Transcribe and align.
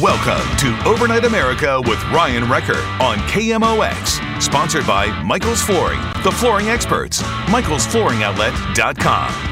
Welcome 0.00 0.56
to 0.58 0.88
Overnight 0.88 1.24
America 1.24 1.80
with 1.80 2.00
Ryan 2.12 2.48
Wrecker 2.48 2.78
on 3.02 3.18
KMOX. 3.28 4.20
Sponsored 4.40 4.86
by 4.86 5.08
Michael's 5.22 5.60
Flooring, 5.62 6.00
the 6.22 6.30
flooring 6.30 6.68
experts. 6.68 7.20
Michael'sFlooringOutlet.com. 7.22 9.49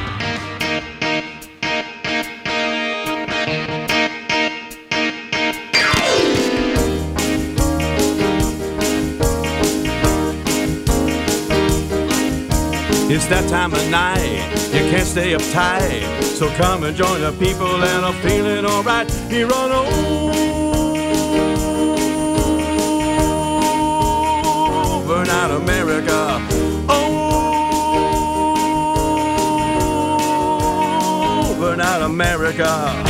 It's 13.11 13.27
that 13.29 13.49
time 13.49 13.73
of 13.73 13.91
night, 13.91 14.51
you 14.71 14.81
can't 14.91 15.07
stay 15.07 15.33
uptight. 15.33 16.23
So 16.23 16.51
come 16.57 16.85
and 16.85 16.95
join 16.95 17.23
the 17.23 17.33
people 17.33 17.67
and 17.67 18.05
I'm 18.05 18.13
feeling 18.23 18.67
alright 18.67 19.11
here 19.31 19.51
on 19.51 19.73
Overnight 24.93 25.51
America. 25.53 26.37
Overnight 31.51 32.03
America. 32.03 33.08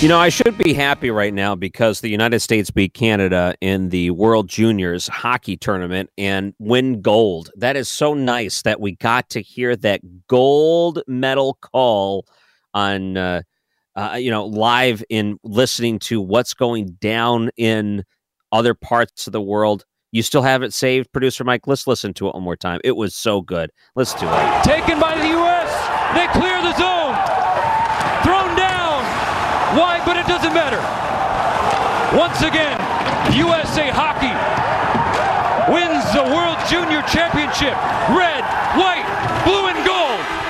You 0.00 0.08
know, 0.08 0.18
I 0.18 0.30
should 0.30 0.56
be 0.56 0.72
happy 0.72 1.10
right 1.10 1.34
now 1.34 1.54
because 1.54 2.00
the 2.00 2.08
United 2.08 2.40
States 2.40 2.70
beat 2.70 2.94
Canada 2.94 3.54
in 3.60 3.90
the 3.90 4.12
World 4.12 4.48
Juniors 4.48 5.08
hockey 5.08 5.58
tournament 5.58 6.08
and 6.16 6.54
win 6.58 7.02
gold. 7.02 7.50
That 7.54 7.76
is 7.76 7.86
so 7.86 8.14
nice 8.14 8.62
that 8.62 8.80
we 8.80 8.92
got 8.96 9.28
to 9.28 9.42
hear 9.42 9.76
that 9.76 10.00
gold 10.26 11.02
medal 11.06 11.58
call 11.60 12.24
on, 12.72 13.18
uh, 13.18 13.42
uh, 13.94 14.16
you 14.18 14.30
know, 14.30 14.46
live 14.46 15.04
in 15.10 15.38
listening 15.44 15.98
to 15.98 16.22
what's 16.22 16.54
going 16.54 16.96
down 16.98 17.50
in 17.58 18.02
other 18.52 18.72
parts 18.72 19.26
of 19.26 19.34
the 19.34 19.42
world. 19.42 19.84
You 20.12 20.22
still 20.22 20.42
have 20.42 20.62
it 20.62 20.72
saved, 20.72 21.12
producer 21.12 21.44
Mike? 21.44 21.66
Let's 21.66 21.86
listen 21.86 22.14
to 22.14 22.28
it 22.28 22.34
one 22.34 22.42
more 22.42 22.56
time. 22.56 22.80
It 22.84 22.96
was 22.96 23.14
so 23.14 23.42
good. 23.42 23.70
Let's 23.96 24.14
do 24.14 24.26
it. 24.26 24.64
Taken 24.64 24.98
by 24.98 25.18
the 25.18 25.28
U.S. 25.28 26.14
They 26.14 26.26
clear 26.40 26.62
the 26.62 26.72
zone. 26.78 27.39
Why? 29.76 30.02
But 30.04 30.16
it 30.16 30.26
doesn't 30.26 30.52
matter. 30.52 30.80
Once 32.16 32.42
again, 32.42 32.78
USA 33.36 33.88
Hockey 33.90 34.34
wins 35.72 36.04
the 36.12 36.24
World 36.24 36.58
Junior 36.68 37.02
Championship. 37.02 37.76
Red, 38.10 38.42
white, 38.76 39.06
blue, 39.44 39.66
and 39.68 39.86
gold. 39.86 40.40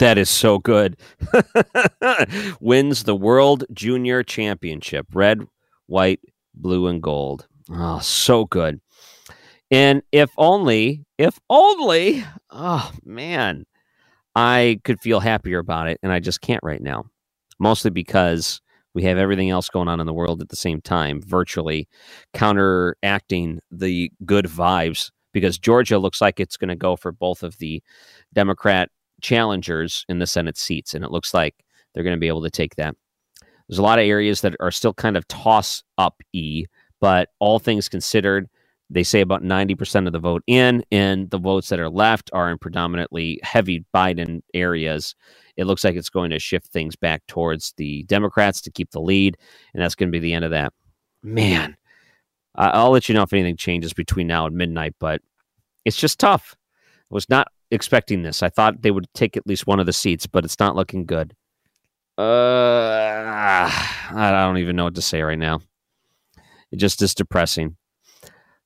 That 0.00 0.18
is 0.18 0.28
so 0.28 0.58
good. 0.58 0.96
Wins 2.60 3.04
the 3.04 3.14
World 3.14 3.64
Junior 3.72 4.24
Championship. 4.24 5.06
Red, 5.14 5.46
white, 5.86 6.18
blue, 6.54 6.88
and 6.88 7.00
gold. 7.00 7.46
Oh, 7.70 8.00
so 8.00 8.44
good. 8.46 8.80
And 9.70 10.02
if 10.10 10.30
only, 10.36 11.04
if 11.18 11.38
only, 11.48 12.24
oh 12.50 12.90
man, 13.04 13.64
I 14.34 14.80
could 14.84 15.00
feel 15.00 15.20
happier 15.20 15.58
about 15.58 15.88
it. 15.88 15.98
And 16.02 16.12
I 16.12 16.20
just 16.20 16.40
can't 16.40 16.62
right 16.62 16.80
now. 16.80 17.04
Mostly 17.58 17.90
because 17.90 18.60
we 18.94 19.02
have 19.04 19.18
everything 19.18 19.50
else 19.50 19.68
going 19.68 19.88
on 19.88 20.00
in 20.00 20.06
the 20.06 20.12
world 20.12 20.40
at 20.42 20.48
the 20.48 20.56
same 20.56 20.80
time, 20.80 21.22
virtually 21.22 21.88
counteracting 22.34 23.60
the 23.70 24.10
good 24.24 24.46
vibes. 24.46 25.10
Because 25.32 25.58
Georgia 25.58 25.98
looks 25.98 26.20
like 26.20 26.40
it's 26.40 26.56
going 26.56 26.68
to 26.68 26.76
go 26.76 26.94
for 26.96 27.10
both 27.10 27.42
of 27.42 27.56
the 27.58 27.82
Democrat 28.34 28.90
challengers 29.22 30.04
in 30.08 30.18
the 30.18 30.26
Senate 30.26 30.58
seats. 30.58 30.92
And 30.92 31.04
it 31.04 31.10
looks 31.10 31.32
like 31.32 31.64
they're 31.94 32.04
going 32.04 32.16
to 32.16 32.20
be 32.20 32.28
able 32.28 32.42
to 32.42 32.50
take 32.50 32.76
that. 32.76 32.94
There's 33.68 33.78
a 33.78 33.82
lot 33.82 33.98
of 33.98 34.04
areas 34.04 34.42
that 34.42 34.56
are 34.60 34.70
still 34.70 34.92
kind 34.92 35.16
of 35.16 35.26
toss 35.28 35.82
up 35.96 36.20
E, 36.32 36.66
but 37.00 37.30
all 37.38 37.58
things 37.58 37.88
considered, 37.88 38.48
they 38.92 39.02
say 39.02 39.22
about 39.22 39.42
90% 39.42 40.06
of 40.06 40.12
the 40.12 40.18
vote 40.18 40.42
in, 40.46 40.84
and 40.92 41.30
the 41.30 41.38
votes 41.38 41.70
that 41.70 41.80
are 41.80 41.88
left 41.88 42.30
are 42.34 42.50
in 42.50 42.58
predominantly 42.58 43.40
heavy 43.42 43.84
Biden 43.94 44.42
areas. 44.52 45.14
It 45.56 45.64
looks 45.64 45.82
like 45.82 45.96
it's 45.96 46.10
going 46.10 46.30
to 46.30 46.38
shift 46.38 46.66
things 46.66 46.94
back 46.94 47.26
towards 47.26 47.72
the 47.78 48.02
Democrats 48.04 48.60
to 48.62 48.70
keep 48.70 48.90
the 48.90 49.00
lead, 49.00 49.38
and 49.72 49.82
that's 49.82 49.94
going 49.94 50.08
to 50.08 50.12
be 50.12 50.18
the 50.18 50.34
end 50.34 50.44
of 50.44 50.50
that. 50.50 50.74
Man, 51.22 51.74
I'll 52.54 52.90
let 52.90 53.08
you 53.08 53.14
know 53.14 53.22
if 53.22 53.32
anything 53.32 53.56
changes 53.56 53.94
between 53.94 54.26
now 54.26 54.44
and 54.44 54.54
midnight, 54.54 54.94
but 55.00 55.22
it's 55.86 55.96
just 55.96 56.20
tough. 56.20 56.54
I 57.10 57.14
was 57.14 57.28
not 57.30 57.48
expecting 57.70 58.22
this. 58.22 58.42
I 58.42 58.50
thought 58.50 58.82
they 58.82 58.90
would 58.90 59.06
take 59.14 59.38
at 59.38 59.46
least 59.46 59.66
one 59.66 59.80
of 59.80 59.86
the 59.86 59.92
seats, 59.92 60.26
but 60.26 60.44
it's 60.44 60.60
not 60.60 60.76
looking 60.76 61.06
good. 61.06 61.34
Uh, 62.18 63.68
I 63.70 64.30
don't 64.32 64.58
even 64.58 64.76
know 64.76 64.84
what 64.84 64.96
to 64.96 65.02
say 65.02 65.22
right 65.22 65.38
now. 65.38 65.60
It 66.70 66.76
just 66.76 67.00
is 67.00 67.14
depressing. 67.14 67.76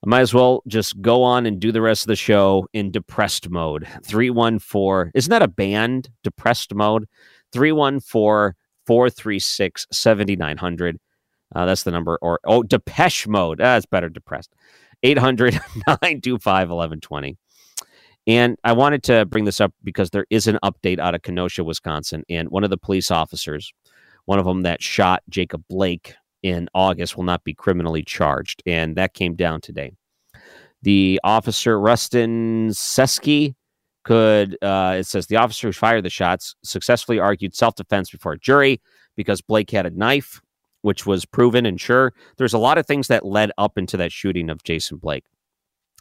I 0.05 0.09
might 0.09 0.21
as 0.21 0.34
well 0.34 0.62
just 0.67 1.01
go 1.01 1.23
on 1.23 1.47
and 1.47 1.59
do 1.59 1.73
the 1.73 1.81
rest 1.81 2.05
of 2.05 2.09
the 2.09 2.17
show 2.17 2.69
in 2.73 2.91
depressed 2.91 3.49
mode. 3.51 3.89
314. 4.05 5.11
Isn't 5.15 5.31
that 5.31 5.43
a 5.43 5.49
band? 5.49 6.11
Depressed 6.23 6.75
mode? 6.75 7.07
314 7.53 8.55
436 8.87 9.87
7900. 9.91 10.99
Uh, 11.55 11.67
that's 11.67 11.85
the 11.85 11.91
number. 11.91 12.19
Or, 12.23 12.41
oh, 12.45 12.62
Depeche 12.62 13.27
mode. 13.27 13.59
That's 13.59 13.87
better. 13.87 14.09
Depressed. 14.09 14.55
800 15.03 15.55
925 15.87 16.69
1120. 16.69 17.37
And 18.27 18.56
I 18.65 18.73
wanted 18.73 19.05
to 19.05 19.25
bring 19.25 19.45
this 19.45 19.61
up 19.61 19.73
because 19.85 20.11
there 20.11 20.27
is 20.31 20.49
an 20.49 20.59
update 20.65 20.99
out 20.99 21.15
of 21.15 21.23
Kenosha, 21.23 21.62
Wisconsin. 21.62 22.25
And 22.29 22.49
one 22.51 22.65
of 22.65 22.71
the 22.71 22.77
police 22.77 23.11
officers, 23.11 23.73
one 24.25 24.39
of 24.39 24.45
them 24.45 24.62
that 24.62 24.83
shot 24.83 25.23
Jacob 25.29 25.62
Blake 25.69 26.15
in 26.43 26.69
August, 26.75 27.17
will 27.17 27.25
not 27.25 27.45
be 27.45 27.55
criminally 27.55 28.03
charged. 28.03 28.63
And 28.67 28.97
that 28.97 29.15
came 29.15 29.35
down 29.35 29.61
today. 29.61 29.93
The 30.83 31.21
officer, 31.25 31.79
Rusten 31.79 32.71
Sheskey, 32.71 33.55
could, 34.05 34.57
uh, 34.63 34.97
it 35.01 35.05
says 35.05 35.27
the 35.27 35.37
officer 35.37 35.67
who 35.67 35.73
fired 35.73 36.05
the 36.05 36.11
shots 36.11 36.55
successfully 36.63 37.19
argued 37.19 37.56
self 37.56 37.75
defense 37.75 38.09
before 38.09 38.35
a 38.35 38.38
jury 38.38 38.81
because 39.17 39.41
Blake 39.43 39.71
had 39.71 39.85
a 39.85 39.91
knife, 39.91 40.41
which 40.83 41.06
was 41.06 41.25
proven. 41.25 41.67
And 41.67 41.81
sure, 41.81 42.12
there's 42.39 42.55
a 42.55 42.59
lot 42.59 42.79
of 42.79 42.87
things 42.87 43.09
that 43.09 43.27
led 43.27 43.50
up 43.59 43.77
into 43.77 43.97
that 43.97 44.12
shooting 44.12 44.49
of 44.49 44.62
Jason 44.62 44.99
Blake. 44.99 45.25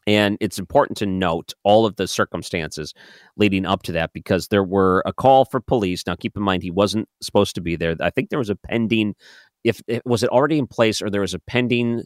And 0.07 0.37
it's 0.39 0.59
important 0.59 0.97
to 0.99 1.07
note 1.07 1.53
all 1.63 1.85
of 1.85 1.95
the 1.95 2.07
circumstances 2.07 2.93
leading 3.37 3.65
up 3.65 3.81
to 3.83 3.91
that 3.93 4.13
because 4.13 4.49
there 4.49 4.63
were 4.63 5.01
a 5.05 5.13
call 5.13 5.45
for 5.45 5.59
police. 5.59 6.05
Now, 6.05 6.15
keep 6.15 6.37
in 6.37 6.43
mind, 6.43 6.61
he 6.61 6.69
wasn't 6.69 7.09
supposed 7.21 7.55
to 7.55 7.61
be 7.61 7.75
there. 7.75 7.95
I 7.99 8.11
think 8.11 8.29
there 8.29 8.37
was 8.37 8.51
a 8.51 8.55
pending, 8.55 9.15
if 9.65 9.81
it 9.87 10.03
was 10.05 10.23
it 10.23 10.29
already 10.29 10.57
in 10.57 10.67
place 10.67 11.01
or 11.01 11.09
there 11.09 11.21
was 11.21 11.33
a 11.33 11.39
pending 11.39 12.03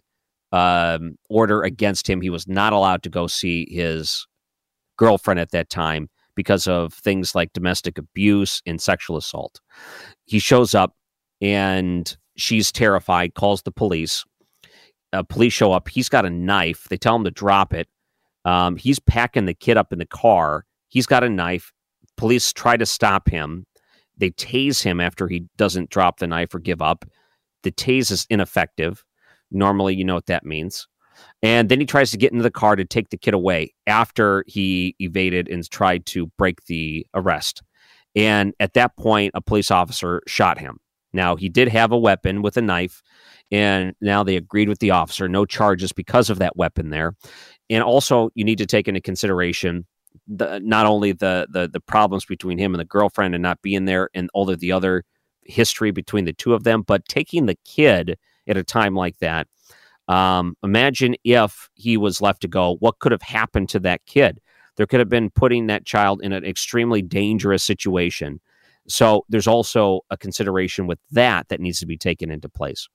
um, 0.51 1.15
order 1.29 1.61
against 1.61 2.09
him. 2.09 2.21
He 2.21 2.29
was 2.29 2.47
not 2.47 2.73
allowed 2.73 3.03
to 3.03 3.09
go 3.09 3.27
see 3.27 3.67
his 3.69 4.25
girlfriend 4.97 5.39
at 5.39 5.51
that 5.51 5.69
time 5.69 6.09
because 6.35 6.67
of 6.67 6.93
things 6.93 7.35
like 7.35 7.53
domestic 7.53 7.97
abuse 7.97 8.61
and 8.65 8.81
sexual 8.81 9.17
assault. 9.17 9.59
He 10.25 10.39
shows 10.39 10.73
up 10.73 10.95
and 11.41 12.17
she's 12.37 12.71
terrified, 12.71 13.35
calls 13.35 13.61
the 13.61 13.71
police 13.71 14.25
uh, 15.11 15.23
police 15.23 15.53
show 15.53 15.71
up. 15.71 15.89
He's 15.89 16.09
got 16.09 16.25
a 16.25 16.29
knife. 16.29 16.85
They 16.89 16.97
tell 16.97 17.15
him 17.15 17.23
to 17.23 17.31
drop 17.31 17.73
it. 17.73 17.87
Um, 18.45 18.75
he's 18.77 18.99
packing 18.99 19.45
the 19.45 19.53
kid 19.53 19.75
up 19.77 19.91
in 19.91 19.99
the 19.99 20.05
car. 20.05 20.65
He's 20.87 21.05
got 21.05 21.23
a 21.23 21.29
knife. 21.29 21.73
police 22.15 22.53
try 22.53 22.77
to 22.77 22.85
stop 22.85 23.29
him. 23.29 23.65
They 24.17 24.31
tase 24.31 24.83
him 24.83 24.99
after 24.99 25.27
he 25.27 25.45
doesn't 25.57 25.89
drop 25.89 26.19
the 26.19 26.27
knife 26.27 26.53
or 26.53 26.59
give 26.59 26.81
up. 26.81 27.05
The 27.63 27.71
tase 27.71 28.11
is 28.11 28.25
ineffective. 28.29 29.03
Normally, 29.51 29.95
you 29.95 30.05
know 30.05 30.15
what 30.15 30.27
that 30.27 30.45
means. 30.45 30.87
And 31.41 31.69
then 31.69 31.79
he 31.79 31.85
tries 31.85 32.11
to 32.11 32.17
get 32.17 32.31
into 32.31 32.43
the 32.43 32.51
car 32.51 32.75
to 32.75 32.85
take 32.85 33.09
the 33.09 33.17
kid 33.17 33.33
away 33.33 33.73
after 33.87 34.43
he 34.47 34.95
evaded 34.99 35.49
and 35.49 35.69
tried 35.69 36.05
to 36.07 36.27
break 36.37 36.65
the 36.65 37.05
arrest. 37.13 37.61
And 38.15 38.53
at 38.59 38.73
that 38.73 38.95
point, 38.97 39.31
a 39.35 39.41
police 39.41 39.71
officer 39.71 40.21
shot 40.27 40.59
him. 40.59 40.79
Now, 41.11 41.35
he 41.35 41.49
did 41.49 41.69
have 41.69 41.91
a 41.91 41.97
weapon 41.97 42.41
with 42.41 42.55
a 42.57 42.61
knife, 42.61 43.01
and 43.51 43.95
now 43.99 44.23
they 44.23 44.35
agreed 44.35 44.69
with 44.69 44.79
the 44.79 44.91
officer. 44.91 45.27
No 45.27 45.45
charges 45.45 45.91
because 45.91 46.29
of 46.29 46.39
that 46.39 46.55
weapon 46.55 46.89
there. 46.89 47.15
And 47.69 47.83
also, 47.83 48.29
you 48.35 48.43
need 48.43 48.59
to 48.59 48.65
take 48.65 48.87
into 48.87 49.01
consideration 49.01 49.87
the, 50.27 50.59
not 50.59 50.85
only 50.85 51.11
the, 51.11 51.47
the 51.51 51.67
the 51.67 51.79
problems 51.79 52.25
between 52.25 52.57
him 52.57 52.73
and 52.73 52.79
the 52.79 52.85
girlfriend 52.85 53.33
and 53.33 53.41
not 53.41 53.61
being 53.61 53.85
there, 53.85 54.09
and 54.13 54.29
all 54.33 54.49
of 54.49 54.59
the 54.59 54.71
other 54.71 55.03
history 55.43 55.91
between 55.91 56.25
the 56.25 56.33
two 56.33 56.53
of 56.53 56.63
them, 56.63 56.81
but 56.81 57.07
taking 57.07 57.45
the 57.45 57.57
kid 57.65 58.17
at 58.47 58.57
a 58.57 58.63
time 58.63 58.95
like 58.95 59.17
that. 59.19 59.47
Um, 60.07 60.55
imagine 60.63 61.15
if 61.23 61.69
he 61.75 61.95
was 61.95 62.21
left 62.21 62.41
to 62.41 62.47
go. 62.47 62.77
What 62.79 62.99
could 62.99 63.11
have 63.11 63.21
happened 63.21 63.69
to 63.69 63.79
that 63.81 64.05
kid? 64.05 64.41
There 64.75 64.87
could 64.87 64.99
have 64.99 65.09
been 65.09 65.29
putting 65.29 65.67
that 65.67 65.85
child 65.85 66.21
in 66.23 66.33
an 66.33 66.45
extremely 66.45 67.01
dangerous 67.01 67.63
situation. 67.63 68.39
So 68.87 69.25
there's 69.29 69.47
also 69.47 70.01
a 70.09 70.17
consideration 70.17 70.87
with 70.87 70.99
that 71.11 71.49
that 71.49 71.59
needs 71.59 71.79
to 71.79 71.85
be 71.85 71.97
taken 71.97 72.31
into 72.31 72.49
place. 72.49 72.87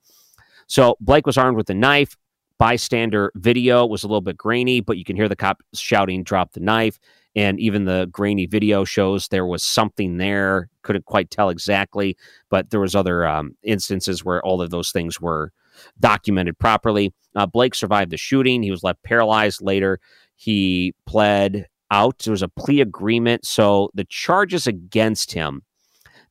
So 0.67 0.97
Blake 1.01 1.27
was 1.27 1.39
armed 1.39 1.57
with 1.57 1.71
a 1.71 1.75
knife. 1.75 2.17
Bystander 2.59 3.33
video 3.35 3.85
was 3.85 4.05
a 4.05 4.07
little 4.07 4.21
bit 4.21 4.37
grainy, 4.37 4.81
but 4.81 4.97
you 4.97 5.05
can 5.05 5.17
hear 5.17 5.29
the 5.29 5.37
cop 5.37 5.63
shouting, 5.75 6.23
drop 6.23 6.53
the 6.53 6.61
knife. 6.61 6.99
And 7.37 7.59
even 7.59 7.85
the 7.85 8.09
grainy 8.13 8.47
video 8.47 8.85
shows 8.85 9.29
there 9.29 9.47
was 9.47 9.65
something 9.65 10.19
there. 10.19 10.69
Couldn't 10.83 11.05
quite 11.05 11.31
tell 11.31 11.51
exactly, 11.51 12.17
but 12.49 12.71
there 12.71 12.81
was 12.81 12.95
other 12.95 13.27
um, 13.27 13.57
instances 13.65 14.25
where 14.25 14.45
all 14.45 14.63
of 14.63 14.71
those 14.71 14.93
things 14.93 15.21
were 15.21 15.53
documented 15.99 16.59
properly. 16.59 17.13
Uh, 17.35 17.47
Blake 17.47 17.75
survived 17.75 18.13
the 18.13 18.17
shooting. 18.17 18.63
He 18.63 18.71
was 18.71 18.85
left 18.85 19.03
paralyzed 19.03 19.61
later. 19.61 19.99
He 20.37 20.95
pled 21.07 21.67
out. 21.91 22.21
There 22.21 22.31
was 22.31 22.43
a 22.43 22.49
plea 22.49 22.81
agreement. 22.81 23.45
So 23.45 23.91
the 23.95 24.05
charges 24.05 24.69
against 24.69 25.33
him, 25.33 25.63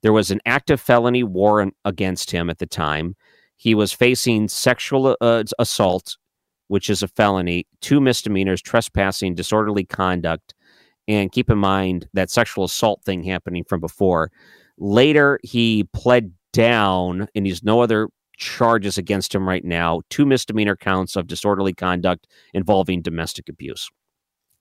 there 0.01 0.13
was 0.13 0.31
an 0.31 0.39
active 0.45 0.79
felony 0.79 1.23
warrant 1.23 1.75
against 1.83 2.31
him 2.31 2.49
at 2.49 2.59
the 2.59 2.65
time. 2.65 3.15
He 3.57 3.75
was 3.75 3.91
facing 3.91 4.47
sexual 4.47 5.15
uh, 5.21 5.43
assault, 5.59 6.17
which 6.67 6.89
is 6.89 7.03
a 7.03 7.07
felony, 7.07 7.65
two 7.81 8.01
misdemeanors, 8.01 8.61
trespassing, 8.61 9.35
disorderly 9.35 9.85
conduct. 9.85 10.53
And 11.07 11.31
keep 11.31 11.49
in 11.49 11.57
mind 11.57 12.07
that 12.13 12.29
sexual 12.29 12.63
assault 12.63 13.03
thing 13.03 13.23
happening 13.23 13.65
from 13.67 13.81
before. 13.81 14.31
Later, 14.77 15.39
he 15.43 15.83
pled 15.93 16.31
down, 16.53 17.27
and 17.35 17.45
he's 17.45 17.63
no 17.63 17.81
other 17.81 18.07
charges 18.37 18.97
against 18.97 19.33
him 19.33 19.47
right 19.47 19.63
now 19.63 20.01
two 20.09 20.25
misdemeanor 20.25 20.75
counts 20.75 21.15
of 21.15 21.27
disorderly 21.27 21.73
conduct 21.73 22.27
involving 22.53 23.01
domestic 23.01 23.47
abuse. 23.47 23.89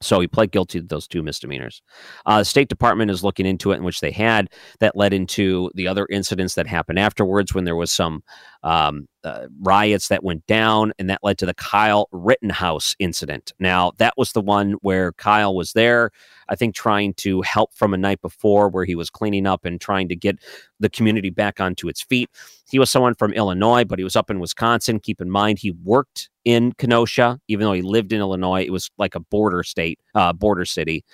So 0.02 0.20
he 0.20 0.26
pled 0.26 0.50
guilty 0.50 0.80
to 0.80 0.86
those 0.86 1.08
two 1.08 1.22
misdemeanors. 1.22 1.82
Uh, 2.26 2.38
the 2.38 2.44
State 2.44 2.68
Department 2.68 3.10
is 3.10 3.24
looking 3.24 3.46
into 3.46 3.72
it, 3.72 3.76
in 3.76 3.84
which 3.84 4.00
they 4.00 4.10
had 4.10 4.48
that 4.80 4.96
led 4.96 5.12
into 5.12 5.70
the 5.74 5.88
other 5.88 6.06
incidents 6.10 6.54
that 6.54 6.66
happened 6.66 6.98
afterwards 6.98 7.54
when 7.54 7.64
there 7.64 7.76
was 7.76 7.90
some 7.90 8.22
um, 8.62 9.08
uh, 9.24 9.46
riots 9.60 10.08
that 10.08 10.24
went 10.24 10.46
down, 10.46 10.92
and 10.98 11.08
that 11.08 11.20
led 11.22 11.38
to 11.38 11.46
the 11.46 11.54
Kyle 11.54 12.08
Rittenhouse 12.12 12.94
incident. 12.98 13.52
Now, 13.58 13.92
that 13.98 14.14
was 14.16 14.32
the 14.32 14.40
one 14.40 14.72
where 14.82 15.12
Kyle 15.12 15.54
was 15.54 15.72
there, 15.72 16.10
I 16.48 16.56
think, 16.56 16.74
trying 16.74 17.14
to 17.14 17.42
help 17.42 17.74
from 17.74 17.94
a 17.94 17.98
night 17.98 18.20
before 18.20 18.68
where 18.68 18.84
he 18.84 18.94
was 18.94 19.10
cleaning 19.10 19.46
up 19.46 19.64
and 19.64 19.80
trying 19.80 20.08
to 20.08 20.16
get 20.16 20.38
the 20.80 20.90
community 20.90 21.30
back 21.30 21.60
onto 21.60 21.88
its 21.88 22.02
feet. 22.02 22.30
He 22.70 22.78
was 22.78 22.90
someone 22.90 23.14
from 23.14 23.32
Illinois, 23.32 23.84
but 23.84 23.98
he 23.98 24.04
was 24.04 24.16
up 24.16 24.30
in 24.30 24.40
Wisconsin. 24.40 25.00
Keep 25.00 25.20
in 25.20 25.30
mind, 25.30 25.58
he 25.58 25.70
worked 25.70 26.30
in 26.44 26.72
Kenosha, 26.72 27.38
even 27.48 27.64
though 27.64 27.72
he 27.72 27.82
lived 27.82 28.12
in 28.12 28.20
Illinois. 28.20 28.62
It 28.62 28.72
was 28.72 28.90
like 28.98 29.14
a 29.14 29.20
border 29.20 29.62
state, 29.62 29.98
uh, 30.14 30.32
border 30.32 30.64
city 30.64 31.04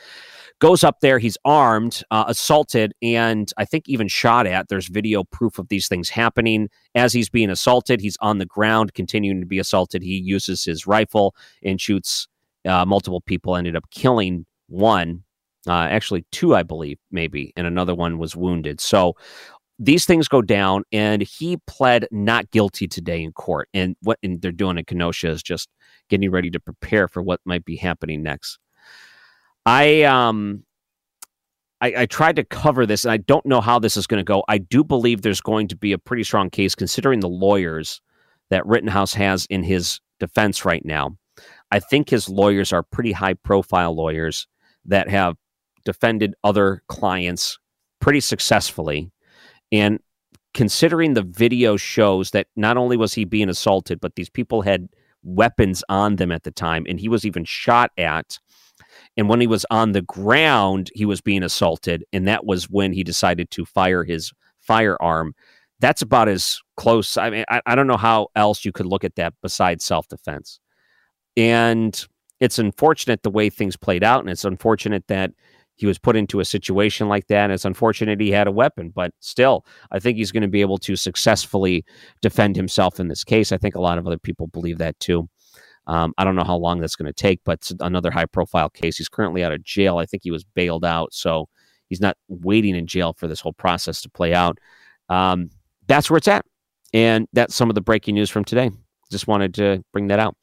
goes 0.61 0.83
up 0.83 1.01
there. 1.01 1.19
He's 1.19 1.39
armed, 1.45 2.03
uh, 2.11 2.25
assaulted, 2.27 2.93
and 3.03 3.51
I 3.57 3.65
think 3.65 3.89
even 3.89 4.09
shot 4.09 4.47
at. 4.47 4.69
There's 4.69 4.89
video 4.89 5.25
proof 5.25 5.59
of 5.59 5.69
these 5.69 5.89
things 5.89 6.09
happening. 6.09 6.69
As 6.95 7.13
he's 7.13 7.29
being 7.29 7.51
assaulted, 7.51 8.01
he's 8.01 8.17
on 8.21 8.39
the 8.39 8.47
ground, 8.47 8.95
continuing 8.95 9.41
to 9.41 9.47
be 9.47 9.59
assaulted. 9.59 10.03
He 10.03 10.19
uses 10.19 10.65
his 10.65 10.87
rifle 10.87 11.35
and 11.63 11.81
shoots 11.81 12.27
uh, 12.67 12.85
multiple 12.85 13.21
people, 13.21 13.57
ended 13.57 13.77
up 13.77 13.89
killing 13.91 14.47
one, 14.69 15.23
uh, 15.67 15.73
actually 15.73 16.25
two, 16.33 16.55
I 16.55 16.63
believe, 16.63 16.99
maybe, 17.11 17.53
and 17.57 17.67
another 17.67 17.95
one 17.95 18.19
was 18.19 18.35
wounded. 18.35 18.81
So 18.81 19.15
these 19.79 20.05
things 20.05 20.29
go 20.29 20.43
down, 20.43 20.85
and 20.93 21.23
he 21.23 21.59
pled 21.67 22.07
not 22.11 22.51
guilty 22.51 22.89
today 22.89 23.23
in 23.23 23.33
court. 23.33 23.69
And 23.73 23.97
what 24.03 24.19
and 24.23 24.41
they're 24.43 24.53
doing 24.53 24.79
in 24.79 24.85
Kenosha 24.85 25.29
is 25.29 25.43
just 25.43 25.69
getting 26.09 26.31
ready 26.31 26.51
to 26.51 26.61
prepare 26.61 27.09
for 27.09 27.23
what 27.23 27.41
might 27.45 27.65
be 27.65 27.77
happening 27.77 28.23
next. 28.23 28.59
I 29.65 30.03
um 30.03 30.65
I, 31.81 31.95
I, 31.99 32.07
tried 32.07 32.35
to 32.37 32.45
cover 32.45 32.87
this, 32.87 33.05
and 33.05 33.13
I 33.13 33.19
don't 33.19 33.47
know 33.47 33.61
how 33.61 33.79
this 33.79 33.97
is 33.97 34.09
going 34.09 34.19
to 34.19 34.25
go. 34.25 34.43
I 34.49 34.59
do 34.59 34.83
believe 34.83 35.23
there's 35.23 35.41
going 35.41 35.69
to 35.69 35.77
be 35.77 35.93
a 35.93 35.99
pretty 35.99 36.25
strong 36.25 36.51
case, 36.51 36.75
considering 36.75 37.21
the 37.21 37.29
lawyers 37.29 38.01
that 38.51 38.67
Rittenhouse 38.67 39.15
has 39.15 39.47
in 39.49 39.63
his 39.63 40.01
defense 40.19 40.65
right 40.65 40.85
now. 40.85 41.17
I 41.71 41.79
think 41.79 42.11
his 42.11 42.29
lawyers 42.29 42.73
are 42.73 42.83
pretty 42.83 43.13
high 43.13 43.35
profile 43.35 43.95
lawyers 43.95 44.49
that 44.87 45.09
have 45.09 45.37
defended 45.85 46.35
other 46.43 46.83
clients 46.89 47.59
pretty 48.01 48.21
successfully. 48.21 49.13
And 49.73 50.01
considering 50.55 51.15
the 51.15 51.23
video 51.23 51.77
shows 51.77 52.31
that 52.31 52.47
not 52.57 52.77
only 52.77 52.97
was 52.97 53.15
he 53.15 53.25
being 53.25 53.49
assaulted, 53.49 54.01
but 54.01 54.15
these 54.15 54.31
people 54.31 54.63
had 54.63 54.89
weapons 55.23 55.85
on 55.89 56.17
them 56.17 56.33
at 56.33 56.45
the 56.45 56.51
time, 56.51 56.87
and 56.89 56.99
he 56.99 57.09
was 57.09 57.25
even 57.25 57.45
shot 57.45 57.91
at 57.99 58.39
and 59.17 59.29
when 59.29 59.41
he 59.41 59.47
was 59.47 59.67
on 59.71 59.93
the 59.93 60.03
ground, 60.03 60.91
he 60.95 61.05
was 61.05 61.21
being 61.21 61.43
assaulted. 61.43 62.05
And 62.13 62.27
that 62.29 62.47
was 62.47 62.71
when 62.71 62.93
he 62.93 63.03
decided 63.03 63.51
to 63.53 63.65
fire 63.65 64.05
his 64.05 64.33
firearm. 64.61 65.35
That's 65.81 66.03
about 66.03 66.29
as 66.29 66.61
close. 66.77 67.17
I 67.17 67.31
mean, 67.31 67.45
I, 67.49 67.61
I 67.67 67.75
don't 67.75 67.87
know 67.87 67.97
how 67.97 68.29
else 68.35 68.65
you 68.65 68.73
could 68.73 68.87
look 68.87 69.05
at 69.05 69.17
that 69.17 69.35
besides 69.43 69.85
self 69.85 70.09
defense. 70.09 70.61
And 71.37 72.07
it's 72.41 72.59
unfortunate 72.59 73.23
the 73.23 73.31
way 73.31 73.51
things 73.51 73.77
played 73.77 74.05
out. 74.05 74.21
And 74.21 74.31
it's 74.31 74.45
unfortunate 74.45 75.07
that 75.09 75.33
he 75.79 75.87
was 75.87 75.99
put 75.99 76.17
into 76.17 76.41
a 76.41 76.45
situation 76.45 77.09
like 77.09 77.29
that. 77.29 77.45
And 77.45 77.53
it's 77.53 77.65
unfortunate 77.65 78.21
he 78.21 78.33
had 78.33 78.49
a 78.49 78.53
weapon, 78.53 78.91
but 78.95 79.13
still, 79.21 79.65
I 79.93 80.01
think 80.01 80.19
he's 80.19 80.33
going 80.33 80.43
to 80.43 80.49
be 80.49 80.61
able 80.61 80.79
to 80.79 80.97
successfully 80.97 81.85
defend 82.21 82.57
himself 82.57 82.99
in 82.99 83.07
this 83.07 83.23
case. 83.23 83.53
I 83.53 83.59
think 83.59 83.77
a 83.77 83.81
lot 83.81 83.97
of 83.97 84.07
other 84.07 84.19
people 84.19 84.49
believe 84.49 84.79
that 84.79 84.99
too. 84.99 85.29
Um, 85.87 86.13
I 86.19 86.25
don't 86.25 86.35
know 86.35 86.45
how 86.45 86.57
long 86.57 86.81
that's 86.81 86.97
going 86.97 87.07
to 87.07 87.13
take, 87.13 87.41
but 87.45 87.71
another 87.81 88.11
high 88.11 88.27
profile 88.27 88.69
case. 88.69 88.99
He's 88.99 89.09
currently 89.09 89.45
out 89.45 89.53
of 89.53 89.63
jail. 89.63 89.99
I 89.99 90.05
think 90.05 90.23
he 90.25 90.33
was 90.33 90.45
bailed 90.45 90.85
out. 90.85 91.15
So 91.15 91.49
he's 91.89 92.01
not 92.01 92.17
waiting 92.27 92.75
in 92.75 92.87
jail 92.87 93.15
for 93.17 93.29
this 93.29 93.41
whole 93.41 93.55
process 93.55 94.03
to 94.03 94.11
play 94.11 94.35
out. 94.35 94.59
Um, 95.09 95.49
that's 95.87 96.11
where 96.11 96.19
it's 96.19 96.29
at. 96.29 96.45
And 96.93 97.29
that's 97.33 97.55
some 97.55 97.71
of 97.71 97.77
the 97.77 97.81
breaking 97.81 98.17
news 98.17 98.31
from 98.31 98.45
today. 98.45 98.71
Just 99.11 99.29
wanted 99.29 99.55
to 99.55 99.83
bring 99.93 100.09
that 100.09 100.19
out. 100.19 100.37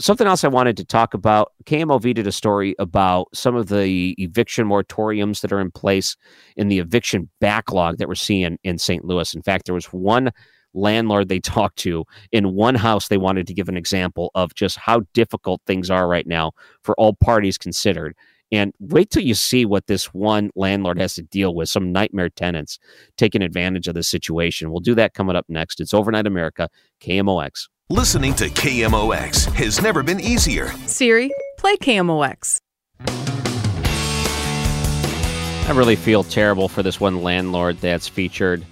Something 0.00 0.26
else 0.26 0.42
I 0.42 0.48
wanted 0.48 0.76
to 0.78 0.84
talk 0.84 1.14
about 1.14 1.52
KMOV 1.64 2.14
did 2.14 2.26
a 2.26 2.32
story 2.32 2.74
about 2.80 3.28
some 3.32 3.54
of 3.54 3.68
the 3.68 4.16
eviction 4.18 4.66
moratoriums 4.66 5.40
that 5.40 5.52
are 5.52 5.60
in 5.60 5.70
place 5.70 6.16
in 6.56 6.66
the 6.66 6.80
eviction 6.80 7.28
backlog 7.40 7.98
that 7.98 8.08
we're 8.08 8.16
seeing 8.16 8.58
in 8.64 8.78
St. 8.78 9.04
Louis. 9.04 9.34
In 9.34 9.42
fact, 9.42 9.66
there 9.66 9.74
was 9.74 9.86
one 9.86 10.32
landlord 10.74 11.28
they 11.28 11.40
talked 11.40 11.78
to 11.78 12.04
in 12.32 12.54
one 12.54 12.74
house 12.74 13.08
they 13.08 13.18
wanted 13.18 13.46
to 13.46 13.54
give 13.54 13.68
an 13.68 13.76
example 13.76 14.30
of 14.34 14.54
just 14.54 14.76
how 14.76 15.02
difficult 15.14 15.60
things 15.66 15.90
are 15.90 16.08
right 16.08 16.26
now 16.26 16.52
for 16.82 16.94
all 16.98 17.14
parties 17.14 17.56
considered 17.56 18.14
and 18.50 18.72
wait 18.78 19.10
till 19.10 19.22
you 19.22 19.34
see 19.34 19.64
what 19.64 19.86
this 19.86 20.12
one 20.14 20.50
landlord 20.54 20.98
has 20.98 21.14
to 21.14 21.22
deal 21.22 21.54
with 21.54 21.68
some 21.68 21.92
nightmare 21.92 22.28
tenants 22.28 22.78
taking 23.16 23.42
advantage 23.42 23.88
of 23.88 23.94
the 23.94 24.02
situation 24.02 24.70
we'll 24.70 24.80
do 24.80 24.94
that 24.94 25.14
coming 25.14 25.36
up 25.36 25.46
next 25.48 25.80
it's 25.80 25.94
overnight 25.94 26.26
america 26.26 26.68
kmox 27.00 27.68
listening 27.90 28.34
to 28.34 28.50
kmox 28.50 29.50
has 29.54 29.80
never 29.80 30.02
been 30.02 30.20
easier 30.20 30.70
siri 30.86 31.30
play 31.56 31.76
kmox 31.76 32.58
I 35.68 35.72
really 35.72 35.96
feel 35.96 36.24
terrible 36.24 36.68
for 36.68 36.82
this 36.82 36.98
one 36.98 37.22
landlord 37.22 37.78
that's 37.78 38.08
featured 38.08 38.64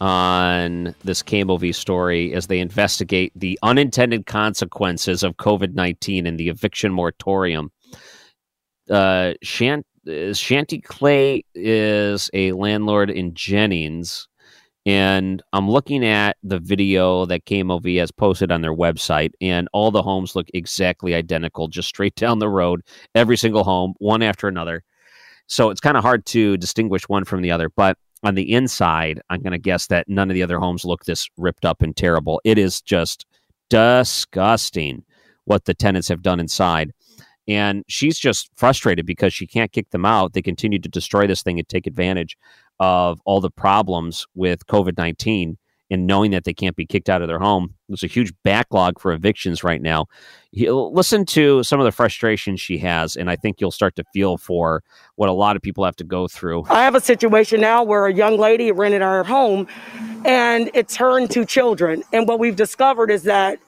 on 0.00 0.94
this 1.04 1.22
KMOV 1.22 1.74
story 1.74 2.32
as 2.34 2.46
they 2.46 2.60
investigate 2.60 3.32
the 3.34 3.58
unintended 3.62 4.26
consequences 4.26 5.22
of 5.22 5.36
COVID 5.36 5.74
19 5.74 6.26
and 6.26 6.38
the 6.38 6.48
eviction 6.48 6.92
moratorium. 6.92 7.70
Uh, 8.90 9.34
Shant- 9.42 9.86
Shanty 10.32 10.80
Clay 10.80 11.44
is 11.54 12.30
a 12.32 12.52
landlord 12.52 13.10
in 13.10 13.34
Jennings. 13.34 14.27
And 14.88 15.42
I'm 15.52 15.68
looking 15.70 16.02
at 16.02 16.38
the 16.42 16.58
video 16.58 17.26
that 17.26 17.44
KMOV 17.44 17.98
has 17.98 18.10
posted 18.10 18.50
on 18.50 18.62
their 18.62 18.74
website, 18.74 19.32
and 19.38 19.68
all 19.74 19.90
the 19.90 20.00
homes 20.00 20.34
look 20.34 20.46
exactly 20.54 21.14
identical, 21.14 21.68
just 21.68 21.88
straight 21.88 22.14
down 22.16 22.38
the 22.38 22.48
road, 22.48 22.80
every 23.14 23.36
single 23.36 23.64
home, 23.64 23.92
one 23.98 24.22
after 24.22 24.48
another. 24.48 24.82
So 25.46 25.68
it's 25.68 25.82
kind 25.82 25.98
of 25.98 26.02
hard 26.02 26.24
to 26.26 26.56
distinguish 26.56 27.06
one 27.06 27.26
from 27.26 27.42
the 27.42 27.50
other. 27.50 27.68
But 27.68 27.98
on 28.22 28.34
the 28.34 28.50
inside, 28.50 29.20
I'm 29.28 29.42
going 29.42 29.52
to 29.52 29.58
guess 29.58 29.88
that 29.88 30.08
none 30.08 30.30
of 30.30 30.34
the 30.34 30.42
other 30.42 30.58
homes 30.58 30.86
look 30.86 31.04
this 31.04 31.28
ripped 31.36 31.66
up 31.66 31.82
and 31.82 31.94
terrible. 31.94 32.40
It 32.44 32.56
is 32.56 32.80
just 32.80 33.26
disgusting 33.68 35.04
what 35.44 35.66
the 35.66 35.74
tenants 35.74 36.08
have 36.08 36.22
done 36.22 36.40
inside. 36.40 36.92
And 37.46 37.84
she's 37.88 38.18
just 38.18 38.50
frustrated 38.56 39.04
because 39.04 39.34
she 39.34 39.46
can't 39.46 39.72
kick 39.72 39.90
them 39.90 40.06
out. 40.06 40.32
They 40.32 40.42
continue 40.42 40.78
to 40.78 40.88
destroy 40.88 41.26
this 41.26 41.42
thing 41.42 41.58
and 41.58 41.68
take 41.68 41.86
advantage 41.86 42.38
of 42.80 43.20
all 43.24 43.40
the 43.40 43.50
problems 43.50 44.26
with 44.34 44.66
COVID 44.66 44.96
19 44.96 45.58
and 45.90 46.06
knowing 46.06 46.30
that 46.32 46.44
they 46.44 46.52
can't 46.52 46.76
be 46.76 46.86
kicked 46.86 47.08
out 47.08 47.22
of 47.22 47.28
their 47.28 47.38
home. 47.38 47.74
There's 47.88 48.02
a 48.02 48.08
huge 48.08 48.32
backlog 48.44 49.00
for 49.00 49.12
evictions 49.12 49.64
right 49.64 49.80
now. 49.80 50.06
Listen 50.52 51.24
to 51.26 51.62
some 51.62 51.80
of 51.80 51.84
the 51.84 51.92
frustration 51.92 52.56
she 52.56 52.78
has, 52.78 53.16
and 53.16 53.30
I 53.30 53.36
think 53.36 53.60
you'll 53.60 53.70
start 53.70 53.96
to 53.96 54.04
feel 54.12 54.36
for 54.36 54.82
what 55.16 55.28
a 55.28 55.32
lot 55.32 55.56
of 55.56 55.62
people 55.62 55.84
have 55.84 55.96
to 55.96 56.04
go 56.04 56.28
through. 56.28 56.64
I 56.68 56.84
have 56.84 56.94
a 56.94 57.00
situation 57.00 57.60
now 57.60 57.82
where 57.82 58.06
a 58.06 58.12
young 58.12 58.36
lady 58.36 58.70
rented 58.70 59.02
our 59.02 59.24
home 59.24 59.66
and 60.24 60.70
it's 60.74 60.96
her 60.96 61.18
and 61.18 61.30
two 61.30 61.44
children. 61.44 62.02
And 62.12 62.28
what 62.28 62.38
we've 62.38 62.56
discovered 62.56 63.10
is 63.10 63.22
that 63.22 63.58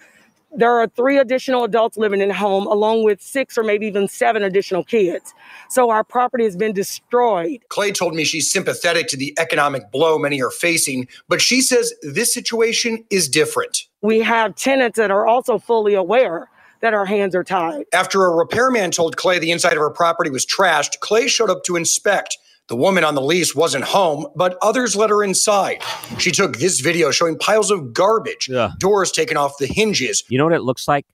there 0.55 0.79
are 0.79 0.89
three 0.89 1.19
additional 1.19 1.65
adults 1.65 1.97
living 1.97 2.21
in 2.21 2.29
the 2.29 2.35
home, 2.35 2.67
along 2.67 3.05
with 3.05 3.21
six 3.21 3.57
or 3.57 3.63
maybe 3.63 3.87
even 3.87 4.09
seven 4.09 4.43
additional 4.43 4.85
kids. 4.85 5.33
So 5.69 5.91
our 5.91 6.05
property 6.05 6.45
has 6.45 6.57
been 6.57 6.73
destroyed. 6.73 7.61
Clay 7.69 7.93
told 7.93 8.15
me 8.15 8.25
she's 8.25 8.51
sympathetic 8.51 9.07
to 9.09 9.17
the 9.17 9.35
economic 9.39 9.91
blow 9.91 10.19
many 10.19 10.43
are 10.43 10.51
facing, 10.51 11.09
but 11.29 11.41
she 11.41 11.61
says 11.61 11.95
this 12.03 12.35
situation 12.35 13.05
is 13.11 13.29
different. 13.29 13.87
We 14.03 14.21
have 14.21 14.57
tenants 14.57 14.97
that 14.99 15.11
are 15.11 15.27
also 15.27 15.59
fully 15.59 15.95
aware 15.95 16.49
that 16.81 16.95
our 16.95 17.05
hands 17.05 17.35
are 17.35 17.45
tied. 17.45 17.85
After 17.93 18.25
a 18.25 18.35
repairman 18.35 18.91
told 18.91 19.17
Clay 19.17 19.39
the 19.39 19.51
inside 19.51 19.75
of 19.75 19.81
her 19.81 19.91
property 19.91 20.31
was 20.31 20.47
trashed, 20.47 21.01
Clay 21.01 21.29
showed 21.29 21.51
up 21.51 21.63
to 21.65 21.77
inspect. 21.77 22.39
The 22.71 22.77
woman 22.77 23.03
on 23.03 23.17
the 23.17 23.21
lease 23.21 23.53
wasn't 23.53 23.83
home, 23.83 24.29
but 24.37 24.57
others 24.63 24.95
let 24.95 25.11
her 25.11 25.25
inside. 25.25 25.83
She 26.19 26.31
took 26.31 26.59
this 26.59 26.79
video 26.79 27.11
showing 27.11 27.37
piles 27.37 27.73
of 27.73 27.93
garbage, 27.93 28.49
Yeah. 28.49 28.71
doors 28.79 29.11
taken 29.11 29.37
off 29.37 29.59
the 29.59 29.67
hinges. 29.67 30.23
You 30.29 30.39
know 30.39 30.45
what 30.45 30.53
it 30.55 30.63
looks 30.63 30.87
like? 30.87 31.05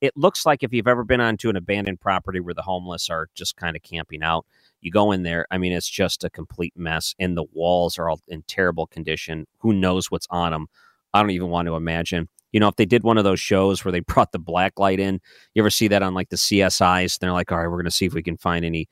It 0.00 0.16
looks 0.16 0.46
like 0.46 0.62
if 0.62 0.72
you've 0.72 0.88
ever 0.88 1.04
been 1.04 1.20
onto 1.20 1.50
an 1.50 1.56
abandoned 1.56 2.00
property 2.00 2.40
where 2.40 2.54
the 2.54 2.62
homeless 2.62 3.10
are 3.10 3.28
just 3.34 3.56
kind 3.56 3.76
of 3.76 3.82
camping 3.82 4.22
out. 4.22 4.46
You 4.80 4.90
go 4.90 5.12
in 5.12 5.22
there, 5.22 5.46
I 5.50 5.58
mean, 5.58 5.72
it's 5.72 5.86
just 5.88 6.24
a 6.24 6.30
complete 6.30 6.72
mess, 6.76 7.14
and 7.18 7.36
the 7.36 7.44
walls 7.52 7.98
are 7.98 8.08
all 8.08 8.20
in 8.26 8.42
terrible 8.48 8.86
condition. 8.86 9.46
Who 9.58 9.74
knows 9.74 10.10
what's 10.10 10.26
on 10.30 10.52
them? 10.52 10.68
I 11.12 11.20
don't 11.20 11.30
even 11.30 11.50
want 11.50 11.66
to 11.66 11.76
imagine. 11.76 12.30
You 12.52 12.60
know, 12.60 12.68
if 12.68 12.76
they 12.76 12.86
did 12.86 13.02
one 13.04 13.18
of 13.18 13.24
those 13.24 13.38
shows 13.38 13.84
where 13.84 13.92
they 13.92 14.00
brought 14.08 14.32
the 14.32 14.38
black 14.38 14.78
light 14.78 14.98
in, 14.98 15.20
you 15.52 15.62
ever 15.62 15.68
see 15.68 15.88
that 15.88 16.02
on 16.02 16.14
like 16.14 16.30
the 16.30 16.36
CSIs? 16.36 17.18
They're 17.18 17.32
like, 17.32 17.52
all 17.52 17.58
right, 17.58 17.66
we're 17.68 17.76
going 17.76 17.84
to 17.84 17.90
see 17.90 18.06
if 18.06 18.14
we 18.14 18.22
can 18.22 18.38
find 18.38 18.64
any 18.64 18.88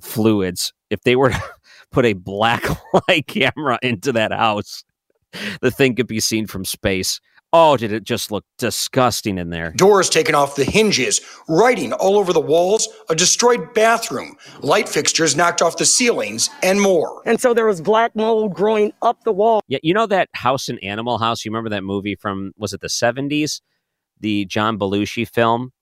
fluids. 0.00 0.72
If 0.90 1.02
they 1.02 1.16
were 1.16 1.30
to 1.30 1.42
put 1.90 2.04
a 2.04 2.12
black 2.14 2.64
light 3.08 3.26
camera 3.26 3.78
into 3.82 4.12
that 4.12 4.32
house, 4.32 4.84
the 5.60 5.70
thing 5.70 5.94
could 5.94 6.06
be 6.06 6.20
seen 6.20 6.46
from 6.46 6.64
space. 6.64 7.20
Oh, 7.54 7.76
did 7.76 7.92
it 7.92 8.02
just 8.02 8.32
look 8.32 8.46
disgusting 8.56 9.36
in 9.36 9.50
there? 9.50 9.72
Doors 9.72 10.08
taken 10.08 10.34
off 10.34 10.56
the 10.56 10.64
hinges, 10.64 11.20
writing 11.48 11.92
all 11.92 12.16
over 12.16 12.32
the 12.32 12.40
walls, 12.40 12.88
a 13.10 13.14
destroyed 13.14 13.74
bathroom, 13.74 14.38
light 14.62 14.88
fixtures 14.88 15.36
knocked 15.36 15.60
off 15.60 15.76
the 15.76 15.84
ceilings, 15.84 16.48
and 16.62 16.80
more. 16.80 17.20
And 17.26 17.38
so 17.38 17.52
there 17.52 17.66
was 17.66 17.82
black 17.82 18.16
mold 18.16 18.54
growing 18.54 18.94
up 19.02 19.22
the 19.24 19.32
wall. 19.32 19.60
Yeah, 19.68 19.80
you 19.82 19.92
know 19.92 20.06
that 20.06 20.30
house 20.32 20.70
in 20.70 20.78
Animal 20.78 21.18
House? 21.18 21.44
You 21.44 21.50
remember 21.50 21.68
that 21.70 21.84
movie 21.84 22.14
from 22.14 22.52
was 22.56 22.72
it 22.72 22.80
the 22.80 22.88
70s? 22.88 23.60
The 24.20 24.46
John 24.46 24.78
Belushi 24.78 25.28
film? 25.28 25.72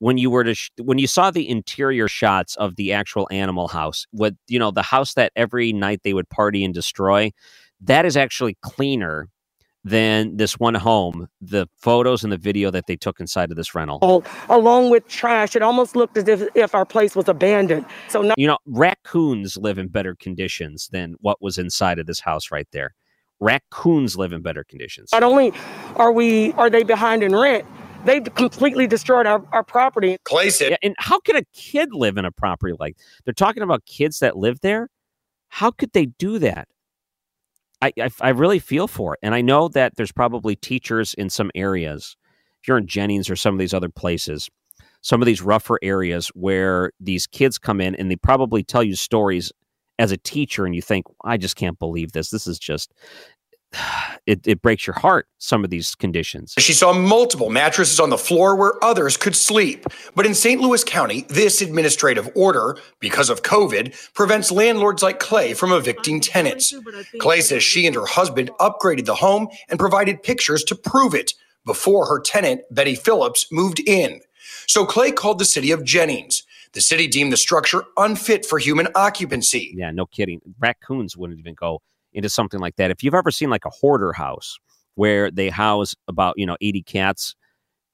When 0.00 0.18
you 0.18 0.30
were 0.30 0.44
to 0.44 0.54
sh- 0.54 0.70
when 0.80 0.98
you 0.98 1.06
saw 1.06 1.30
the 1.30 1.48
interior 1.48 2.08
shots 2.08 2.54
of 2.56 2.76
the 2.76 2.92
actual 2.92 3.28
Animal 3.30 3.68
House, 3.68 4.06
what 4.12 4.34
you 4.46 4.58
know, 4.58 4.70
the 4.70 4.82
house 4.82 5.14
that 5.14 5.32
every 5.34 5.72
night 5.72 6.02
they 6.04 6.14
would 6.14 6.28
party 6.28 6.64
and 6.64 6.72
destroy, 6.72 7.32
that 7.80 8.04
is 8.04 8.16
actually 8.16 8.56
cleaner 8.62 9.28
than 9.84 10.36
this 10.36 10.58
one 10.58 10.74
home. 10.74 11.28
The 11.40 11.66
photos 11.76 12.22
and 12.22 12.32
the 12.32 12.36
video 12.36 12.70
that 12.70 12.86
they 12.86 12.96
took 12.96 13.20
inside 13.20 13.50
of 13.50 13.56
this 13.56 13.74
rental. 13.74 14.24
along 14.48 14.90
with 14.90 15.06
trash. 15.08 15.56
It 15.56 15.62
almost 15.62 15.96
looked 15.96 16.16
as 16.16 16.28
if, 16.28 16.48
if 16.54 16.74
our 16.74 16.84
place 16.84 17.16
was 17.16 17.28
abandoned. 17.28 17.86
So 18.08 18.22
not 18.22 18.38
You 18.38 18.46
know, 18.48 18.58
raccoons 18.66 19.56
live 19.56 19.78
in 19.78 19.88
better 19.88 20.14
conditions 20.14 20.88
than 20.92 21.14
what 21.20 21.40
was 21.40 21.58
inside 21.58 21.98
of 21.98 22.06
this 22.06 22.20
house 22.20 22.50
right 22.50 22.68
there. 22.72 22.94
Raccoons 23.40 24.16
live 24.16 24.32
in 24.32 24.42
better 24.42 24.64
conditions. 24.64 25.10
not 25.12 25.22
only 25.22 25.52
are 25.96 26.10
we 26.10 26.52
are 26.54 26.68
they 26.68 26.82
behind 26.82 27.22
in 27.22 27.34
rent, 27.34 27.64
they've 28.04 28.24
completely 28.34 28.86
destroyed 28.86 29.26
our, 29.26 29.44
our 29.52 29.64
property. 29.64 30.18
Clay 30.24 30.50
said, 30.50 30.70
Yeah, 30.72 30.76
and 30.82 30.94
how 30.98 31.20
could 31.20 31.36
a 31.36 31.44
kid 31.54 31.92
live 31.92 32.16
in 32.16 32.24
a 32.24 32.32
property 32.32 32.74
like 32.78 32.96
they're 33.24 33.34
talking 33.34 33.62
about 33.62 33.84
kids 33.86 34.20
that 34.20 34.36
live 34.36 34.60
there? 34.60 34.88
How 35.48 35.70
could 35.70 35.92
they 35.92 36.06
do 36.06 36.38
that? 36.40 36.68
I, 37.80 37.92
I 38.00 38.10
I 38.20 38.28
really 38.30 38.58
feel 38.58 38.88
for 38.88 39.14
it, 39.14 39.20
and 39.22 39.34
I 39.34 39.40
know 39.40 39.68
that 39.68 39.96
there's 39.96 40.12
probably 40.12 40.56
teachers 40.56 41.14
in 41.14 41.30
some 41.30 41.50
areas. 41.54 42.16
If 42.60 42.68
you're 42.68 42.78
in 42.78 42.86
Jennings 42.88 43.30
or 43.30 43.36
some 43.36 43.54
of 43.54 43.60
these 43.60 43.74
other 43.74 43.88
places, 43.88 44.50
some 45.00 45.22
of 45.22 45.26
these 45.26 45.42
rougher 45.42 45.78
areas 45.82 46.28
where 46.34 46.90
these 46.98 47.26
kids 47.26 47.56
come 47.58 47.80
in 47.80 47.94
and 47.94 48.10
they 48.10 48.16
probably 48.16 48.64
tell 48.64 48.82
you 48.82 48.96
stories 48.96 49.52
as 49.98 50.12
a 50.12 50.16
teacher, 50.16 50.66
and 50.66 50.74
you 50.74 50.82
think, 50.82 51.06
I 51.24 51.36
just 51.36 51.56
can't 51.56 51.78
believe 51.78 52.12
this. 52.12 52.30
This 52.30 52.46
is 52.46 52.58
just 52.58 52.92
it, 54.26 54.46
it 54.46 54.62
breaks 54.62 54.86
your 54.86 54.94
heart. 54.94 55.26
Some 55.38 55.64
of 55.64 55.70
these 55.70 55.94
conditions. 55.94 56.54
She 56.58 56.72
saw 56.72 56.92
multiple 56.92 57.50
mattresses 57.50 58.00
on 58.00 58.10
the 58.10 58.18
floor 58.18 58.56
where 58.56 58.82
others 58.82 59.16
could 59.16 59.36
sleep. 59.36 59.84
But 60.14 60.26
in 60.26 60.34
St. 60.34 60.60
Louis 60.60 60.84
County, 60.84 61.22
this 61.28 61.60
administrative 61.60 62.30
order, 62.34 62.76
because 63.00 63.30
of 63.30 63.42
COVID, 63.42 64.12
prevents 64.14 64.50
landlords 64.50 65.02
like 65.02 65.18
Clay 65.18 65.54
from 65.54 65.72
evicting 65.72 66.20
tenants. 66.20 66.74
Clay 67.20 67.40
says 67.40 67.62
she 67.62 67.86
and 67.86 67.94
her 67.94 68.06
husband 68.06 68.50
upgraded 68.60 69.06
the 69.06 69.14
home 69.14 69.48
and 69.68 69.78
provided 69.78 70.22
pictures 70.22 70.64
to 70.64 70.74
prove 70.74 71.14
it 71.14 71.34
before 71.64 72.06
her 72.06 72.20
tenant, 72.20 72.62
Betty 72.70 72.94
Phillips, 72.94 73.46
moved 73.52 73.80
in. 73.80 74.20
So 74.66 74.86
Clay 74.86 75.12
called 75.12 75.38
the 75.38 75.44
city 75.44 75.70
of 75.70 75.84
Jennings. 75.84 76.44
The 76.72 76.80
city 76.80 77.06
deemed 77.06 77.32
the 77.32 77.36
structure 77.38 77.84
unfit 77.96 78.44
for 78.44 78.58
human 78.58 78.88
occupancy. 78.94 79.74
Yeah, 79.74 79.90
no 79.90 80.06
kidding. 80.06 80.40
Raccoons 80.58 81.16
wouldn't 81.16 81.38
even 81.38 81.54
go 81.54 81.80
into 82.12 82.28
something 82.28 82.60
like 82.60 82.76
that. 82.76 82.90
If 82.90 83.02
you've 83.02 83.14
ever 83.14 83.30
seen 83.30 83.50
like 83.50 83.64
a 83.64 83.70
hoarder 83.70 84.12
house 84.12 84.58
where 84.94 85.30
they 85.30 85.48
house 85.48 85.94
about, 86.08 86.34
you 86.36 86.46
know, 86.46 86.56
80 86.60 86.82
cats 86.82 87.34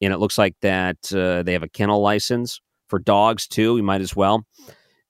and 0.01 0.13
it 0.13 0.19
looks 0.19 0.39
like 0.39 0.57
that 0.63 0.97
uh, 1.13 1.43
they 1.43 1.53
have 1.53 1.63
a 1.63 1.69
kennel 1.69 2.01
license 2.01 2.61
for 2.89 2.99
dogs 2.99 3.47
too, 3.47 3.77
you 3.77 3.83
might 3.83 4.01
as 4.01 4.15
well. 4.15 4.45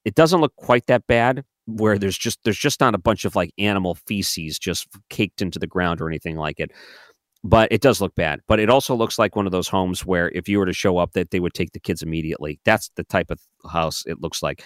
It 0.05 0.15
doesn't 0.15 0.41
look 0.41 0.55
quite 0.57 0.87
that 0.87 1.07
bad 1.07 1.45
where 1.67 1.99
there's 1.99 2.19
just 2.19 2.39
there's 2.45 2.59
just 2.59 2.81
not 2.81 2.95
a 2.95 2.99
bunch 2.99 3.25
of 3.25 3.35
like 3.35 3.53
animal 3.59 3.95
feces 4.07 4.59
just 4.59 4.87
caked 5.09 5.41
into 5.41 5.59
the 5.59 5.67
ground 5.67 6.01
or 6.01 6.09
anything 6.09 6.37
like 6.37 6.61
it. 6.61 6.71
But 7.43 7.71
it 7.71 7.83
does 7.83 8.01
look 8.01 8.15
bad. 8.15 8.41
But 8.49 8.59
it 8.59 8.71
also 8.71 8.95
looks 8.95 9.19
like 9.19 9.37
one 9.37 9.45
of 9.47 9.53
those 9.53 9.69
homes 9.69 10.05
where 10.05 10.31
if 10.31 10.49
you 10.49 10.59
were 10.59 10.67
to 10.67 10.73
show 10.73 10.97
up 10.97 11.13
that 11.13 11.31
they 11.31 11.41
would 11.41 11.53
take 11.53 11.73
the 11.73 11.81
kids 11.81 12.03
immediately. 12.03 12.59
That's 12.65 12.91
the 12.97 13.05
type 13.05 13.31
of 13.31 13.41
house 13.71 14.03
it 14.07 14.21
looks 14.21 14.43
like 14.43 14.63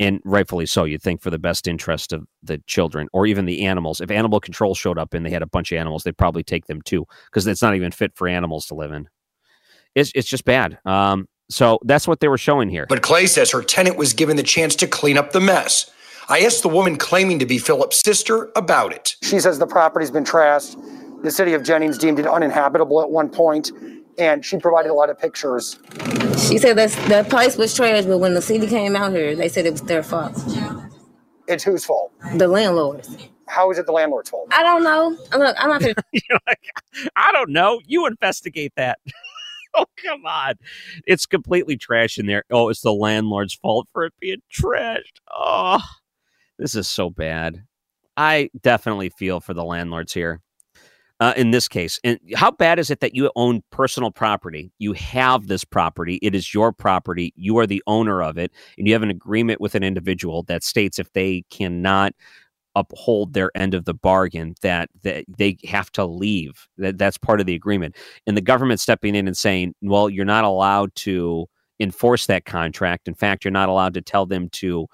and 0.00 0.20
rightfully 0.24 0.66
so. 0.66 0.84
You'd 0.84 1.02
think 1.02 1.20
for 1.20 1.30
the 1.30 1.38
best 1.38 1.68
interest 1.68 2.12
of 2.12 2.26
the 2.42 2.58
children 2.66 3.06
or 3.12 3.26
even 3.26 3.44
the 3.44 3.66
animals. 3.66 4.00
If 4.00 4.10
animal 4.10 4.40
control 4.40 4.74
showed 4.74 4.98
up 4.98 5.14
and 5.14 5.24
they 5.24 5.30
had 5.30 5.42
a 5.42 5.46
bunch 5.46 5.70
of 5.70 5.78
animals, 5.78 6.02
they'd 6.02 6.16
probably 6.16 6.42
take 6.42 6.66
them 6.66 6.82
too 6.82 7.06
because 7.26 7.46
it's 7.46 7.62
not 7.62 7.76
even 7.76 7.92
fit 7.92 8.16
for 8.16 8.26
animals 8.26 8.66
to 8.66 8.74
live 8.74 8.90
in. 8.90 9.08
It's 9.94 10.10
it's 10.14 10.28
just 10.28 10.44
bad. 10.44 10.78
Um, 10.84 11.28
so 11.50 11.78
that's 11.84 12.08
what 12.08 12.20
they 12.20 12.28
were 12.28 12.38
showing 12.38 12.68
here. 12.68 12.86
But 12.88 13.02
Clay 13.02 13.26
says 13.26 13.50
her 13.50 13.62
tenant 13.62 13.96
was 13.96 14.12
given 14.12 14.36
the 14.36 14.42
chance 14.42 14.74
to 14.76 14.86
clean 14.86 15.18
up 15.18 15.32
the 15.32 15.40
mess. 15.40 15.90
I 16.28 16.40
asked 16.40 16.62
the 16.62 16.68
woman 16.68 16.96
claiming 16.96 17.40
to 17.40 17.46
be 17.46 17.58
Philip's 17.58 18.00
sister 18.00 18.50
about 18.54 18.92
it. 18.92 19.16
She 19.22 19.40
says 19.40 19.58
the 19.58 19.66
property's 19.66 20.12
been 20.12 20.24
trashed. 20.24 20.76
The 21.22 21.30
city 21.30 21.52
of 21.54 21.64
Jennings 21.64 21.98
deemed 21.98 22.18
it 22.18 22.26
uninhabitable 22.26 23.02
at 23.02 23.10
one 23.10 23.28
point, 23.28 23.72
and 24.18 24.44
she 24.44 24.58
provided 24.58 24.90
a 24.90 24.94
lot 24.94 25.10
of 25.10 25.18
pictures. 25.18 25.78
She 26.48 26.58
said 26.58 26.76
that 26.76 26.90
the 27.08 27.26
place 27.28 27.56
was 27.56 27.74
trash, 27.74 28.04
but 28.04 28.18
when 28.18 28.34
the 28.34 28.42
city 28.42 28.66
came 28.66 28.96
out 28.96 29.12
here, 29.12 29.34
they 29.34 29.48
said 29.48 29.66
it 29.66 29.72
was 29.72 29.82
their 29.82 30.02
fault. 30.02 30.36
It's 31.48 31.64
whose 31.64 31.84
fault? 31.84 32.12
The 32.36 32.48
landlords. 32.48 33.16
How 33.48 33.70
is 33.70 33.78
it 33.78 33.86
the 33.86 33.92
landlord's 33.92 34.30
fault? 34.30 34.48
I 34.52 34.62
don't 34.62 34.84
know. 34.84 35.16
Look, 35.36 35.56
I'm 35.58 35.68
not. 35.68 35.80
Gonna, 35.80 35.94
You're 36.12 36.38
like, 36.46 36.60
I 37.16 37.32
don't 37.32 37.50
know. 37.50 37.80
You 37.84 38.06
investigate 38.06 38.72
that. 38.76 38.98
oh 39.74 39.86
come 40.02 40.24
on, 40.24 40.54
it's 41.06 41.26
completely 41.26 41.76
trash 41.76 42.18
in 42.18 42.26
there. 42.26 42.44
Oh, 42.50 42.68
it's 42.68 42.82
the 42.82 42.92
landlord's 42.92 43.54
fault 43.54 43.88
for 43.92 44.04
it 44.04 44.14
being 44.20 44.42
trashed. 44.52 45.20
Oh, 45.28 45.82
this 46.58 46.74
is 46.74 46.86
so 46.86 47.10
bad. 47.10 47.64
I 48.16 48.50
definitely 48.60 49.10
feel 49.10 49.40
for 49.40 49.54
the 49.54 49.64
landlords 49.64 50.12
here. 50.12 50.40
Uh, 51.20 51.34
in 51.36 51.50
this 51.50 51.68
case, 51.68 52.00
and 52.02 52.18
how 52.34 52.50
bad 52.50 52.78
is 52.78 52.90
it 52.90 53.00
that 53.00 53.14
you 53.14 53.30
own 53.36 53.62
personal 53.70 54.10
property? 54.10 54.72
You 54.78 54.94
have 54.94 55.48
this 55.48 55.64
property; 55.64 56.18
it 56.22 56.34
is 56.34 56.54
your 56.54 56.72
property. 56.72 57.32
You 57.36 57.58
are 57.58 57.66
the 57.66 57.82
owner 57.86 58.22
of 58.22 58.38
it, 58.38 58.50
and 58.78 58.86
you 58.86 58.94
have 58.94 59.02
an 59.02 59.10
agreement 59.10 59.60
with 59.60 59.74
an 59.74 59.82
individual 59.82 60.42
that 60.44 60.64
states 60.64 60.98
if 60.98 61.12
they 61.12 61.44
cannot 61.50 62.14
uphold 62.76 63.34
their 63.34 63.50
end 63.56 63.74
of 63.74 63.84
the 63.84 63.92
bargain 63.92 64.54
that, 64.62 64.88
that 65.02 65.24
they 65.28 65.58
have 65.64 65.90
to 65.90 66.04
leave 66.04 66.68
that 66.78 66.98
that's 66.98 67.18
part 67.18 67.40
of 67.40 67.46
the 67.46 67.54
agreement 67.54 67.96
and 68.28 68.36
the 68.36 68.40
government 68.40 68.78
stepping 68.78 69.16
in 69.16 69.26
and 69.26 69.36
saying 69.36 69.74
well 69.82 70.08
you're 70.08 70.24
not 70.24 70.44
allowed 70.44 70.94
to 70.94 71.46
enforce 71.80 72.26
that 72.26 72.44
contract 72.44 73.08
in 73.08 73.14
fact 73.14 73.44
you're 73.44 73.50
not 73.50 73.68
allowed 73.68 73.92
to 73.92 74.00
tell 74.00 74.24
them 74.24 74.48
to 74.50 74.86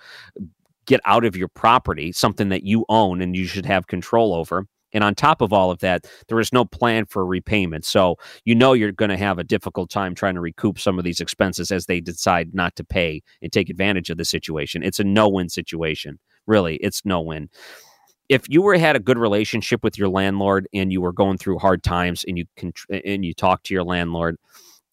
get 0.86 1.00
out 1.04 1.24
of 1.24 1.36
your 1.36 1.48
property, 1.48 2.12
something 2.12 2.48
that 2.48 2.62
you 2.62 2.84
own 2.88 3.20
and 3.20 3.36
you 3.36 3.46
should 3.46 3.66
have 3.66 3.88
control 3.88 4.34
over. 4.34 4.66
And 4.96 5.04
on 5.04 5.14
top 5.14 5.42
of 5.42 5.52
all 5.52 5.70
of 5.70 5.80
that, 5.80 6.06
there 6.28 6.40
is 6.40 6.54
no 6.54 6.64
plan 6.64 7.04
for 7.04 7.26
repayment. 7.26 7.84
So 7.84 8.16
you 8.46 8.54
know 8.54 8.72
you're 8.72 8.92
going 8.92 9.10
to 9.10 9.18
have 9.18 9.38
a 9.38 9.44
difficult 9.44 9.90
time 9.90 10.14
trying 10.14 10.36
to 10.36 10.40
recoup 10.40 10.80
some 10.80 10.98
of 10.98 11.04
these 11.04 11.20
expenses 11.20 11.70
as 11.70 11.84
they 11.84 12.00
decide 12.00 12.54
not 12.54 12.74
to 12.76 12.84
pay 12.84 13.22
and 13.42 13.52
take 13.52 13.68
advantage 13.68 14.08
of 14.08 14.16
the 14.16 14.24
situation. 14.24 14.82
It's 14.82 14.98
a 14.98 15.04
no 15.04 15.28
win 15.28 15.50
situation. 15.50 16.18
Really, 16.46 16.76
it's 16.76 17.04
no 17.04 17.20
win. 17.20 17.50
If 18.30 18.48
you 18.48 18.62
were 18.62 18.78
had 18.78 18.96
a 18.96 19.00
good 19.00 19.18
relationship 19.18 19.84
with 19.84 19.98
your 19.98 20.08
landlord 20.08 20.66
and 20.72 20.90
you 20.90 21.02
were 21.02 21.12
going 21.12 21.36
through 21.36 21.58
hard 21.58 21.82
times 21.82 22.24
and 22.26 22.38
you 22.38 22.46
can 22.56 22.72
and 23.04 23.22
you 23.22 23.34
talked 23.34 23.66
to 23.66 23.74
your 23.74 23.84
landlord 23.84 24.38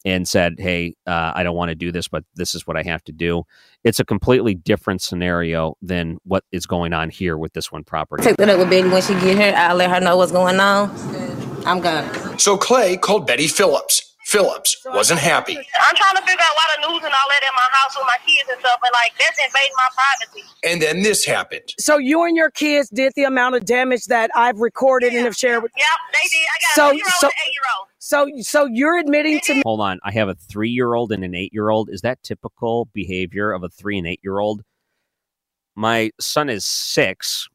and 0.06 0.28
said, 0.28 0.56
"Hey, 0.60 0.96
uh, 1.08 1.32
I 1.36 1.44
don't 1.44 1.56
want 1.56 1.70
to 1.70 1.76
do 1.76 1.92
this, 1.92 2.08
but 2.08 2.24
this 2.36 2.54
is 2.56 2.66
what 2.68 2.78
I 2.78 2.84
have 2.84 3.04
to 3.06 3.12
do." 3.12 3.44
It's 3.84 4.00
a 4.00 4.06
completely 4.06 4.54
different 4.56 5.02
scenario 5.02 5.76
than 5.82 6.18
what 6.24 6.44
is 6.52 6.66
going 6.66 6.94
on 6.94 7.10
here 7.10 7.38
with 7.38 7.54
this 7.54 7.72
one 7.72 7.84
property. 7.84 8.24
Take 8.24 8.38
that 8.38 8.50
up 8.50 8.60
with 8.60 8.70
Betty 8.70 8.90
when 8.90 9.02
she 9.02 9.14
get 9.14 9.38
here. 9.38 9.54
I'll 9.56 9.76
let 9.76 9.90
her 9.90 10.00
know 10.00 10.18
what's 10.18 10.32
going 10.32 10.60
on. 10.60 10.90
I'm 11.66 11.80
gone. 11.80 12.40
So 12.40 12.58
Clay 12.58 12.98
called 12.98 13.26
Betty 13.28 13.48
Phillips. 13.48 14.10
Phillips 14.26 14.82
wasn't 14.86 15.20
happy. 15.20 15.56
I'm 15.58 15.96
trying 15.96 16.16
to 16.16 16.22
figure 16.22 16.42
out 16.42 16.56
why 16.56 16.64
the 16.76 16.88
news 16.88 17.04
and 17.04 17.14
all 17.14 17.28
that 17.30 17.42
in 17.44 17.54
my 17.56 17.68
house 17.78 17.96
with 17.96 18.08
my 18.08 18.18
kids 18.26 18.50
and 18.50 18.60
stuff, 18.62 18.80
and 18.84 18.92
like 18.94 19.12
that's 19.20 19.38
invading 19.38 19.76
my 19.76 19.90
privacy. 19.94 20.44
And 20.64 20.82
then 20.82 21.04
this 21.04 21.26
happened. 21.26 21.74
So 21.78 21.98
you 21.98 22.24
and 22.24 22.36
your 22.36 22.50
kids 22.50 22.90
did 22.90 23.12
the 23.16 23.26
amount 23.26 23.56
of 23.56 23.66
damage 23.66 24.06
that 24.06 24.32
I've 24.34 24.60
recorded 24.60 25.14
and 25.14 25.26
have 25.26 25.36
shared 25.36 25.62
with. 25.62 25.74
Yep, 25.78 25.86
they 26.14 26.30
did. 26.30 26.40
I 26.40 26.58
got 26.62 26.74
So- 26.76 26.92
a 26.92 26.96
year 26.96 27.04
old 27.06 27.14
so- 27.20 27.28
and 27.28 27.34
eight 27.46 27.52
year 27.52 27.68
old. 27.73 27.73
So 28.06 28.30
so 28.42 28.66
you're 28.66 28.98
admitting 28.98 29.40
to 29.46 29.54
me. 29.54 29.62
Hold 29.64 29.80
on. 29.80 29.98
I 30.04 30.12
have 30.12 30.28
a 30.28 30.36
three 30.36 30.70
year 30.70 30.94
old 30.94 31.14
and 31.14 31.24
an 31.24 31.34
eight 31.34 31.54
year 31.54 31.70
old. 31.70 31.90
Is 31.90 32.02
that 32.02 32.22
typical 32.22 32.90
behavior 32.94 33.54
of 33.54 33.64
a 33.64 33.70
three 33.70 33.98
and 33.98 34.06
eight 34.06 34.20
year 34.22 34.40
old? 34.40 34.62
My 35.78 36.12
son 36.20 36.50
is 36.50 36.66
six. 36.66 37.48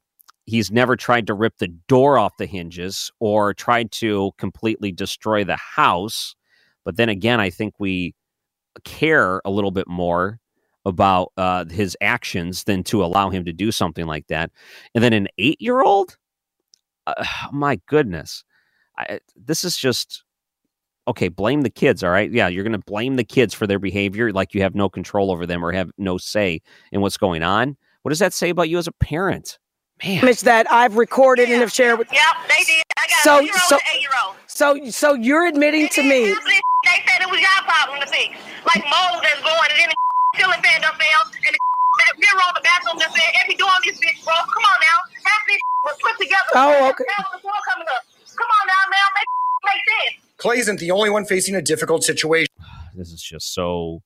He's 0.47 0.71
never 0.71 0.97
tried 0.97 1.27
to 1.27 1.35
rip 1.35 1.59
the 1.59 1.69
door 1.69 2.19
off 2.19 2.39
the 2.39 2.47
hinges 2.47 3.13
or 3.21 3.53
tried 3.53 3.93
to 3.93 4.33
completely 4.39 4.91
destroy 4.91 5.45
the 5.45 5.59
house. 5.59 6.35
But 6.83 6.97
then 6.97 7.11
again, 7.11 7.41
I 7.41 7.51
think 7.51 7.75
we 7.79 8.15
care 8.85 9.43
a 9.45 9.51
little 9.51 9.71
bit 9.71 9.87
more 9.87 10.41
about 10.87 11.31
uh, 11.37 11.67
his 11.67 11.95
actions 12.01 12.65
than 12.65 12.85
to 12.85 13.05
allow 13.05 13.29
him 13.29 13.45
to 13.45 13.53
do 13.53 13.71
something 13.71 14.07
like 14.07 14.29
that. 14.29 14.51
And 14.95 15.05
then 15.05 15.13
an 15.13 15.29
eight 15.37 15.61
year 15.61 15.83
old? 15.83 16.17
Uh, 17.07 17.23
my 17.53 17.79
goodness. 17.85 18.45
I, 18.97 19.21
this 19.37 19.63
is 19.63 19.77
just 19.77 20.25
okay, 21.09 21.29
blame 21.29 21.63
the 21.63 21.71
kids, 21.71 22.05
all 22.05 22.11
right? 22.11 22.31
Yeah, 22.31 22.49
you're 22.49 22.65
going 22.65 22.79
to 22.79 22.85
blame 22.87 23.17
the 23.17 23.25
kids 23.25 23.55
for 23.55 23.67
their 23.67 23.79
behavior 23.79 24.33
like 24.33 24.55
you 24.55 24.63
have 24.63 24.75
no 24.75 24.89
control 24.89 25.33
over 25.33 25.47
them 25.47 25.65
or 25.65 25.73
have 25.73 25.91
no 25.99 26.19
say 26.19 26.61
in 26.93 27.01
what's 27.01 27.17
going 27.17 27.43
on. 27.43 27.77
What 28.03 28.11
does 28.11 28.21
that 28.21 28.33
say 28.33 28.51
about 28.51 28.69
you 28.69 28.79
as 28.79 28.87
a 28.87 28.93
parent? 28.93 29.59
Man. 30.05 30.21
Damage 30.21 30.43
that 30.43 30.71
I've 30.71 30.97
recorded 30.97 31.51
and 31.51 31.59
have 31.61 31.73
shared 31.73 31.99
with. 31.99 32.07
Yep, 32.13 32.23
they 32.47 32.63
did. 32.63 32.85
I 32.97 33.07
got 33.11 33.19
So 33.27 33.39
a 33.39 33.43
year 33.43 33.51
old 33.51 33.67
so 33.67 33.75
and 33.75 33.85
eight 33.91 34.03
year 34.03 34.15
old. 34.23 34.37
so 34.47 34.67
so 34.95 35.15
you're 35.15 35.47
admitting 35.47 35.89
to 35.89 36.03
me. 36.07 36.31
They 36.31 37.03
said 37.03 37.19
it 37.19 37.27
was 37.27 37.41
your 37.43 37.51
problem 37.67 37.99
to 37.99 38.07
fix. 38.07 38.39
Like 38.63 38.87
mold 38.87 39.27
that's 39.27 39.43
going 39.43 39.71
and 39.75 39.79
then 39.83 39.91
the 39.91 40.39
ceiling 40.39 40.63
fan 40.63 40.87
done 40.87 40.95
fell 40.95 41.23
and 41.35 41.51
the 41.51 41.59
that 41.99 42.15
mirror 42.15 42.43
on 42.47 42.55
the 42.55 42.63
bathroom 42.63 42.95
just 43.03 43.11
said, 43.11 43.27
every 43.43 43.59
door 43.59 43.75
on 43.75 43.83
this 43.83 43.99
bitch 43.99 44.23
broke. 44.23 44.47
Come 44.55 44.63
on 44.71 44.79
now. 44.87 44.99
Half 45.27 45.43
this 45.51 45.59
was 45.83 45.97
put 45.99 46.15
together. 46.23 46.53
Oh, 46.55 46.95
okay. 46.95 47.05
Now 47.19 47.27
the 47.35 47.43
door 47.43 47.59
coming 47.67 47.89
up. 47.91 48.07
Come 48.39 48.47
on 48.47 48.65
now, 48.71 48.83
now. 48.87 49.07
Make, 49.19 49.31
make 49.67 49.83
sense. 49.83 50.28
Clay 50.39 50.59
isn't 50.59 50.79
the 50.79 50.93
only 50.93 51.11
one 51.11 51.25
facing 51.25 51.55
a 51.55 51.63
difficult 51.63 52.05
situation. 52.05 52.49
This 52.95 53.13
is 53.13 53.23
just 53.23 53.55
so 53.55 54.03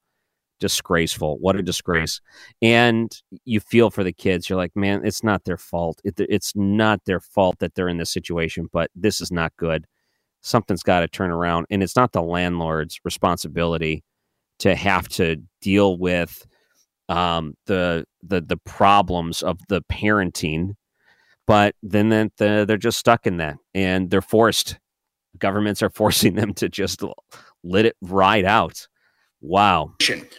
disgraceful. 0.61 1.39
What 1.39 1.57
a 1.57 1.63
disgrace. 1.63 2.21
And 2.61 3.11
you 3.47 3.59
feel 3.59 3.91
for 3.91 4.05
the 4.05 4.13
kids. 4.13 4.51
You're 4.51 4.59
like, 4.59 4.77
man, 4.77 5.01
it's 5.03 5.25
not 5.25 5.45
their 5.45 5.57
fault. 5.57 6.03
It, 6.05 6.15
it's 6.19 6.53
not 6.55 7.01
their 7.07 7.21
fault 7.21 7.59
that 7.61 7.75
they're 7.75 7.89
in 7.89 7.97
this 7.97 8.13
situation, 8.13 8.69
but 8.71 8.91
this 8.95 9.23
is 9.23 9.33
not 9.33 9.57
good. 9.57 9.87
Something's 10.43 10.83
got 10.83 11.01
to 11.01 11.09
turn 11.09 11.31
around. 11.31 11.67
And 11.71 11.83
it's 11.83 11.97
not 11.97 12.13
the 12.13 12.23
landlord's 12.23 13.01
responsibility 13.03 14.05
to 14.59 14.75
have 14.75 15.09
to 15.11 15.37
deal 15.63 15.97
with 15.97 16.47
um, 17.09 17.55
the, 17.65 18.05
the, 18.23 18.43
the 18.43 18.59
problems 18.59 19.41
of 19.43 19.59
the 19.71 19.81
parenting. 19.91 20.75
But 21.47 21.75
then 21.83 22.11
then 22.11 22.31
the, 22.37 22.67
they're 22.69 22.77
just 22.77 22.99
stuck 22.99 23.27
in 23.27 23.39
that 23.39 23.57
and 23.75 24.11
they're 24.11 24.21
forced. 24.21 24.79
Governments 25.39 25.83
are 25.83 25.91
forcing 25.95 26.35
them 26.35 26.55
to 26.55 26.69
just 26.69 27.03
let 27.63 27.87
it 27.87 27.97
ride 28.01 28.45
out. 28.45 28.87
Wow. 29.45 29.95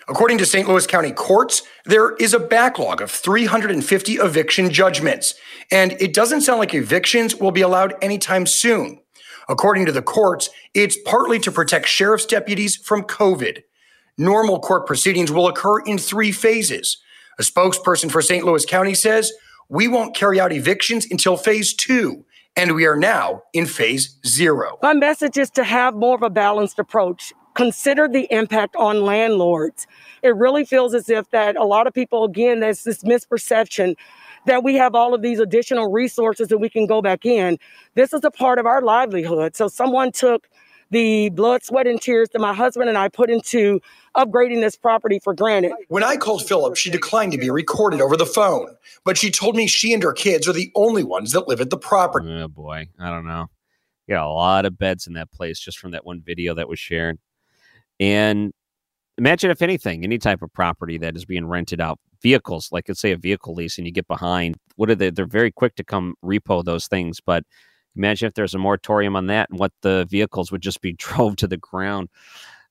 According 0.07 0.37
to 0.37 0.45
St. 0.45 0.67
Louis 0.67 0.87
County 0.87 1.11
courts, 1.11 1.61
there 1.85 2.15
is 2.15 2.33
a 2.33 2.39
backlog 2.39 3.01
of 3.01 3.11
350 3.11 4.13
eviction 4.13 4.69
judgments, 4.71 5.35
and 5.69 5.91
it 5.99 6.13
doesn't 6.13 6.41
sound 6.41 6.59
like 6.59 6.73
evictions 6.73 7.35
will 7.35 7.51
be 7.51 7.59
allowed 7.59 7.95
anytime 8.01 8.45
soon. 8.45 9.01
According 9.49 9.87
to 9.87 9.91
the 9.91 10.01
courts, 10.01 10.49
it's 10.73 10.97
partly 11.05 11.37
to 11.39 11.51
protect 11.51 11.87
sheriff's 11.87 12.25
deputies 12.25 12.77
from 12.77 13.03
COVID. 13.03 13.63
Normal 14.17 14.59
court 14.59 14.87
proceedings 14.87 15.33
will 15.33 15.49
occur 15.49 15.81
in 15.81 15.97
three 15.97 16.31
phases. 16.31 16.97
A 17.39 17.43
spokesperson 17.43 18.09
for 18.09 18.21
St. 18.21 18.45
Louis 18.45 18.65
County 18.65 18.93
says, 18.93 19.33
We 19.67 19.89
won't 19.89 20.15
carry 20.15 20.39
out 20.39 20.53
evictions 20.53 21.07
until 21.09 21.35
phase 21.35 21.73
two, 21.73 22.25
and 22.55 22.75
we 22.75 22.85
are 22.85 22.95
now 22.95 23.43
in 23.53 23.65
phase 23.65 24.17
zero. 24.25 24.77
My 24.81 24.93
message 24.93 25.37
is 25.37 25.49
to 25.51 25.63
have 25.63 25.95
more 25.95 26.15
of 26.15 26.23
a 26.23 26.29
balanced 26.29 26.79
approach. 26.79 27.33
Consider 27.55 28.07
the 28.07 28.27
impact 28.31 28.75
on 28.75 29.03
landlords. 29.03 29.85
It 30.23 30.35
really 30.35 30.65
feels 30.65 30.93
as 30.93 31.09
if 31.09 31.29
that 31.31 31.55
a 31.55 31.65
lot 31.65 31.85
of 31.85 31.93
people, 31.93 32.23
again, 32.23 32.59
there's 32.61 32.83
this 32.83 33.03
misperception 33.03 33.95
that 34.45 34.63
we 34.63 34.75
have 34.75 34.95
all 34.95 35.13
of 35.13 35.21
these 35.21 35.39
additional 35.39 35.91
resources 35.91 36.47
that 36.49 36.57
we 36.57 36.69
can 36.69 36.85
go 36.87 37.01
back 37.01 37.25
in. 37.25 37.57
This 37.95 38.13
is 38.13 38.23
a 38.23 38.31
part 38.31 38.59
of 38.59 38.65
our 38.65 38.81
livelihood. 38.81 39.55
So 39.55 39.67
someone 39.67 40.11
took 40.11 40.49
the 40.93 41.29
blood, 41.29 41.63
sweat, 41.63 41.87
and 41.87 42.01
tears 42.01 42.29
that 42.29 42.39
my 42.39 42.53
husband 42.53 42.87
and 42.87 42.97
I 42.97 43.09
put 43.09 43.29
into 43.29 43.81
upgrading 44.15 44.61
this 44.61 44.77
property 44.77 45.19
for 45.19 45.33
granted. 45.33 45.73
When 45.89 46.03
I 46.03 46.15
called 46.15 46.47
Philip, 46.47 46.77
she 46.77 46.89
declined 46.89 47.31
to 47.33 47.37
be 47.37 47.49
recorded 47.49 47.99
over 47.99 48.15
the 48.15 48.25
phone, 48.25 48.67
but 49.03 49.17
she 49.17 49.29
told 49.29 49.55
me 49.55 49.67
she 49.67 49.93
and 49.93 50.01
her 50.03 50.13
kids 50.13 50.47
are 50.47 50.53
the 50.53 50.71
only 50.75 51.03
ones 51.03 51.31
that 51.33 51.47
live 51.47 51.59
at 51.59 51.69
the 51.69 51.77
property. 51.77 52.31
Oh 52.31 52.47
boy, 52.47 52.87
I 52.99 53.09
don't 53.09 53.25
know. 53.25 53.47
You 54.07 54.15
got 54.15 54.27
a 54.27 54.31
lot 54.31 54.65
of 54.65 54.77
beds 54.77 55.07
in 55.07 55.13
that 55.13 55.31
place 55.31 55.59
just 55.59 55.79
from 55.79 55.91
that 55.91 56.05
one 56.05 56.21
video 56.21 56.53
that 56.55 56.69
was 56.69 56.79
shared. 56.79 57.17
And 57.99 58.51
imagine 59.17 59.51
if 59.51 59.61
anything, 59.61 60.03
any 60.03 60.17
type 60.17 60.41
of 60.41 60.51
property 60.53 60.97
that 60.99 61.15
is 61.15 61.25
being 61.25 61.45
rented 61.45 61.81
out, 61.81 61.99
vehicles, 62.21 62.69
like 62.71 62.85
let's 62.87 63.01
say 63.01 63.11
a 63.11 63.17
vehicle 63.17 63.53
lease, 63.53 63.77
and 63.77 63.87
you 63.87 63.93
get 63.93 64.07
behind. 64.07 64.57
What 64.75 64.89
are 64.89 64.95
they? 64.95 65.09
They're 65.09 65.25
very 65.25 65.51
quick 65.51 65.75
to 65.75 65.83
come 65.83 66.15
repo 66.23 66.63
those 66.63 66.87
things, 66.87 67.19
but 67.25 67.43
imagine 67.95 68.27
if 68.27 68.33
there's 68.33 68.55
a 68.55 68.59
moratorium 68.59 69.15
on 69.15 69.27
that 69.27 69.49
and 69.49 69.59
what 69.59 69.71
the 69.81 70.05
vehicles 70.09 70.51
would 70.51 70.61
just 70.61 70.81
be 70.81 70.93
drove 70.97 71.35
to 71.37 71.47
the 71.47 71.57
ground. 71.57 72.09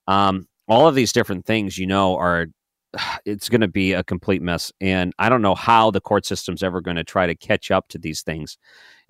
Um, 0.06 0.46
all 0.68 0.88
of 0.88 0.94
these 0.94 1.12
different 1.12 1.44
things, 1.46 1.78
you 1.78 1.86
know, 1.86 2.16
are 2.16 2.46
it's 3.24 3.48
going 3.48 3.60
to 3.60 3.68
be 3.68 3.92
a 3.92 4.04
complete 4.04 4.42
mess. 4.42 4.72
And 4.80 5.12
I 5.18 5.28
don't 5.28 5.42
know 5.42 5.54
how 5.54 5.90
the 5.90 6.00
court 6.00 6.26
system's 6.26 6.62
ever 6.62 6.80
going 6.80 6.96
to 6.96 7.04
try 7.04 7.26
to 7.26 7.34
catch 7.34 7.70
up 7.70 7.88
to 7.88 7.98
these 7.98 8.22
things. 8.22 8.58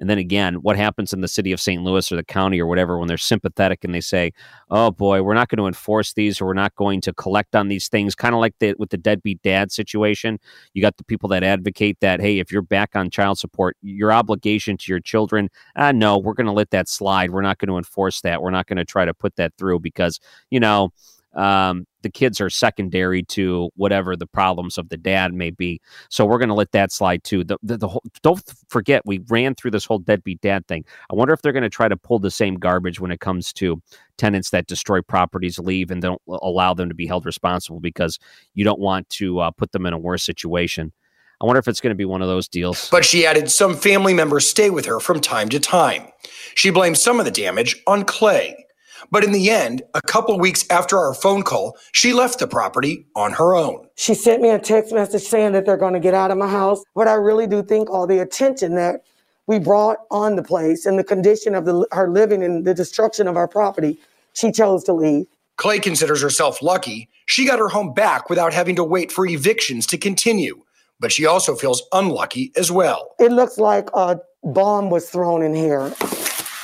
And 0.02 0.10
then 0.10 0.18
again, 0.18 0.56
what 0.56 0.76
happens 0.76 1.12
in 1.12 1.20
the 1.20 1.28
city 1.28 1.52
of 1.52 1.60
St. 1.60 1.80
Louis 1.80 2.10
or 2.10 2.16
the 2.16 2.24
county 2.24 2.60
or 2.60 2.66
whatever 2.66 2.98
when 2.98 3.06
they're 3.06 3.16
sympathetic 3.16 3.84
and 3.84 3.94
they 3.94 4.00
say, 4.00 4.32
"Oh 4.68 4.90
boy, 4.90 5.22
we're 5.22 5.32
not 5.32 5.48
going 5.48 5.58
to 5.58 5.68
enforce 5.68 6.12
these 6.14 6.40
or 6.40 6.46
we're 6.46 6.54
not 6.54 6.74
going 6.74 7.00
to 7.02 7.14
collect 7.14 7.54
on 7.54 7.68
these 7.68 7.86
things," 7.86 8.16
kind 8.16 8.34
of 8.34 8.40
like 8.40 8.54
the 8.58 8.74
with 8.80 8.90
the 8.90 8.96
deadbeat 8.96 9.40
dad 9.42 9.70
situation. 9.70 10.40
You 10.74 10.82
got 10.82 10.96
the 10.96 11.04
people 11.04 11.28
that 11.28 11.44
advocate 11.44 12.00
that, 12.00 12.20
"Hey, 12.20 12.40
if 12.40 12.50
you're 12.50 12.62
back 12.62 12.96
on 12.96 13.10
child 13.10 13.38
support, 13.38 13.76
your 13.80 14.12
obligation 14.12 14.76
to 14.78 14.90
your 14.90 14.98
children, 14.98 15.48
uh, 15.76 15.92
no, 15.92 16.18
we're 16.18 16.34
going 16.34 16.46
to 16.48 16.52
let 16.52 16.70
that 16.70 16.88
slide. 16.88 17.30
We're 17.30 17.42
not 17.42 17.58
going 17.58 17.68
to 17.68 17.78
enforce 17.78 18.22
that. 18.22 18.42
We're 18.42 18.50
not 18.50 18.66
going 18.66 18.78
to 18.78 18.84
try 18.84 19.04
to 19.04 19.14
put 19.14 19.36
that 19.36 19.52
through 19.56 19.78
because 19.78 20.18
you 20.50 20.58
know." 20.58 20.92
um, 21.34 21.86
the 22.02 22.10
kids 22.10 22.40
are 22.40 22.50
secondary 22.50 23.22
to 23.24 23.70
whatever 23.76 24.16
the 24.16 24.26
problems 24.26 24.78
of 24.78 24.88
the 24.88 24.96
dad 24.96 25.32
may 25.32 25.50
be. 25.50 25.80
So 26.08 26.24
we're 26.24 26.38
going 26.38 26.48
to 26.48 26.54
let 26.54 26.72
that 26.72 26.92
slide 26.92 27.24
too. 27.24 27.44
The, 27.44 27.58
the, 27.62 27.76
the 27.78 27.88
whole, 27.88 28.02
don't 28.22 28.42
forget, 28.68 29.02
we 29.04 29.20
ran 29.28 29.54
through 29.54 29.70
this 29.72 29.84
whole 29.84 29.98
deadbeat 29.98 30.40
dad 30.40 30.66
thing. 30.66 30.84
I 31.10 31.14
wonder 31.14 31.32
if 31.34 31.42
they're 31.42 31.52
going 31.52 31.62
to 31.62 31.70
try 31.70 31.88
to 31.88 31.96
pull 31.96 32.18
the 32.18 32.30
same 32.30 32.56
garbage 32.56 33.00
when 33.00 33.10
it 33.10 33.20
comes 33.20 33.52
to 33.54 33.80
tenants 34.18 34.50
that 34.50 34.66
destroy 34.66 35.00
properties, 35.00 35.58
leave, 35.58 35.90
and 35.90 36.02
don't 36.02 36.22
allow 36.28 36.74
them 36.74 36.88
to 36.88 36.94
be 36.94 37.06
held 37.06 37.26
responsible 37.26 37.80
because 37.80 38.18
you 38.54 38.64
don't 38.64 38.80
want 38.80 39.08
to 39.10 39.40
uh, 39.40 39.50
put 39.50 39.72
them 39.72 39.86
in 39.86 39.92
a 39.92 39.98
worse 39.98 40.24
situation. 40.24 40.92
I 41.40 41.44
wonder 41.44 41.58
if 41.58 41.66
it's 41.66 41.80
going 41.80 41.90
to 41.90 41.96
be 41.96 42.04
one 42.04 42.22
of 42.22 42.28
those 42.28 42.46
deals. 42.46 42.88
But 42.90 43.04
she 43.04 43.26
added 43.26 43.50
some 43.50 43.74
family 43.74 44.14
members 44.14 44.48
stay 44.48 44.70
with 44.70 44.86
her 44.86 45.00
from 45.00 45.20
time 45.20 45.48
to 45.48 45.58
time. 45.58 46.06
She 46.54 46.70
blames 46.70 47.02
some 47.02 47.18
of 47.18 47.24
the 47.24 47.32
damage 47.32 47.82
on 47.86 48.04
Clay. 48.04 48.64
But 49.10 49.24
in 49.24 49.32
the 49.32 49.50
end, 49.50 49.82
a 49.94 50.00
couple 50.02 50.38
weeks 50.38 50.64
after 50.70 50.98
our 50.98 51.14
phone 51.14 51.42
call, 51.42 51.76
she 51.92 52.12
left 52.12 52.38
the 52.38 52.46
property 52.46 53.06
on 53.16 53.32
her 53.32 53.54
own. 53.54 53.86
She 53.96 54.14
sent 54.14 54.40
me 54.42 54.50
a 54.50 54.58
text 54.58 54.92
message 54.92 55.22
saying 55.22 55.52
that 55.52 55.66
they're 55.66 55.76
going 55.76 55.94
to 55.94 56.00
get 56.00 56.14
out 56.14 56.30
of 56.30 56.38
my 56.38 56.48
house. 56.48 56.82
But 56.94 57.08
I 57.08 57.14
really 57.14 57.46
do 57.46 57.62
think 57.62 57.90
all 57.90 58.06
the 58.06 58.20
attention 58.20 58.74
that 58.76 59.02
we 59.46 59.58
brought 59.58 59.98
on 60.10 60.36
the 60.36 60.42
place 60.42 60.86
and 60.86 60.98
the 60.98 61.04
condition 61.04 61.54
of 61.54 61.64
the, 61.64 61.86
her 61.92 62.08
living 62.08 62.42
and 62.42 62.64
the 62.64 62.74
destruction 62.74 63.26
of 63.26 63.36
our 63.36 63.48
property, 63.48 63.98
she 64.34 64.52
chose 64.52 64.84
to 64.84 64.92
leave. 64.92 65.26
Clay 65.56 65.78
considers 65.80 66.22
herself 66.22 66.62
lucky. 66.62 67.08
She 67.26 67.46
got 67.46 67.58
her 67.58 67.68
home 67.68 67.92
back 67.92 68.30
without 68.30 68.52
having 68.54 68.76
to 68.76 68.84
wait 68.84 69.12
for 69.12 69.26
evictions 69.26 69.86
to 69.88 69.98
continue. 69.98 70.62
but 71.00 71.12
she 71.12 71.26
also 71.26 71.54
feels 71.56 71.82
unlucky 71.92 72.52
as 72.56 72.70
well. 72.70 73.14
It 73.18 73.32
looks 73.32 73.58
like 73.58 73.90
a 73.92 74.18
bomb 74.44 74.88
was 74.88 75.10
thrown 75.10 75.42
in 75.42 75.52
here. 75.54 75.92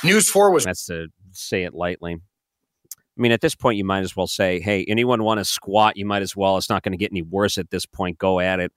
News 0.03 0.29
4 0.29 0.51
was. 0.51 0.63
That's 0.63 0.85
to 0.85 1.07
say 1.31 1.63
it 1.63 1.73
lightly. 1.73 2.17
I 3.19 3.21
mean, 3.21 3.33
at 3.33 3.41
this 3.41 3.53
point, 3.53 3.77
you 3.77 3.83
might 3.83 3.99
as 3.99 4.15
well 4.15 4.27
say, 4.27 4.61
hey, 4.61 4.85
anyone 4.87 5.23
want 5.23 5.39
to 5.39 5.45
squat? 5.45 5.97
You 5.97 6.05
might 6.05 6.21
as 6.21 6.37
well. 6.37 6.55
It's 6.55 6.69
not 6.69 6.83
going 6.83 6.93
to 6.93 6.97
get 6.97 7.11
any 7.11 7.21
worse 7.21 7.57
at 7.57 7.69
this 7.69 7.85
point. 7.85 8.17
Go 8.17 8.39
at 8.39 8.61
it. 8.61 8.71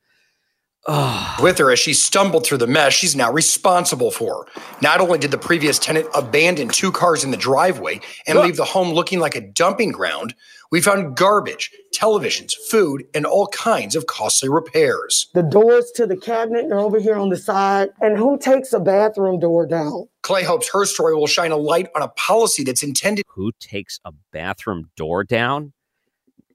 With 0.89 1.59
her 1.59 1.71
as 1.71 1.79
she 1.79 1.95
stumbled 1.95 2.45
through 2.45 2.59
the 2.59 2.67
mess 2.67 2.93
she's 2.93 3.15
now 3.15 3.33
responsible 3.33 4.11
for. 4.11 4.47
Not 4.81 5.01
only 5.01 5.19
did 5.19 5.31
the 5.31 5.39
previous 5.39 5.79
tenant 5.79 6.09
abandon 6.15 6.69
two 6.69 6.91
cars 6.91 7.25
in 7.25 7.31
the 7.31 7.37
driveway 7.37 8.01
and 8.27 8.39
leave 8.39 8.57
the 8.57 8.65
home 8.65 8.93
looking 8.93 9.21
like 9.21 9.37
a 9.37 9.41
dumping 9.41 9.93
ground, 9.93 10.35
we 10.73 10.81
found 10.81 11.17
garbage, 11.17 11.71
televisions, 11.95 12.55
food, 12.55 13.05
and 13.15 13.27
all 13.27 13.47
kinds 13.49 13.95
of 13.95 14.07
costly 14.07 14.49
repairs. 14.49 15.29
The 15.35 15.43
doors 15.43 15.91
to 15.97 16.07
the 16.07 16.17
cabinet 16.17 16.73
are 16.73 16.79
over 16.79 16.99
here 16.99 17.17
on 17.17 17.29
the 17.29 17.37
side. 17.37 17.91
And 18.01 18.17
who 18.17 18.39
takes 18.39 18.73
a 18.73 18.81
bathroom 18.81 19.39
door 19.39 19.67
down? 19.67 20.09
Clay 20.23 20.45
hopes 20.45 20.71
her 20.73 20.87
story 20.87 21.15
will 21.15 21.27
shine 21.27 21.53
a 21.53 21.57
light 21.57 21.89
on 21.95 22.01
a 22.01 22.09
policy 22.09 22.65
that's 22.65 22.83
intended. 22.83 23.25
Who 23.29 23.53
takes 23.61 24.01
a 24.05 24.13
bathroom 24.33 24.91
door 24.97 25.25
down? 25.25 25.75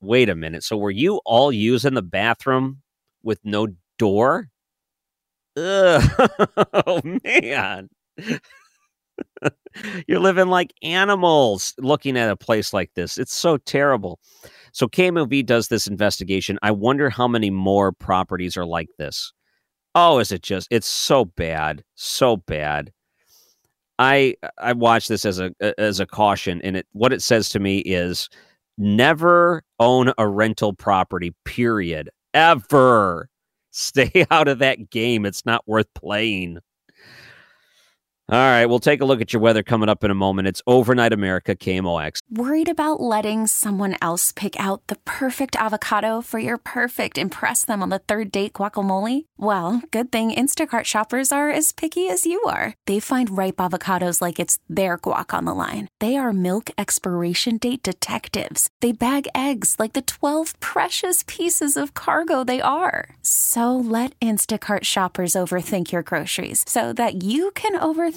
Wait 0.02 0.30
a 0.30 0.36
minute. 0.36 0.64
So, 0.64 0.78
were 0.78 0.92
you 0.92 1.22
all 1.24 1.52
using 1.52 1.94
the 1.94 2.02
bathroom 2.02 2.82
with 3.24 3.40
no 3.44 3.68
door? 3.98 4.50
Ugh. 5.58 6.30
oh, 6.74 7.02
man. 7.24 7.90
You're 10.08 10.20
living 10.20 10.48
like 10.48 10.74
animals 10.84 11.74
looking 11.78 12.18
at 12.18 12.30
a 12.30 12.36
place 12.36 12.74
like 12.74 12.92
this. 12.96 13.18
It's 13.18 13.34
so 13.34 13.58
terrible. 13.58 14.20
So 14.72 14.88
KMOV 14.88 15.46
does 15.46 15.68
this 15.68 15.88
investigation. 15.88 16.58
I 16.62 16.72
wonder 16.72 17.10
how 17.10 17.28
many 17.28 17.50
more 17.50 17.92
properties 17.92 18.58
are 18.58 18.66
like 18.66 18.90
this. 18.98 19.34
Oh, 19.96 20.20
is 20.20 20.32
it 20.32 20.44
just 20.44 20.68
it's 20.72 20.88
so 20.88 21.26
bad. 21.26 21.84
So 21.96 22.38
bad. 22.38 22.92
I 24.00 24.36
I 24.60 24.74
watch 24.74 25.08
this 25.08 25.26
as 25.26 25.40
a 25.40 25.52
as 25.80 26.00
a 26.00 26.06
caution 26.06 26.62
and 26.64 26.78
it 26.78 26.88
what 26.92 27.14
it 27.14 27.22
says 27.22 27.50
to 27.50 27.60
me 27.60 27.80
is 27.80 28.30
never 28.78 29.64
own 29.80 30.14
a 30.18 30.28
rental 30.28 30.74
property 30.74 31.36
period 31.46 32.10
ever. 32.34 33.30
Stay 33.78 34.26
out 34.32 34.48
of 34.48 34.60
that 34.60 34.90
game. 34.90 35.26
It's 35.26 35.46
not 35.46 35.68
worth 35.68 35.94
playing. 35.94 36.60
All 38.30 38.38
right, 38.38 38.66
we'll 38.66 38.80
take 38.80 39.00
a 39.00 39.06
look 39.06 39.22
at 39.22 39.32
your 39.32 39.42
weather 39.42 39.64
coming 39.64 39.88
up 39.88 40.04
in 40.04 40.12
a 40.12 40.14
moment. 40.14 40.50
It's 40.50 40.62
Overnight 40.68 41.14
America 41.14 41.56
KMOX. 41.56 42.20
Worried 42.30 42.68
about 42.68 43.00
letting 43.00 43.48
someone 43.48 43.96
else 44.02 44.34
pick 44.34 44.60
out 44.60 44.86
the 44.88 44.98
perfect 45.06 45.56
avocado 45.56 46.22
for 46.22 46.38
your 46.38 46.58
perfect 46.58 47.18
impress 47.18 47.64
them 47.64 47.82
on 47.82 47.88
the 47.88 48.00
third 48.00 48.30
date 48.34 48.52
guacamole? 48.52 49.24
Well, 49.38 49.82
good 49.92 50.12
thing 50.12 50.34
Instacart 50.34 50.84
shoppers 50.84 51.32
are 51.32 51.50
as 51.50 51.72
picky 51.72 52.10
as 52.10 52.26
you 52.26 52.44
are. 52.44 52.74
They 52.86 53.00
find 53.00 53.38
ripe 53.38 53.58
avocados 53.58 54.20
like 54.20 54.42
it's 54.42 54.60
their 54.68 54.98
guac 54.98 55.34
on 55.34 55.46
the 55.46 55.54
line. 55.56 55.88
They 56.02 56.18
are 56.18 56.34
milk 56.34 56.70
expiration 56.78 57.60
date 57.60 57.82
detectives. 57.82 58.68
They 58.82 58.92
bag 58.92 59.30
eggs 59.34 59.78
like 59.80 59.94
the 59.94 60.02
12 60.02 60.60
precious 60.60 61.24
pieces 61.28 61.78
of 61.78 61.94
cargo 61.94 62.44
they 62.44 62.60
are. 62.60 63.16
So 63.22 63.74
let 63.74 64.20
Instacart 64.20 64.84
shoppers 64.84 65.32
overthink 65.32 65.94
your 65.94 66.04
groceries 66.04 66.66
so 66.68 66.92
that 66.92 67.24
you 67.24 67.52
can 67.52 67.80
overthink 67.80 68.17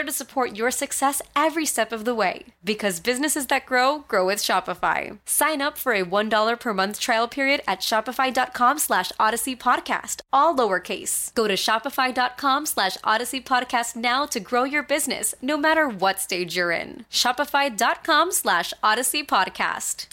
there 0.00 0.06
to 0.06 0.12
support 0.12 0.56
your 0.56 0.70
success 0.70 1.20
every 1.36 1.66
step 1.66 1.92
of 1.92 2.06
the 2.06 2.14
way. 2.14 2.46
Because 2.64 3.00
businesses 3.00 3.48
that 3.48 3.66
grow, 3.66 3.98
grow 4.08 4.24
with 4.24 4.38
Shopify. 4.38 5.18
Sign 5.26 5.60
up 5.60 5.76
for 5.76 5.92
a 5.92 6.04
$1 6.04 6.58
per 6.58 6.72
month 6.72 6.98
trial 6.98 7.28
period 7.28 7.60
at 7.68 7.80
shopify.com 7.80 8.78
slash 8.78 9.12
odyssey 9.18 9.54
podcast, 9.54 10.22
all 10.32 10.56
lowercase. 10.56 11.34
Go 11.34 11.46
to 11.46 11.54
shopify.com 11.54 12.66
slash 12.66 12.96
odyssey 13.04 13.42
podcast 13.42 13.94
now 13.94 14.24
to 14.26 14.40
grow 14.40 14.64
your 14.64 14.82
business, 14.82 15.34
no 15.42 15.58
matter 15.58 15.86
what 15.86 16.18
stage 16.18 16.56
you're 16.56 16.70
in. 16.70 17.04
Shopify.com 17.10 18.32
slash 18.32 18.72
odyssey 18.82 19.22
podcast. 19.22 20.06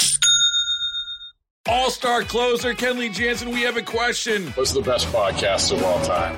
All 1.69 1.89
star 1.91 2.23
closer, 2.23 2.73
Kenley 2.73 3.13
Jansen, 3.13 3.51
we 3.51 3.61
have 3.61 3.77
a 3.77 3.81
question. 3.81 4.47
What's 4.51 4.71
the 4.71 4.81
best 4.81 5.07
podcast 5.07 5.73
of 5.73 5.83
all 5.83 6.01
time? 6.05 6.37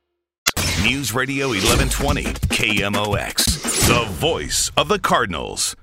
News 0.83 1.13
Radio 1.13 1.49
1120, 1.49 2.23
KMOX, 2.23 3.87
the 3.87 4.03
voice 4.13 4.71
of 4.77 4.87
the 4.87 4.97
Cardinals. 4.97 5.75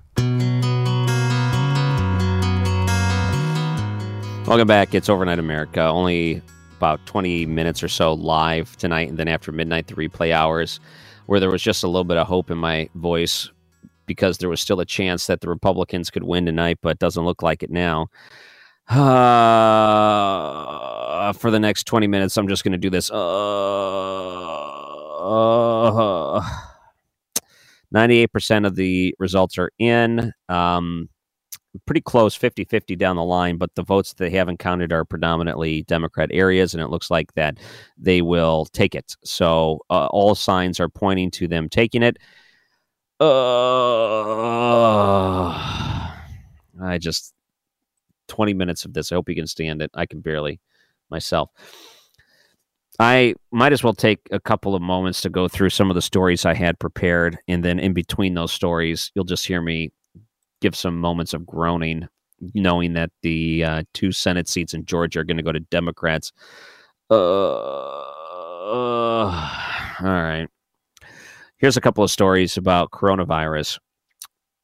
Welcome 4.48 4.66
back. 4.66 4.94
It's 4.96 5.08
Overnight 5.08 5.38
America. 5.38 5.82
Only 5.82 6.42
about 6.78 7.06
20 7.06 7.46
minutes 7.46 7.80
or 7.80 7.86
so 7.86 8.12
live 8.12 8.76
tonight, 8.76 9.08
and 9.08 9.18
then 9.18 9.28
after 9.28 9.52
midnight, 9.52 9.86
the 9.86 9.94
replay 9.94 10.32
hours, 10.32 10.80
where 11.26 11.38
there 11.38 11.50
was 11.50 11.62
just 11.62 11.84
a 11.84 11.86
little 11.86 12.02
bit 12.02 12.16
of 12.16 12.26
hope 12.26 12.50
in 12.50 12.58
my 12.58 12.88
voice 12.96 13.48
because 14.06 14.38
there 14.38 14.48
was 14.48 14.60
still 14.60 14.80
a 14.80 14.84
chance 14.84 15.28
that 15.28 15.42
the 15.42 15.48
Republicans 15.48 16.10
could 16.10 16.24
win 16.24 16.44
tonight, 16.44 16.78
but 16.82 16.98
doesn't 16.98 17.24
look 17.24 17.40
like 17.40 17.62
it 17.62 17.70
now. 17.70 18.08
Uh, 18.88 19.04
for 21.34 21.52
the 21.52 21.60
next 21.60 21.84
20 21.84 22.08
minutes, 22.08 22.36
I'm 22.36 22.48
just 22.48 22.64
going 22.64 22.72
to 22.72 22.78
do 22.78 22.90
this. 22.90 23.12
Uh, 23.12 24.87
uh, 25.28 26.42
98% 27.94 28.66
of 28.66 28.76
the 28.76 29.14
results 29.18 29.58
are 29.58 29.70
in. 29.78 30.32
Um, 30.48 31.08
pretty 31.86 32.00
close 32.00 32.34
50 32.34 32.64
50 32.64 32.96
down 32.96 33.16
the 33.16 33.22
line, 33.22 33.56
but 33.56 33.74
the 33.74 33.82
votes 33.82 34.14
they 34.14 34.30
haven't 34.30 34.58
counted 34.58 34.92
are 34.92 35.04
predominantly 35.04 35.82
Democrat 35.82 36.30
areas, 36.32 36.74
and 36.74 36.82
it 36.82 36.88
looks 36.88 37.10
like 37.10 37.34
that 37.34 37.58
they 37.96 38.22
will 38.22 38.66
take 38.66 38.94
it. 38.94 39.16
So 39.24 39.80
uh, 39.90 40.06
all 40.06 40.34
signs 40.34 40.80
are 40.80 40.88
pointing 40.88 41.30
to 41.32 41.46
them 41.46 41.68
taking 41.68 42.02
it. 42.02 42.16
Uh, 43.20 43.26
I 46.80 46.98
just 46.98 47.34
20 48.28 48.54
minutes 48.54 48.84
of 48.84 48.92
this. 48.92 49.10
I 49.10 49.16
hope 49.16 49.28
you 49.28 49.34
can 49.34 49.46
stand 49.46 49.82
it. 49.82 49.90
I 49.94 50.06
can 50.06 50.20
barely 50.20 50.60
myself. 51.10 51.50
I 52.98 53.34
might 53.52 53.72
as 53.72 53.84
well 53.84 53.94
take 53.94 54.20
a 54.32 54.40
couple 54.40 54.74
of 54.74 54.82
moments 54.82 55.20
to 55.22 55.30
go 55.30 55.46
through 55.46 55.70
some 55.70 55.90
of 55.90 55.94
the 55.94 56.02
stories 56.02 56.44
I 56.44 56.54
had 56.54 56.78
prepared. 56.78 57.38
And 57.46 57.64
then 57.64 57.78
in 57.78 57.92
between 57.92 58.34
those 58.34 58.52
stories, 58.52 59.12
you'll 59.14 59.24
just 59.24 59.46
hear 59.46 59.62
me 59.62 59.92
give 60.60 60.74
some 60.74 60.98
moments 60.98 61.32
of 61.32 61.46
groaning, 61.46 62.08
knowing 62.54 62.94
that 62.94 63.10
the 63.22 63.64
uh, 63.64 63.82
two 63.94 64.10
Senate 64.10 64.48
seats 64.48 64.74
in 64.74 64.84
Georgia 64.84 65.20
are 65.20 65.24
going 65.24 65.36
to 65.36 65.44
go 65.44 65.52
to 65.52 65.60
Democrats. 65.60 66.32
Uh, 67.08 67.14
uh, 67.14 69.26
all 70.00 70.00
right. 70.00 70.48
Here's 71.58 71.76
a 71.76 71.80
couple 71.80 72.02
of 72.02 72.10
stories 72.10 72.56
about 72.56 72.90
coronavirus. 72.90 73.78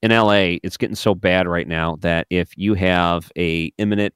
In 0.03 0.11
LA, 0.11 0.59
it's 0.62 0.77
getting 0.77 0.97
so 0.97 1.14
bad 1.14 1.49
right 1.49 1.66
now 1.66 1.97
that 2.01 2.27
if 2.31 2.51
you 2.57 2.75
have 2.75 3.33
a 3.38 3.73
imminent 3.79 4.14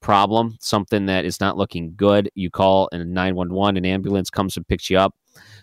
problem, 0.00 0.56
something 0.60 1.06
that 1.06 1.24
is 1.24 1.40
not 1.40 1.56
looking 1.56 1.94
good, 1.96 2.30
you 2.34 2.50
call 2.50 2.88
a 2.92 2.98
911, 2.98 3.76
an 3.76 3.84
ambulance 3.84 4.30
comes 4.30 4.56
and 4.56 4.66
picks 4.66 4.90
you 4.90 4.98
up. 4.98 5.14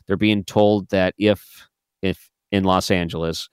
They're 0.06 0.18
being 0.18 0.44
told 0.44 0.90
that 0.90 1.14
if 1.18 1.68
if 2.02 2.30
in 2.52 2.64
Los 2.64 2.92
Angeles, 2.92 3.50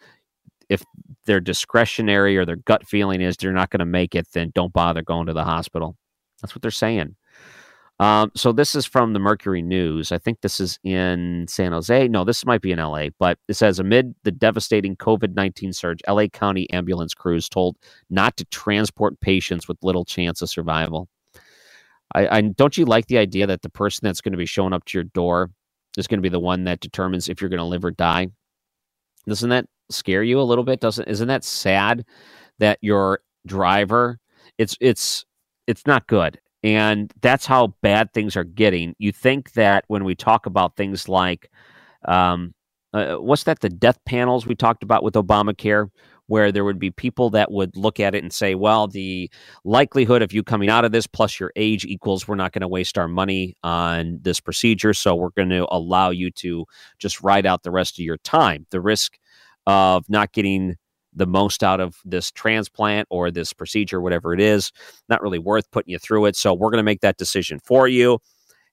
if 0.68 0.83
their 1.27 1.40
discretionary 1.40 2.37
or 2.37 2.44
their 2.44 2.57
gut 2.57 2.87
feeling 2.87 3.20
is 3.20 3.37
they're 3.37 3.53
not 3.53 3.70
going 3.70 3.81
to 3.81 3.87
make 3.87 4.14
it, 4.14 4.29
then 4.33 4.53
don't 4.55 4.73
bother 4.73 5.03
going 5.03 5.27
to 5.27 5.33
the 5.33 5.44
hospital. 5.44 5.97
That's 6.40 6.55
what 6.55 6.62
they're 6.62 6.70
saying. 6.70 7.16
Um, 8.00 8.33
so 8.35 8.50
this 8.50 8.74
is 8.74 8.85
from 8.85 9.12
the 9.12 9.20
Mercury 9.20 9.62
News. 9.62 10.11
I 10.11 10.18
think 10.18 10.40
this 10.40 10.59
is 10.59 10.78
in 10.83 11.46
San 11.48 11.72
Jose. 11.72 12.09
No, 12.09 12.24
this 12.24 12.44
might 12.44 12.61
be 12.61 12.72
in 12.72 12.78
LA, 12.78 13.07
but 13.20 13.38
it 13.48 13.54
says 13.54 13.78
amid 13.78 14.14
the 14.24 14.33
devastating 14.33 14.96
COVID 14.96 15.35
19 15.35 15.72
surge, 15.72 16.00
LA 16.09 16.26
County 16.26 16.68
ambulance 16.70 17.14
crews 17.14 17.48
told 17.48 17.76
not 18.11 18.37
to 18.38 18.44
transport 18.46 19.20
patients 19.20 19.68
with 19.68 19.78
little 19.83 20.04
chance 20.04 20.42
of 20.42 20.50
survival. 20.50 21.09
I, 22.14 22.38
I 22.38 22.40
don't 22.40 22.76
you 22.76 22.85
like 22.85 23.07
the 23.07 23.18
idea 23.18 23.46
that 23.46 23.62
the 23.62 23.70
person 23.70 24.00
that's 24.02 24.20
going 24.20 24.33
to 24.33 24.38
be 24.38 24.46
showing 24.46 24.72
up 24.72 24.85
to 24.87 24.98
your 24.98 25.04
door 25.04 25.50
is 25.96 26.09
going 26.09 26.18
to 26.18 26.22
be 26.22 26.28
the 26.28 26.40
one 26.40 26.64
that 26.64 26.80
determines 26.80 27.28
if 27.28 27.40
you're 27.40 27.50
going 27.50 27.59
to 27.59 27.64
live 27.64 27.85
or 27.85 27.92
die? 27.92 28.28
Doesn't 29.28 29.50
that 29.50 29.66
scare 29.88 30.22
you 30.22 30.40
a 30.40 30.42
little 30.42 30.64
bit? 30.64 30.80
Doesn't 30.80 31.09
isn't 31.09 31.28
that 31.28 31.44
sad 31.44 32.04
that 32.59 32.78
your 32.80 33.20
driver 33.46 34.18
it's 34.59 34.76
it's 34.80 35.24
it's 35.66 35.87
not 35.87 36.07
good 36.07 36.40
and 36.64 37.12
that's 37.20 37.44
how 37.44 37.74
bad 37.83 38.14
things 38.14 38.37
are 38.37 38.44
getting. 38.44 38.96
You 38.98 39.12
think 39.12 39.53
that 39.53 39.85
when 39.88 40.03
we 40.03 40.14
talk 40.14 40.46
about 40.46 40.77
things 40.77 41.11
like, 41.11 41.50
um, 42.07 42.55
uh, 42.94 43.16
what's 43.16 43.44
that, 43.44 43.61
the 43.61 43.68
death 43.68 43.98
panels 44.07 44.46
we 44.46 44.55
talked 44.55 44.83
about 44.83 45.03
with 45.03 45.12
Obamacare, 45.12 45.90
where 46.27 46.50
there 46.50 46.64
would 46.64 46.79
be 46.79 46.90
people 46.90 47.29
that 47.29 47.53
would 47.53 47.77
look 47.77 48.00
at 48.00 48.14
it 48.14 48.22
and 48.22 48.33
say, 48.33 48.55
well, 48.55 48.88
the 48.88 49.31
likelihood 49.64 50.22
of 50.22 50.33
you 50.33 50.42
coming 50.42 50.70
out 50.70 50.87
of 50.87 50.92
this 50.92 51.07
plus 51.07 51.38
your 51.38 51.53
age 51.55 51.85
equals 51.85 52.27
we're 52.27 52.35
not 52.35 52.53
going 52.53 52.62
to 52.62 52.68
waste 52.68 52.96
our 52.96 53.09
money 53.09 53.55
on 53.62 54.18
this 54.22 54.40
procedure. 54.40 54.94
So 54.94 55.14
we're 55.14 55.31
going 55.37 55.50
to 55.50 55.66
allow 55.70 56.09
you 56.09 56.31
to 56.31 56.64
just 56.98 57.20
ride 57.22 57.44
out 57.44 57.62
the 57.62 57.70
rest 57.70 57.98
of 57.98 58.07
your 58.07 58.16
time. 58.18 58.66
The 58.70 58.81
risk 58.81 59.18
of 59.66 60.09
not 60.09 60.33
getting 60.33 60.77
the 61.14 61.27
most 61.27 61.62
out 61.62 61.81
of 61.81 61.96
this 62.05 62.31
transplant 62.31 63.07
or 63.11 63.31
this 63.31 63.53
procedure, 63.53 64.00
whatever 64.00 64.35
it 64.35 64.40
is. 64.40 64.72
Not 65.09 65.22
really 65.22 65.38
worth 65.38 65.70
putting 65.70 65.92
you 65.92 65.98
through 65.98 66.27
it. 66.27 66.37
So 66.37 66.53
we're 66.53 66.70
going 66.70 66.79
to 66.79 66.83
make 66.83 67.00
that 67.00 67.16
decision 67.16 67.61
for 67.61 67.88
you. 67.88 68.18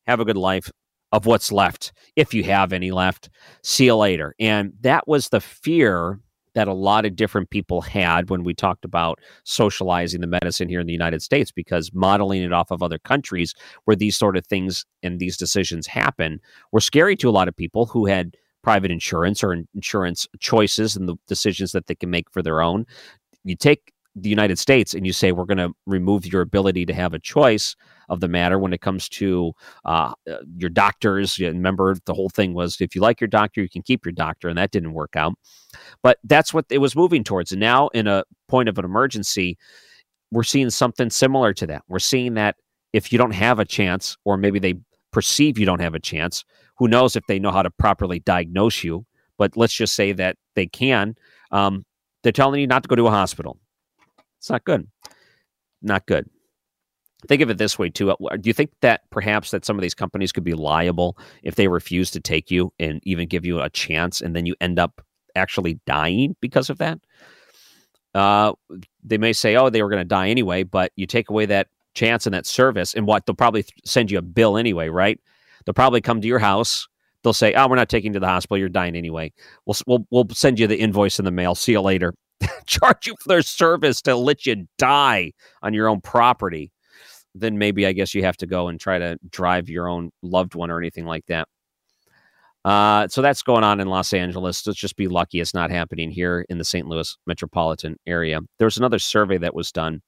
Have 0.08 0.20
a 0.20 0.26
good 0.26 0.38
life 0.38 0.72
of 1.12 1.26
what's 1.26 1.52
left, 1.52 1.92
if 2.16 2.34
you 2.34 2.44
have 2.44 2.74
any 2.74 2.92
left. 2.92 3.30
See 3.64 3.86
you 3.86 3.96
later. 3.96 4.34
And 4.40 4.74
that 4.82 5.08
was 5.08 5.30
the 5.30 5.42
fear 5.42 6.20
that 6.54 6.68
a 6.68 6.74
lot 6.74 7.06
of 7.06 7.16
different 7.16 7.50
people 7.50 7.82
had 7.82 8.30
when 8.30 8.44
we 8.44 8.54
talked 8.54 8.84
about 8.84 9.20
socializing 9.44 10.20
the 10.20 10.28
medicine 10.28 10.68
here 10.68 10.82
in 10.82 10.88
the 10.88 10.94
United 10.94 11.22
States, 11.22 11.52
because 11.52 11.92
modeling 11.94 12.44
it 12.44 12.52
off 12.52 12.72
of 12.72 12.84
other 12.84 13.00
countries 13.00 13.54
where 13.86 13.96
these 13.96 14.18
sort 14.18 14.36
of 14.36 14.46
things 14.46 14.86
and 15.02 15.20
these 15.20 15.38
decisions 15.38 15.88
happen 15.88 16.40
were 16.72 16.82
scary 16.82 17.16
to 17.16 17.30
a 17.30 17.32
lot 17.32 17.48
of 17.48 17.56
people 17.56 17.86
who 17.86 18.06
had 18.06 18.36
private 18.64 18.92
insurance 18.92 19.44
or 19.44 19.56
insurance 19.76 20.28
choices 20.40 20.96
and 20.96 21.08
the 21.08 21.16
decisions 21.28 21.72
that 21.72 21.88
they 21.88 21.96
can 21.96 22.10
make 22.10 22.30
for 22.32 22.42
their 22.42 22.62
own. 22.62 22.86
You 23.44 23.56
take 23.56 23.92
the 24.16 24.30
United 24.30 24.60
States 24.60 24.94
and 24.94 25.06
you 25.06 25.14
say 25.14 25.32
we're 25.32 25.46
going 25.46 25.58
to 25.58 25.72
remove 25.86 26.26
your 26.26 26.42
ability 26.42 26.86
to 26.86 26.94
have 26.94 27.14
a 27.14 27.20
choice 27.20 27.76
of 28.10 28.20
the 28.20 28.28
matter 28.28 28.60
when 28.60 28.74
it 28.74 28.82
comes 28.82 29.08
to 29.08 29.54
uh, 29.86 30.14
uh 30.30 30.38
your 30.58 30.70
doctors. 30.70 31.40
Remember, 31.40 31.96
the 32.06 32.14
whole 32.14 32.30
thing 32.30 32.54
was 32.54 32.82
if 32.82 32.94
you 32.94 33.02
like 33.02 33.22
your 33.22 33.30
doctor, 33.30 33.62
you 33.62 33.70
can 33.70 33.82
keep 33.82 34.06
your 34.06 34.12
doctor, 34.12 34.50
and 34.50 34.58
that 34.58 34.72
didn't 34.72 34.94
work 34.94 35.16
out. 35.16 35.34
But 36.04 36.20
that's 36.26 36.54
what 36.54 36.66
it 36.70 36.80
was 36.80 36.96
moving 36.96 37.24
towards. 37.24 37.54
And 37.54 37.62
now, 37.62 37.88
in 37.90 38.08
a 38.08 38.26
point 38.50 38.68
of 38.68 38.78
an 38.78 38.84
emergency, 38.84 39.58
we're 40.30 40.44
seeing 40.44 40.70
something 40.70 41.10
similar 41.10 41.54
to 41.54 41.68
that. 41.68 41.84
We're 41.88 42.00
seeing 42.00 42.34
that 42.34 42.58
if 42.92 43.14
you 43.14 43.18
don't 43.18 43.32
have 43.32 43.60
a 43.60 43.66
chance, 43.66 44.18
or 44.26 44.36
maybe 44.36 44.60
they 44.60 44.76
perceive 45.12 45.58
you 45.58 45.66
don't 45.66 45.82
have 45.82 45.96
a 45.96 46.00
chance, 46.00 46.44
who 46.82 46.88
knows 46.88 47.16
if 47.16 47.28
they 47.28 47.38
know 47.38 47.52
how 47.52 47.62
to 47.62 47.70
properly 47.70 48.22
diagnose 48.22 48.84
you? 48.84 49.06
But 49.38 49.56
let's 49.56 49.74
just 49.74 49.94
say 49.94 50.14
that 50.14 50.38
they 50.56 50.66
can. 50.66 51.14
Um, 51.52 51.86
they're 52.24 52.32
telling 52.32 52.60
you 52.60 52.66
not 52.66 52.82
to 52.82 52.90
go 52.90 52.96
to 52.96 53.06
a 53.06 53.12
hospital. 53.12 53.60
It's 54.40 54.50
not 54.50 54.64
good. 54.64 54.88
Not 55.84 56.08
good. 56.08 56.28
Think 57.28 57.44
of 57.44 57.52
it 57.52 57.60
this 57.60 57.78
way 57.78 57.90
too. 57.90 58.10
Uh, 58.10 58.36
do 58.36 58.50
you 58.50 58.54
think 58.54 58.72
that 58.82 59.02
perhaps 59.12 59.52
that 59.52 59.64
some 59.64 59.78
of 59.78 59.84
these 59.84 59.94
companies 59.94 60.32
could 60.32 60.44
be 60.44 60.56
liable 60.56 61.20
if 61.44 61.54
they 61.54 61.68
refuse 61.68 62.10
to 62.12 62.20
take 62.20 62.50
you 62.50 62.74
and 62.80 63.00
even 63.04 63.28
give 63.28 63.46
you 63.46 63.62
a 63.62 63.70
chance, 63.70 64.20
and 64.20 64.36
then 64.36 64.48
you 64.48 64.56
end 64.60 64.80
up 64.80 65.06
actually 65.36 65.80
dying 65.86 66.36
because 66.42 66.72
of 66.72 66.80
that? 66.80 66.98
Uh, 68.16 68.54
they 69.04 69.20
may 69.20 69.34
say, 69.34 69.56
"Oh, 69.56 69.70
they 69.70 69.84
were 69.84 69.90
going 69.90 70.02
to 70.02 70.04
die 70.04 70.30
anyway," 70.30 70.64
but 70.64 70.92
you 70.96 71.06
take 71.06 71.30
away 71.30 71.46
that 71.46 71.68
chance 71.94 72.26
and 72.26 72.34
that 72.34 72.48
service, 72.48 72.96
and 72.96 73.06
what 73.06 73.28
they'll 73.28 73.36
probably 73.36 73.66
send 73.86 74.10
you 74.10 74.18
a 74.18 74.24
bill 74.24 74.58
anyway, 74.58 74.90
right? 74.90 75.20
They'll 75.66 75.74
probably 75.74 76.02
come 76.02 76.22
to 76.22 76.28
your 76.28 76.40
house. 76.40 76.88
They'll 77.24 77.34
say, 77.34 77.54
"Oh, 77.54 77.68
we're 77.68 77.76
not 77.76 77.90
taking 77.90 78.12
you 78.12 78.14
to 78.16 78.20
the 78.20 78.28
hospital. 78.28 78.58
You're 78.58 78.70
dying 78.70 78.96
anyway. 78.96 79.32
We'll 79.66 79.76
we'll 79.86 80.06
we'll 80.10 80.28
send 80.32 80.60
you 80.60 80.68
the 80.68 80.80
invoice 80.80 81.20
in 81.20 81.26
the 81.26 81.32
mail. 81.32 81.56
See 81.56 81.74
you 81.74 81.82
later." 81.82 82.14
Charge 82.66 83.08
you 83.08 83.16
for 83.20 83.28
their 83.28 83.42
service 83.44 84.02
to 84.04 84.16
let 84.16 84.46
you 84.46 84.66
die 84.78 85.32
on 85.62 85.74
your 85.74 85.88
own 85.88 86.02
property. 86.02 86.72
Then 87.36 87.58
maybe 87.58 87.86
I 87.86 87.94
guess 87.94 88.14
you 88.14 88.24
have 88.24 88.38
to 88.38 88.48
go 88.48 88.68
and 88.68 88.80
try 88.80 88.98
to 88.98 89.18
drive 89.30 89.70
your 89.70 89.88
own 89.88 90.10
loved 90.22 90.56
one 90.56 90.72
or 90.72 90.80
anything 90.80 91.06
like 91.06 91.26
that. 91.28 91.48
Uh, 92.64 93.08
so 93.08 93.22
that's 93.22 93.42
going 93.42 93.64
on 93.64 93.80
in 93.80 93.88
Los 93.88 94.14
Angeles. 94.14 94.66
Let's 94.66 94.80
just 94.80 94.96
be 94.96 95.08
lucky 95.08 95.40
it's 95.40 95.54
not 95.54 95.72
happening 95.72 96.12
here 96.12 96.46
in 96.50 96.58
the 96.58 96.64
St. 96.64 96.88
Louis 96.88 97.18
metropolitan 97.26 97.98
area. 98.06 98.40
There 98.60 98.68
was 98.68 98.78
another 98.78 99.00
survey 99.00 99.38
that 99.40 99.56
was 99.56 99.72
done 99.72 100.02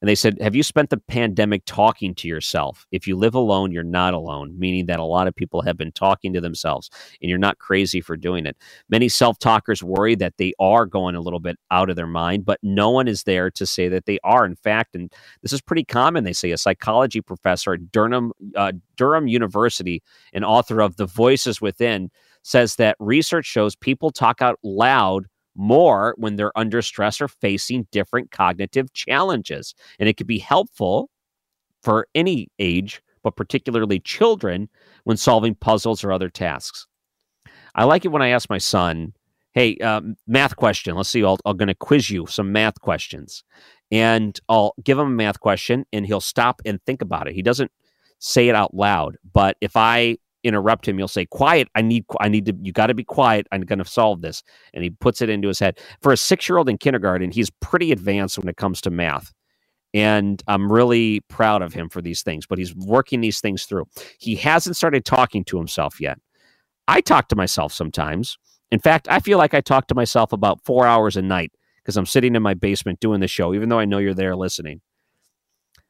and 0.00 0.08
they 0.08 0.14
said, 0.14 0.40
Have 0.40 0.54
you 0.54 0.62
spent 0.62 0.90
the 0.90 0.96
pandemic 0.96 1.64
talking 1.66 2.14
to 2.16 2.28
yourself? 2.28 2.86
If 2.90 3.06
you 3.06 3.16
live 3.16 3.34
alone, 3.34 3.72
you're 3.72 3.82
not 3.82 4.14
alone, 4.14 4.58
meaning 4.58 4.86
that 4.86 4.98
a 4.98 5.04
lot 5.04 5.26
of 5.26 5.34
people 5.34 5.62
have 5.62 5.76
been 5.76 5.92
talking 5.92 6.32
to 6.32 6.40
themselves 6.40 6.90
and 7.20 7.28
you're 7.28 7.38
not 7.38 7.58
crazy 7.58 8.00
for 8.00 8.16
doing 8.16 8.46
it. 8.46 8.56
Many 8.88 9.08
self 9.08 9.38
talkers 9.38 9.82
worry 9.82 10.14
that 10.16 10.36
they 10.38 10.54
are 10.58 10.86
going 10.86 11.14
a 11.14 11.20
little 11.20 11.40
bit 11.40 11.58
out 11.70 11.90
of 11.90 11.96
their 11.96 12.06
mind, 12.06 12.44
but 12.44 12.58
no 12.62 12.90
one 12.90 13.08
is 13.08 13.24
there 13.24 13.50
to 13.52 13.66
say 13.66 13.88
that 13.88 14.06
they 14.06 14.18
are. 14.24 14.46
In 14.46 14.56
fact, 14.56 14.94
and 14.94 15.12
this 15.42 15.52
is 15.52 15.60
pretty 15.60 15.84
common, 15.84 16.24
they 16.24 16.32
say 16.32 16.50
a 16.52 16.58
psychology 16.58 17.20
professor 17.20 17.74
at 17.74 17.92
Durham, 17.92 18.32
uh, 18.56 18.72
Durham 18.96 19.28
University 19.28 20.02
and 20.32 20.44
author 20.44 20.80
of 20.80 20.96
The 20.96 21.06
Voices 21.06 21.60
Within 21.60 22.10
says 22.42 22.76
that 22.76 22.96
research 22.98 23.44
shows 23.44 23.76
people 23.76 24.10
talk 24.10 24.40
out 24.40 24.58
loud 24.62 25.26
more 25.60 26.14
when 26.16 26.36
they're 26.36 26.56
under 26.58 26.82
stress 26.82 27.20
or 27.20 27.28
facing 27.28 27.86
different 27.92 28.30
cognitive 28.30 28.92
challenges. 28.92 29.74
And 29.98 30.08
it 30.08 30.16
could 30.16 30.26
be 30.26 30.38
helpful 30.38 31.10
for 31.82 32.08
any 32.14 32.48
age, 32.58 33.02
but 33.22 33.36
particularly 33.36 34.00
children 34.00 34.68
when 35.04 35.16
solving 35.16 35.54
puzzles 35.54 36.02
or 36.02 36.12
other 36.12 36.30
tasks. 36.30 36.86
I 37.74 37.84
like 37.84 38.04
it 38.04 38.08
when 38.08 38.22
I 38.22 38.28
ask 38.28 38.48
my 38.48 38.58
son, 38.58 39.12
hey, 39.52 39.76
um, 39.78 40.16
math 40.26 40.56
question. 40.56 40.96
Let's 40.96 41.10
see, 41.10 41.24
I'll, 41.24 41.38
I'm 41.44 41.56
going 41.56 41.68
to 41.68 41.74
quiz 41.74 42.10
you 42.10 42.26
some 42.26 42.52
math 42.52 42.80
questions. 42.80 43.44
And 43.92 44.38
I'll 44.48 44.74
give 44.82 44.98
him 44.98 45.06
a 45.06 45.10
math 45.10 45.40
question 45.40 45.84
and 45.92 46.06
he'll 46.06 46.20
stop 46.20 46.62
and 46.64 46.80
think 46.84 47.02
about 47.02 47.28
it. 47.28 47.34
He 47.34 47.42
doesn't 47.42 47.70
say 48.18 48.48
it 48.48 48.54
out 48.54 48.74
loud. 48.74 49.16
But 49.32 49.56
if 49.60 49.76
I 49.76 50.18
interrupt 50.42 50.86
him, 50.86 50.98
you'll 50.98 51.08
say, 51.08 51.26
"Quiet! 51.26 51.68
I 51.74 51.82
need, 51.82 52.04
I 52.20 52.28
need 52.28 52.46
to. 52.46 52.54
You 52.62 52.72
got 52.72 52.86
to 52.86 52.94
be 52.94 53.04
quiet. 53.04 53.46
I'm 53.52 53.62
going 53.62 53.78
to 53.78 53.84
solve 53.84 54.22
this." 54.22 54.42
And 54.74 54.82
he 54.84 54.90
puts 54.90 55.22
it 55.22 55.28
into 55.28 55.48
his 55.48 55.58
head. 55.58 55.78
For 56.02 56.12
a 56.12 56.16
six-year-old 56.16 56.68
in 56.68 56.78
kindergarten, 56.78 57.30
he's 57.30 57.50
pretty 57.60 57.92
advanced 57.92 58.38
when 58.38 58.48
it 58.48 58.56
comes 58.56 58.80
to 58.82 58.90
math, 58.90 59.32
and 59.94 60.42
I'm 60.48 60.70
really 60.70 61.20
proud 61.28 61.62
of 61.62 61.72
him 61.72 61.88
for 61.88 62.00
these 62.02 62.22
things. 62.22 62.46
But 62.46 62.58
he's 62.58 62.74
working 62.74 63.20
these 63.20 63.40
things 63.40 63.64
through. 63.64 63.86
He 64.18 64.36
hasn't 64.36 64.76
started 64.76 65.04
talking 65.04 65.44
to 65.44 65.58
himself 65.58 66.00
yet. 66.00 66.18
I 66.88 67.00
talk 67.00 67.28
to 67.28 67.36
myself 67.36 67.72
sometimes. 67.72 68.36
In 68.72 68.78
fact, 68.78 69.08
I 69.10 69.20
feel 69.20 69.38
like 69.38 69.54
I 69.54 69.60
talk 69.60 69.86
to 69.88 69.94
myself 69.94 70.32
about 70.32 70.64
four 70.64 70.86
hours 70.86 71.16
a 71.16 71.22
night 71.22 71.52
because 71.82 71.96
I'm 71.96 72.06
sitting 72.06 72.34
in 72.34 72.42
my 72.42 72.54
basement 72.54 73.00
doing 73.00 73.20
the 73.20 73.28
show, 73.28 73.54
even 73.54 73.68
though 73.68 73.78
I 73.78 73.84
know 73.84 73.98
you're 73.98 74.14
there 74.14 74.36
listening. 74.36 74.80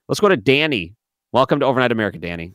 Let's 0.08 0.20
go 0.20 0.28
to 0.28 0.36
Danny. 0.36 0.94
Welcome 1.32 1.60
to 1.60 1.66
Overnight 1.66 1.92
America, 1.92 2.18
Danny. 2.18 2.54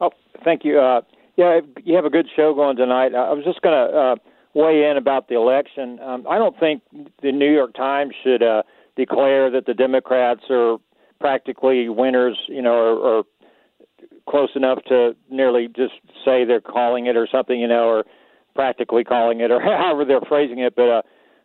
Oh, 0.00 0.10
thank 0.44 0.64
you. 0.64 0.80
Uh, 0.80 1.00
yeah, 1.36 1.60
you 1.84 1.94
have 1.94 2.04
a 2.04 2.10
good 2.10 2.26
show 2.34 2.54
going 2.54 2.76
tonight. 2.76 3.14
I 3.14 3.32
was 3.32 3.44
just 3.44 3.62
going 3.62 3.74
to 3.74 3.96
uh, 3.96 4.16
weigh 4.54 4.90
in 4.90 4.96
about 4.96 5.28
the 5.28 5.36
election. 5.36 6.00
Um, 6.00 6.26
I 6.28 6.38
don't 6.38 6.58
think 6.58 6.82
the 7.22 7.32
New 7.32 7.52
York 7.52 7.74
Times 7.74 8.14
should 8.22 8.42
uh, 8.42 8.62
declare 8.96 9.50
that 9.50 9.66
the 9.66 9.74
Democrats 9.74 10.42
are 10.50 10.78
practically 11.20 11.88
winners, 11.88 12.36
you 12.48 12.62
know, 12.62 12.72
or, 12.72 12.98
or 12.98 13.24
close 14.28 14.50
enough 14.54 14.82
to 14.88 15.16
nearly 15.30 15.68
just 15.68 15.94
say 16.24 16.44
they're 16.44 16.60
calling 16.60 17.06
it 17.06 17.16
or 17.16 17.28
something, 17.30 17.58
you 17.58 17.68
know, 17.68 17.88
or 17.88 18.04
practically 18.54 19.04
calling 19.04 19.40
it, 19.40 19.50
or 19.50 19.60
however 19.62 20.04
they're 20.04 20.20
phrasing 20.28 20.58
it. 20.58 20.74
But 20.76 20.88
uh, 20.88 21.02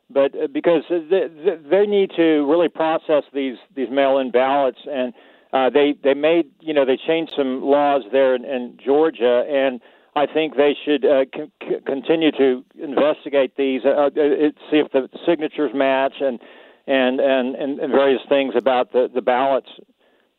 but 0.10 0.36
uh, 0.36 0.48
because 0.48 0.84
they, 0.90 1.28
they 1.70 1.86
need 1.86 2.12
to 2.16 2.46
really 2.50 2.70
process 2.70 3.24
these 3.34 3.58
these 3.76 3.90
mail-in 3.92 4.32
ballots, 4.32 4.80
and 4.90 5.14
uh, 5.54 5.70
they 5.70 5.96
they 6.04 6.16
made 6.16 6.50
you 6.60 6.74
know 6.74 6.84
they 6.84 6.98
changed 6.98 7.34
some 7.38 7.64
laws 7.64 8.04
there 8.12 8.36
in, 8.36 8.44
in 8.44 8.78
Georgia, 8.84 9.46
and 9.48 9.80
I 10.16 10.26
think 10.26 10.58
they 10.58 10.76
should 10.84 11.06
uh, 11.06 11.26
c- 11.34 11.52
c- 11.62 11.78
continue 11.86 12.32
to 12.32 12.66
investigate 12.76 13.56
these, 13.56 13.82
uh, 13.86 13.90
uh, 13.90 14.10
see 14.70 14.78
if 14.78 14.92
the 14.92 15.10
signatures 15.26 15.72
match, 15.74 16.16
and 16.22 16.40
and 16.88 17.20
and 17.20 17.56
and, 17.56 17.92
various 17.92 18.22
things 18.28 18.56
about 18.58 18.92
the 18.94 19.10
the 19.14 19.22
ballots. 19.22 19.70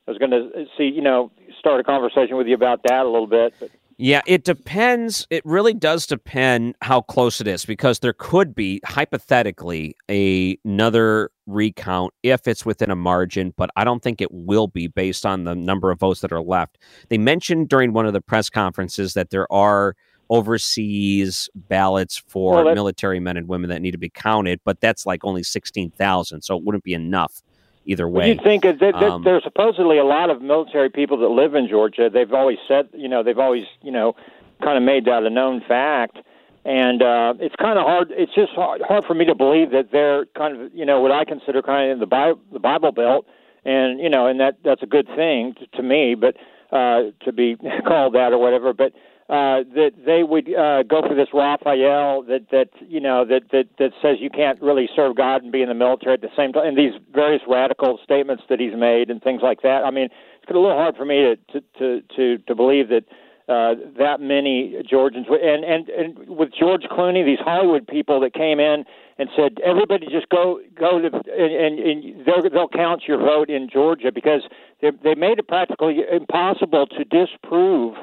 I 0.06 0.10
was 0.10 0.18
going 0.18 0.32
to 0.32 0.66
see, 0.76 0.84
you 0.84 1.00
know, 1.00 1.30
start 1.58 1.80
a 1.80 1.84
conversation 1.84 2.36
with 2.36 2.46
you 2.46 2.54
about 2.54 2.82
that 2.82 3.06
a 3.06 3.08
little 3.08 3.26
bit. 3.26 3.54
But. 3.58 3.70
Yeah, 3.96 4.20
it 4.26 4.44
depends. 4.44 5.26
It 5.30 5.46
really 5.46 5.72
does 5.72 6.06
depend 6.06 6.74
how 6.82 7.00
close 7.00 7.40
it 7.40 7.46
is 7.46 7.64
because 7.64 8.00
there 8.00 8.12
could 8.12 8.54
be 8.54 8.80
hypothetically 8.84 9.96
a, 10.10 10.58
another 10.64 11.30
recount 11.46 12.12
if 12.22 12.46
it's 12.48 12.64
within 12.64 12.90
a 12.90 12.96
margin, 12.96 13.52
but 13.56 13.70
I 13.76 13.84
don't 13.84 14.02
think 14.02 14.20
it 14.20 14.32
will 14.32 14.66
be 14.68 14.86
based 14.86 15.26
on 15.26 15.44
the 15.44 15.54
number 15.54 15.90
of 15.90 16.00
votes 16.00 16.20
that 16.20 16.32
are 16.32 16.42
left. 16.42 16.78
They 17.08 17.18
mentioned 17.18 17.68
during 17.68 17.92
one 17.92 18.06
of 18.06 18.12
the 18.12 18.20
press 18.20 18.48
conferences 18.48 19.14
that 19.14 19.30
there 19.30 19.50
are 19.52 19.94
overseas 20.30 21.48
ballots 21.54 22.22
for 22.28 22.64
Well, 22.64 22.74
military 22.74 23.20
men 23.20 23.36
and 23.36 23.46
women 23.48 23.70
that 23.70 23.82
need 23.82 23.92
to 23.92 23.98
be 23.98 24.08
counted, 24.08 24.60
but 24.64 24.80
that's 24.80 25.06
like 25.06 25.24
only 25.24 25.42
16,000, 25.42 26.42
so 26.42 26.56
it 26.56 26.64
wouldn't 26.64 26.84
be 26.84 26.94
enough 26.94 27.42
either 27.84 28.08
Well, 28.08 28.22
way. 28.22 28.28
You'd 28.28 28.42
think 28.42 28.64
that, 28.64 28.78
that, 28.80 28.94
that 28.94 29.02
Um, 29.02 29.22
there's 29.24 29.44
supposedly 29.44 29.98
a 29.98 30.04
lot 30.04 30.30
of 30.30 30.40
military 30.40 30.88
people 30.88 31.18
that 31.18 31.28
live 31.28 31.54
in 31.54 31.68
Georgia. 31.68 32.08
They've 32.12 32.32
always 32.32 32.58
said, 32.66 32.88
you 32.94 33.08
know, 33.08 33.22
they've 33.22 33.38
always, 33.38 33.64
you 33.82 33.92
know, 33.92 34.16
kind 34.62 34.78
of 34.78 34.82
made 34.82 35.04
that 35.04 35.24
a 35.24 35.30
known 35.30 35.60
fact. 35.60 36.18
And 36.64 37.02
uh, 37.02 37.34
it's 37.40 37.54
kind 37.56 37.78
of 37.78 37.84
hard. 37.84 38.08
It's 38.10 38.34
just 38.34 38.52
hard, 38.52 38.80
hard 38.80 39.04
for 39.04 39.14
me 39.14 39.26
to 39.26 39.34
believe 39.34 39.70
that 39.72 39.92
they're 39.92 40.24
kind 40.36 40.58
of, 40.58 40.74
you 40.74 40.86
know, 40.86 41.00
what 41.00 41.12
I 41.12 41.24
consider 41.24 41.60
kind 41.60 41.90
of 41.90 41.94
in 41.94 42.00
the 42.00 42.06
Bible, 42.06 42.40
the 42.52 42.58
Bible 42.58 42.90
Belt, 42.90 43.26
and 43.66 44.00
you 44.00 44.08
know, 44.08 44.26
and 44.26 44.40
that 44.40 44.56
that's 44.64 44.82
a 44.82 44.86
good 44.86 45.06
thing 45.08 45.54
to, 45.58 45.66
to 45.76 45.82
me. 45.82 46.14
But 46.14 46.36
uh, 46.72 47.10
to 47.24 47.32
be 47.32 47.56
called 47.86 48.14
that 48.14 48.32
or 48.32 48.38
whatever, 48.38 48.72
but 48.72 48.92
uh, 49.28 49.64
that 49.74 49.92
they 50.04 50.22
would 50.22 50.52
uh, 50.54 50.82
go 50.82 51.00
for 51.00 51.14
this 51.14 51.28
Raphael 51.32 52.22
that 52.24 52.50
that 52.50 52.68
you 52.86 53.00
know 53.00 53.24
that 53.24 53.50
that 53.52 53.68
that 53.78 53.92
says 54.02 54.16
you 54.20 54.30
can't 54.30 54.60
really 54.60 54.88
serve 54.94 55.16
God 55.16 55.42
and 55.42 55.52
be 55.52 55.62
in 55.62 55.68
the 55.68 55.74
military 55.74 56.14
at 56.14 56.20
the 56.20 56.28
same 56.36 56.52
time, 56.52 56.66
and 56.66 56.76
these 56.76 56.92
various 57.12 57.42
radical 57.48 57.98
statements 58.02 58.42
that 58.48 58.60
he's 58.60 58.74
made 58.76 59.10
and 59.10 59.22
things 59.22 59.40
like 59.42 59.62
that. 59.62 59.84
I 59.84 59.90
mean, 59.90 60.08
it's 60.42 60.50
a 60.50 60.54
little 60.54 60.76
hard 60.76 60.96
for 60.96 61.04
me 61.04 61.20
to 61.22 61.36
to 61.52 61.60
to 61.78 62.02
to, 62.16 62.38
to 62.38 62.54
believe 62.54 62.88
that. 62.88 63.04
Uh, 63.46 63.74
that 63.98 64.22
many 64.22 64.74
Georgians. 64.88 65.26
And 65.28 65.64
and 65.64 65.90
and 65.90 66.28
with 66.30 66.48
George 66.58 66.84
Clooney, 66.90 67.26
these 67.26 67.40
Hollywood 67.44 67.86
people 67.86 68.18
that 68.20 68.32
came 68.32 68.58
in 68.58 68.86
and 69.18 69.28
said 69.36 69.58
everybody 69.62 70.06
just 70.06 70.30
go 70.30 70.60
go 70.74 70.98
to 70.98 71.08
and, 71.08 71.52
and, 71.52 71.78
and 71.78 72.26
they'll 72.26 72.48
they'll 72.48 72.68
count 72.68 73.02
your 73.06 73.18
vote 73.18 73.50
in 73.50 73.68
Georgia 73.68 74.10
because 74.10 74.40
they 74.80 74.92
they 75.02 75.14
made 75.14 75.38
it 75.38 75.46
practically 75.46 75.98
impossible 76.10 76.86
to 76.86 77.04
disprove 77.04 77.96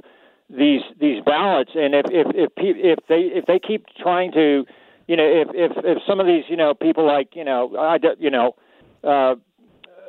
these 0.48 0.82
these 1.00 1.24
ballots. 1.26 1.72
And 1.74 1.96
if 1.96 2.06
if 2.12 2.28
if 2.36 2.52
if 2.56 3.00
they 3.10 3.22
if 3.36 3.48
they 3.48 3.58
keep 3.58 3.88
trying 4.00 4.32
to 4.34 4.64
you 5.08 5.18
know 5.18 5.26
if 5.26 5.48
if 5.56 5.72
if 5.84 5.98
some 6.08 6.20
of 6.20 6.28
these 6.28 6.44
you 6.50 6.56
know 6.56 6.76
people 6.76 7.08
like 7.08 7.30
you 7.36 7.44
know 7.44 7.76
I 7.80 7.98
you 8.20 8.30
know 8.30 8.56
uh 9.04 9.34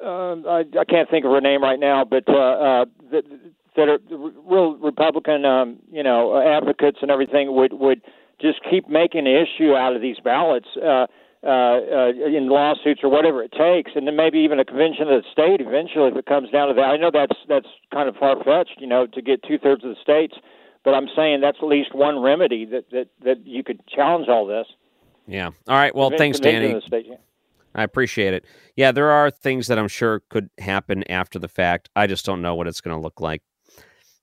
uh, 0.05 0.35
I, 0.49 0.64
I 0.81 0.85
can't 0.85 1.09
think 1.09 1.25
of 1.25 1.31
her 1.31 1.40
name 1.40 1.62
right 1.62 1.79
now, 1.79 2.05
but 2.05 2.29
uh, 2.29 2.33
uh, 2.33 2.85
that 3.76 3.88
are 3.88 3.98
real 4.11 4.76
Republican, 4.76 5.44
um, 5.44 5.78
you 5.90 6.02
know, 6.02 6.40
advocates 6.40 6.98
and 7.02 7.11
everything 7.11 7.54
would 7.54 7.72
would 7.74 8.02
just 8.40 8.61
keep 8.68 8.88
making 8.88 9.26
an 9.26 9.35
issue 9.35 9.74
out 9.74 9.94
of 9.94 10.02
these 10.02 10.16
ballots 10.22 10.66
uh, 10.76 11.06
uh, 11.44 11.48
uh, 11.48 12.08
in 12.26 12.48
lawsuits 12.48 13.00
or 13.02 13.11
whatever 13.11 13.42
it 13.42 13.52
takes, 13.52 13.92
and 13.94 14.06
then 14.06 14.16
maybe 14.16 14.38
even 14.38 14.61
a 14.61 14.64
convention 14.64 15.08
of 15.08 15.22
the 15.22 15.28
state 15.32 15.61
eventually 15.61 16.08
if 16.08 16.16
it 16.16 16.26
comes 16.26 16.50
down 16.50 16.68
to 16.68 16.74
that. 16.74 16.82
I 16.82 16.96
know 16.96 17.11
that's 17.12 17.38
that's 17.48 17.66
kind 17.92 18.08
of 18.08 18.16
far 18.16 18.37
fetched, 18.44 18.80
you 18.80 18.87
know, 18.87 19.06
to 19.06 19.22
get 19.22 19.42
two 19.42 19.58
thirds 19.58 19.85
of 19.85 19.90
the 19.90 20.00
states, 20.00 20.35
but 20.85 20.94
I'm 20.94 21.08
saying 21.16 21.40
that's 21.40 21.58
at 21.61 21.66
least 21.66 21.94
one 21.94 22.20
remedy 22.20 22.64
that 22.66 22.90
that 22.90 23.08
that 23.24 23.46
you 23.46 23.64
could 23.64 23.80
challenge 23.88 24.28
all 24.28 24.46
this. 24.46 24.66
Yeah. 25.26 25.50
All 25.68 25.76
right. 25.76 25.94
Well, 25.94 26.11
thanks, 26.16 26.40
Danny. 26.40 26.80
state, 26.87 27.06
yeah. 27.08 27.16
I 27.74 27.82
appreciate 27.85 28.35
it. 28.35 28.44
Yeah, 28.76 28.92
there 28.92 29.11
are 29.11 29.30
things 29.30 29.66
that 29.68 29.78
I'm 29.78 29.88
sure 29.88 30.20
could 30.28 30.50
happen 30.58 31.11
after 31.11 31.38
the 31.38 31.48
fact. 31.48 31.88
I 31.96 32.06
just 32.06 32.26
don't 32.26 32.42
know 32.42 32.54
what 32.54 32.66
it's 32.66 32.80
going 32.80 32.96
to 32.96 33.02
look 33.02 33.20
like. 33.20 33.42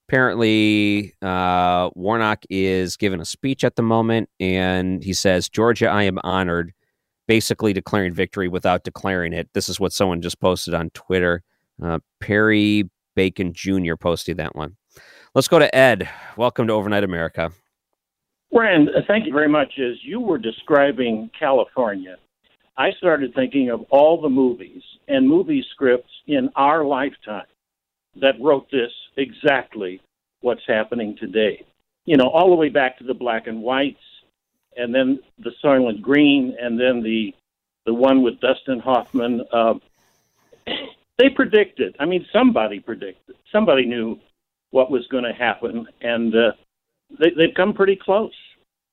Apparently, 0.09 1.13
uh, 1.21 1.91
Warnock 1.93 2.43
is 2.49 2.97
giving 2.97 3.21
a 3.21 3.25
speech 3.25 3.63
at 3.63 3.75
the 3.75 3.83
moment, 3.83 4.27
and 4.39 5.03
he 5.03 5.13
says, 5.13 5.47
Georgia, 5.49 5.87
I 5.87 6.01
am 6.01 6.17
honored, 6.23 6.73
basically 7.27 7.73
declaring 7.73 8.15
victory 8.15 8.47
without 8.47 8.83
declaring 8.83 9.33
it. 9.33 9.49
This 9.53 9.69
is 9.69 9.79
what 9.79 9.93
someone 9.93 10.23
just 10.23 10.39
posted 10.39 10.73
on 10.73 10.89
Twitter. 10.95 11.43
Uh, 11.79 11.99
Perry 12.19 12.89
Bacon 13.15 13.53
Jr. 13.53 13.93
posted 13.99 14.37
that 14.37 14.55
one. 14.55 14.77
Let's 15.35 15.47
go 15.47 15.59
to 15.59 15.75
Ed. 15.75 16.09
Welcome 16.35 16.65
to 16.65 16.73
Overnight 16.73 17.03
America. 17.03 17.51
Rand, 18.51 18.89
uh, 18.89 19.01
thank 19.07 19.27
you 19.27 19.31
very 19.31 19.47
much. 19.47 19.73
As 19.77 19.97
you 20.01 20.19
were 20.19 20.39
describing 20.39 21.29
California, 21.39 22.15
I 22.79 22.93
started 22.97 23.35
thinking 23.35 23.69
of 23.69 23.81
all 23.91 24.19
the 24.19 24.27
movies 24.27 24.81
and 25.07 25.29
movie 25.29 25.63
scripts 25.71 26.09
in 26.25 26.49
our 26.55 26.83
lifetime 26.83 27.45
that 28.15 28.35
wrote 28.41 28.69
this 28.71 28.91
exactly 29.17 30.01
what's 30.41 30.65
happening 30.67 31.15
today. 31.17 31.65
You 32.05 32.17
know, 32.17 32.29
all 32.29 32.49
the 32.49 32.55
way 32.55 32.69
back 32.69 32.97
to 32.99 33.03
the 33.03 33.13
black 33.13 33.47
and 33.47 33.61
whites, 33.61 34.01
and 34.75 34.93
then 34.93 35.19
the 35.37 35.51
Soylent 35.63 36.01
Green, 36.01 36.55
and 36.59 36.79
then 36.79 37.03
the 37.03 37.33
the 37.85 37.93
one 37.93 38.21
with 38.21 38.39
Dustin 38.39 38.79
Hoffman. 38.79 39.43
Uh, 39.51 39.75
they 41.17 41.29
predicted. 41.29 41.95
I 41.99 42.05
mean, 42.05 42.25
somebody 42.31 42.79
predicted. 42.79 43.35
Somebody 43.51 43.85
knew 43.85 44.19
what 44.71 44.91
was 44.91 45.07
going 45.07 45.23
to 45.23 45.33
happen, 45.33 45.87
and 46.01 46.35
uh, 46.35 46.51
they, 47.19 47.31
they've 47.31 47.53
come 47.55 47.73
pretty 47.73 47.95
close. 47.95 48.33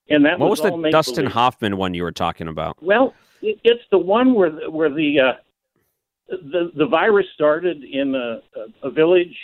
And 0.08 0.24
that 0.24 0.38
What 0.38 0.50
was 0.50 0.60
all 0.60 0.80
the. 0.80 0.90
Dustin 0.90 1.26
Hoffman 1.26 1.76
one 1.76 1.94
you 1.94 2.02
were 2.02 2.12
talking 2.12 2.48
about? 2.48 2.80
Well, 2.82 3.14
it, 3.42 3.58
it's 3.64 3.82
the 3.90 3.98
one 3.98 4.34
where 4.34 4.50
the, 4.50 4.70
where 4.70 4.88
the 4.88 5.20
uh, 5.20 5.32
the 6.28 6.72
the 6.74 6.86
virus 6.86 7.26
started 7.34 7.82
in 7.84 8.14
a, 8.14 8.40
a, 8.56 8.88
a 8.88 8.90
village 8.90 9.36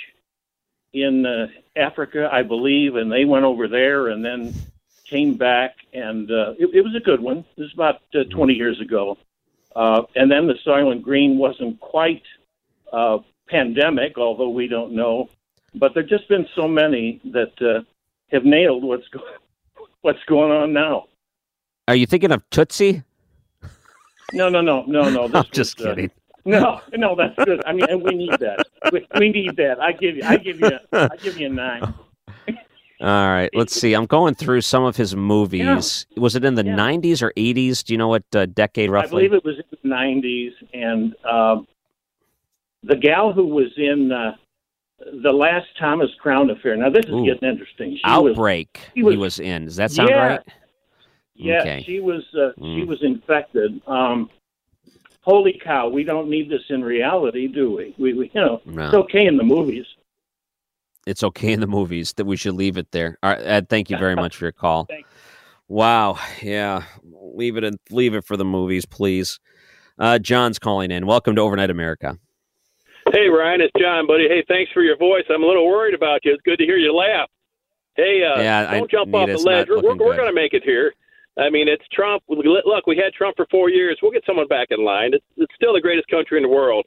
in 0.93 1.25
uh, 1.25 1.47
Africa, 1.77 2.29
I 2.31 2.43
believe, 2.43 2.97
and 2.97 3.11
they 3.11 3.25
went 3.25 3.45
over 3.45 3.69
there 3.69 4.09
and 4.09 4.25
then 4.25 4.55
came 5.05 5.35
back, 5.35 5.77
and 5.93 6.31
uh, 6.31 6.53
it, 6.59 6.71
it 6.75 6.81
was 6.83 6.95
a 6.95 7.01
good 7.01 7.21
one. 7.21 7.45
It 7.57 7.63
was 7.63 7.73
about 7.75 8.03
uh, 8.15 8.25
20 8.31 8.55
years 8.55 8.81
ago, 8.81 9.19
uh, 9.75 10.03
and 10.17 10.31
then 10.31 10.47
the 10.47 10.57
Soylent 10.67 11.03
Green 11.03 11.39
wasn't 11.39 11.81
quite 11.81 12.23
uh, 12.93 13.19
pandemic, 13.49 14.19
although 14.19 14.51
we 14.51 14.69
don't 14.69 14.93
know. 14.93 15.29
But 15.75 15.95
there've 15.95 16.09
just 16.09 16.29
been 16.29 16.47
so 16.55 16.69
many 16.69 17.21
that 17.25 17.53
uh, 17.63 17.83
have 18.31 18.45
nailed 18.45 18.85
what's 18.85 19.09
go- 19.09 19.21
what's 20.03 20.23
going 20.27 20.53
on 20.53 20.73
now. 20.73 21.07
Are 21.89 21.97
you 21.97 22.07
thinking 22.07 22.33
of 22.33 22.49
Tootsie? 22.51 23.03
No, 24.35 24.49
no, 24.49 24.61
no, 24.61 24.85
no, 24.87 25.09
no. 25.11 25.29
This 25.29 25.37
I'm 25.37 25.51
just 25.53 25.79
was, 25.79 25.87
uh, 25.87 25.91
kidding. 25.91 26.11
No, 26.45 26.81
no, 26.95 27.15
that's 27.15 27.35
good. 27.45 27.63
I 27.67 27.73
mean, 27.73 27.85
and 27.89 28.03
we 28.03 28.15
need 28.15 28.33
that. 28.41 28.67
We, 28.93 29.07
we 29.19 29.31
need 29.31 29.57
that. 29.57 29.81
I 29.81 29.93
give 29.93 30.17
you, 30.17 30.23
I 30.25 30.37
give 30.37 30.59
you, 30.61 30.71
I 30.93 31.17
give 31.23 31.39
you 31.39 31.47
a 31.47 31.51
nine. 31.51 31.83
All 33.01 33.09
right, 33.29 33.51
let's 33.55 33.75
see. 33.75 33.95
I'm 33.95 34.07
going 34.07 34.35
through 34.35 34.61
some 34.61 34.85
of 34.85 34.97
his 34.97 35.15
movies. 35.17 36.07
Was 36.17 36.37
it 36.37 36.45
in 36.45 36.55
the 36.55 36.63
90s 36.63 37.21
or 37.23 37.33
80s? 37.37 37.85
Do 37.85 37.93
you 37.95 37.99
know 37.99 38.09
what 38.09 38.23
uh, 38.35 38.47
decade 38.47 38.91
roughly? 38.91 39.25
I 39.25 39.29
believe 39.29 39.33
it 39.35 39.45
was 39.45 39.57
in 39.59 39.91
the 39.91 39.95
'90s, 39.95 40.53
and 40.73 41.15
um, 41.27 41.67
the 42.85 42.97
gal 42.97 43.33
who 43.33 43.47
was 43.47 43.73
in 43.77 44.13
uh, 44.13 44.37
the 45.23 45.33
last 45.33 45.67
Thomas 45.81 46.11
Crown 46.21 46.51
affair. 46.51 46.77
Now 46.77 46.91
this 46.91 47.05
is 47.07 47.11
Ooh. 47.13 47.25
getting 47.25 47.49
interesting. 47.49 47.95
She 47.97 48.01
Outbreak. 48.05 48.79
she 48.95 49.01
he 49.01 49.03
was- 49.03 49.17
was 49.17 49.41
in. 49.41 49.65
Does 49.65 49.77
that 49.77 49.91
sound 49.91 50.11
Yeah. 50.11 50.27
right? 50.27 50.41
Yeah, 51.35 51.61
Okay. 51.61 51.83
she 51.85 51.99
was 51.99 52.23
uh, 52.39 52.51
she 52.57 52.83
Mm. 52.83 52.87
was 52.87 53.03
infected. 53.03 53.81
Um, 53.89 54.31
holy 55.23 55.61
cow! 55.65 55.89
We 55.89 56.05
don't 56.05 56.29
need 56.29 56.51
this 56.51 56.63
in 56.69 56.83
reality, 56.85 57.49
do 57.49 57.75
we? 57.77 57.95
We, 57.99 58.13
we 58.15 58.31
you 58.35 58.41
know, 58.41 58.61
No. 58.67 58.85
it's 58.87 58.95
okay 58.95 59.27
in 59.27 59.37
the 59.37 59.45
movies. 59.45 59.87
It's 61.07 61.25
okay 61.25 61.53
in 61.53 61.59
the 61.61 61.67
movies 61.67 62.13
that 62.15 62.27
we 62.27 62.37
should 62.37 62.55
leave 62.55 62.77
it 62.77 62.93
there. 62.93 63.19
All 63.25 63.31
right, 63.31 63.41
Ed, 63.45 63.69
thank 63.69 63.91
you 63.91 63.99
very 63.99 64.15
much 64.25 64.37
for 64.37 64.45
your 64.45 64.53
call. 64.53 64.87
Wow. 65.69 66.19
Yeah. 66.43 66.85
Leave 67.35 67.57
it 67.57 67.65
in, 67.65 67.79
leave 67.91 68.15
it 68.15 68.25
for 68.25 68.37
the 68.37 68.45
movies, 68.45 68.85
please. 68.87 69.41
Uh, 69.99 70.19
John's 70.19 70.59
calling 70.59 70.91
in. 70.91 71.07
Welcome 71.07 71.35
to 71.37 71.41
Overnight 71.41 71.71
America. 71.71 72.19
Hey, 73.13 73.27
Ryan, 73.29 73.63
it's 73.63 73.73
John, 73.81 74.07
buddy. 74.07 74.29
Hey, 74.29 74.45
thanks 74.47 74.71
for 74.73 74.83
your 74.83 74.97
voice. 74.97 75.25
I'm 75.29 75.43
a 75.43 75.47
little 75.47 75.67
worried 75.67 75.95
about 75.95 76.25
you. 76.25 76.33
It's 76.35 76.43
good 76.43 76.59
to 76.59 76.65
hear 76.65 76.77
you 76.77 76.95
laugh. 76.95 77.29
Hey, 77.97 78.23
uh, 78.23 78.41
Yeah, 78.41 78.67
I 78.71 78.79
don't 78.79 78.91
jump 78.91 79.13
off 79.15 79.27
the 79.27 79.33
It's 79.35 79.45
ledge. 79.45 79.69
not 79.69 79.83
We're, 79.83 79.97
we're 79.97 80.17
going 80.17 80.29
to 80.29 80.33
make 80.33 80.55
it 80.55 80.63
here. 80.63 80.93
I 81.39 81.49
mean, 81.51 81.67
it's 81.69 81.85
Trump. 81.93 82.23
Look, 82.29 82.87
we 82.87 82.97
had 82.97 83.13
Trump 83.15 83.37
for 83.37 83.47
four 83.51 83.71
years. 83.71 83.99
We'll 84.03 84.13
get 84.13 84.25
someone 84.27 84.49
back 84.49 84.69
in 84.71 84.85
line. 84.85 85.15
It's, 85.15 85.25
it's 85.37 85.55
still 85.55 85.73
the 85.73 85.81
greatest 85.81 86.09
country 86.09 86.37
in 86.39 86.43
the 86.43 86.49
world. 86.49 86.85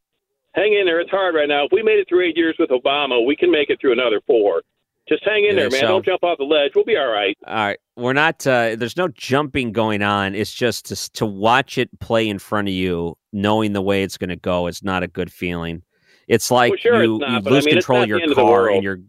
hang 0.53 0.73
in 0.79 0.85
there. 0.85 0.99
It's 1.01 1.09
hard 1.11 1.35
right 1.35 1.49
now. 1.49 1.65
If 1.65 1.71
we 1.71 1.81
made 1.83 1.99
it 1.99 2.07
through 2.07 2.27
eight 2.27 2.37
years 2.37 2.55
with 2.59 2.69
Obama, 2.69 3.25
we 3.25 3.35
can 3.35 3.51
make 3.51 3.69
it 3.69 3.79
through 3.81 3.93
another 3.93 4.21
four. 4.27 4.61
Just 5.09 5.23
hang 5.25 5.45
in 5.45 5.55
Yeah, 5.55 5.63
there, 5.63 5.69
man. 5.71 5.79
so- 5.81 5.87
Don't 5.87 6.05
jump 6.05 6.23
off 6.23 6.37
the 6.37 6.43
ledge. 6.45 6.71
We'll 6.75 6.85
be 6.85 6.95
all 6.97 7.07
right. 7.11 7.35
All 7.45 7.53
right, 7.55 7.77
we're 7.95 8.13
not. 8.13 8.45
Uh, 8.47 8.75
there's 8.75 8.97
no 8.97 9.07
jumping 9.09 9.71
going 9.71 10.01
on. 10.01 10.33
It's 10.35 10.53
just 10.53 10.85
to, 10.87 11.11
to 11.13 11.25
watch 11.25 11.77
it 11.77 11.89
play 11.99 12.27
in 12.29 12.39
front 12.39 12.67
of 12.67 12.73
you, 12.73 13.15
knowing 13.33 13.73
the 13.73 13.81
way 13.81 14.01
it's 14.03 14.17
going 14.17 14.29
to 14.31 14.35
go. 14.35 14.65
is 14.67 14.81
not 14.83 15.03
a 15.03 15.07
good 15.07 15.31
feeling. 15.31 15.83
It's 16.27 16.49
like 16.49 16.71
Well, 16.71 16.77
sure 16.79 17.03
you, 17.03 17.15
it's 17.15 17.21
not, 17.21 17.31
you 17.31 17.41
but 17.41 17.51
I 17.51 17.55
lose 17.55 17.65
mean, 17.65 17.75
control 17.75 18.01
of 18.03 18.07
your 18.09 18.23
of 18.23 18.33
car 18.35 18.69
and 18.69 18.83
you're. 18.83 18.99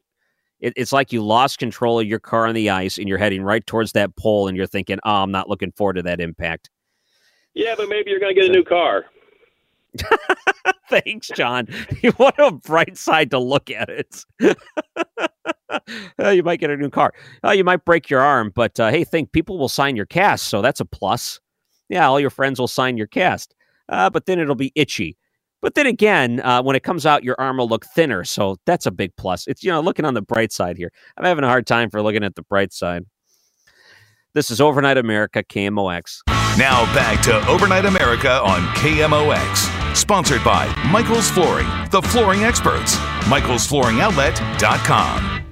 It, 0.61 0.73
it's 0.77 0.93
like 0.93 1.13
you 1.13 1.23
lost 1.23 1.59
control 1.59 2.01
of 2.01 2.07
your 2.07 2.19
car 2.19 2.47
on 2.47 2.55
the 2.55 2.71
ice 2.71 2.99
and 2.99 3.09
you're 3.09 3.19
heading 3.19 3.43
right 3.43 3.67
towards 3.67 3.93
that 3.93 4.17
pole 4.17 4.49
and 4.49 4.57
you're 4.57 4.67
thinking, 4.67 4.99
"Oh, 5.05 5.23
I'm 5.23 5.31
not 5.31 5.49
looking 5.49 5.73
forward 5.73 5.95
to 5.95 6.03
that 6.03 6.21
impact." 6.21 6.71
Yeah, 7.55 7.75
but 7.77 7.89
maybe 7.89 8.11
you're 8.11 8.21
going 8.21 8.35
to 8.35 8.41
get 8.41 8.51
a 8.51 8.53
new 8.53 8.65
car. 8.65 9.07
Thanks, 10.91 11.31
John. 11.35 11.67
what 12.17 12.35
a 12.39 12.53
bright 12.53 12.97
side 12.97 13.31
to 13.31 13.39
look 13.39 13.71
at 13.71 13.89
it. 13.89 14.25
Uh, 16.19 16.29
you 16.31 16.43
might 16.43 16.61
get 16.61 16.71
a 16.71 16.77
new 16.77 16.91
car. 16.91 17.13
Uh, 17.45 17.53
you 17.53 17.65
might 17.65 17.85
break 17.85 18.11
your 18.11 18.21
arm, 18.21 18.53
but 18.55 18.79
uh, 18.79 18.91
hey, 18.91 19.05
think 19.05 19.33
people 19.33 19.59
will 19.59 19.69
sign 19.69 19.97
your 19.97 20.07
cast, 20.07 20.49
so 20.49 20.63
that's 20.63 20.81
a 20.81 20.85
plus. 20.85 21.41
Yeah, 21.89 22.07
all 22.09 22.21
your 22.21 22.31
friends 22.31 22.59
will 22.59 22.69
sign 22.69 22.97
your 22.97 23.07
cast, 23.07 23.55
uh, 23.89 24.11
but 24.11 24.27
then 24.27 24.39
it'll 24.39 24.55
be 24.55 24.73
itchy. 24.75 25.17
But 25.67 25.75
then 25.75 25.87
again, 25.87 26.41
uh, 26.43 26.63
when 26.63 26.77
it 26.77 26.85
comes 26.85 27.05
out, 27.05 27.25
your 27.25 27.35
arm 27.41 27.57
will 27.57 27.67
look 27.67 27.87
thinner, 27.87 28.23
so 28.23 28.55
that's 28.67 28.87
a 28.87 28.93
big 28.93 29.11
plus. 29.17 29.49
It's 29.49 29.65
you 29.65 29.73
know 29.73 29.81
looking 29.81 30.05
on 30.05 30.15
the 30.15 30.23
bright 30.23 30.53
side 30.53 30.77
here. 30.77 30.93
I'm 31.17 31.25
having 31.25 31.43
a 31.43 31.49
hard 31.49 31.67
time 31.67 31.91
for 31.91 32.01
looking 32.01 32.23
at 32.23 32.37
the 32.37 32.43
bright 32.43 32.73
side. 32.73 33.05
This 34.33 34.53
is 34.53 34.61
Overnight 34.61 34.97
America 34.97 35.43
KMOX. 35.43 36.21
Now 36.57 36.85
back 36.95 37.21
to 37.25 37.45
Overnight 37.49 37.85
America 37.85 38.41
on 38.43 38.61
KMOX. 38.77 39.97
Sponsored 39.97 40.45
by 40.45 40.73
Michael's 40.89 41.29
Flooring, 41.29 41.67
the 41.91 42.01
flooring 42.01 42.45
experts. 42.45 42.95
Michael'sFlooringOutlet.com. 43.25 45.43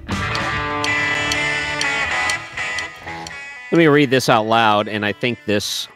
Let 3.69 3.77
me 3.77 3.87
read 3.87 4.11
this 4.11 4.29
out 4.29 4.45
loud, 4.45 4.87
and 4.87 5.05
I 5.05 5.11
think 5.11 5.39
this 5.45 5.89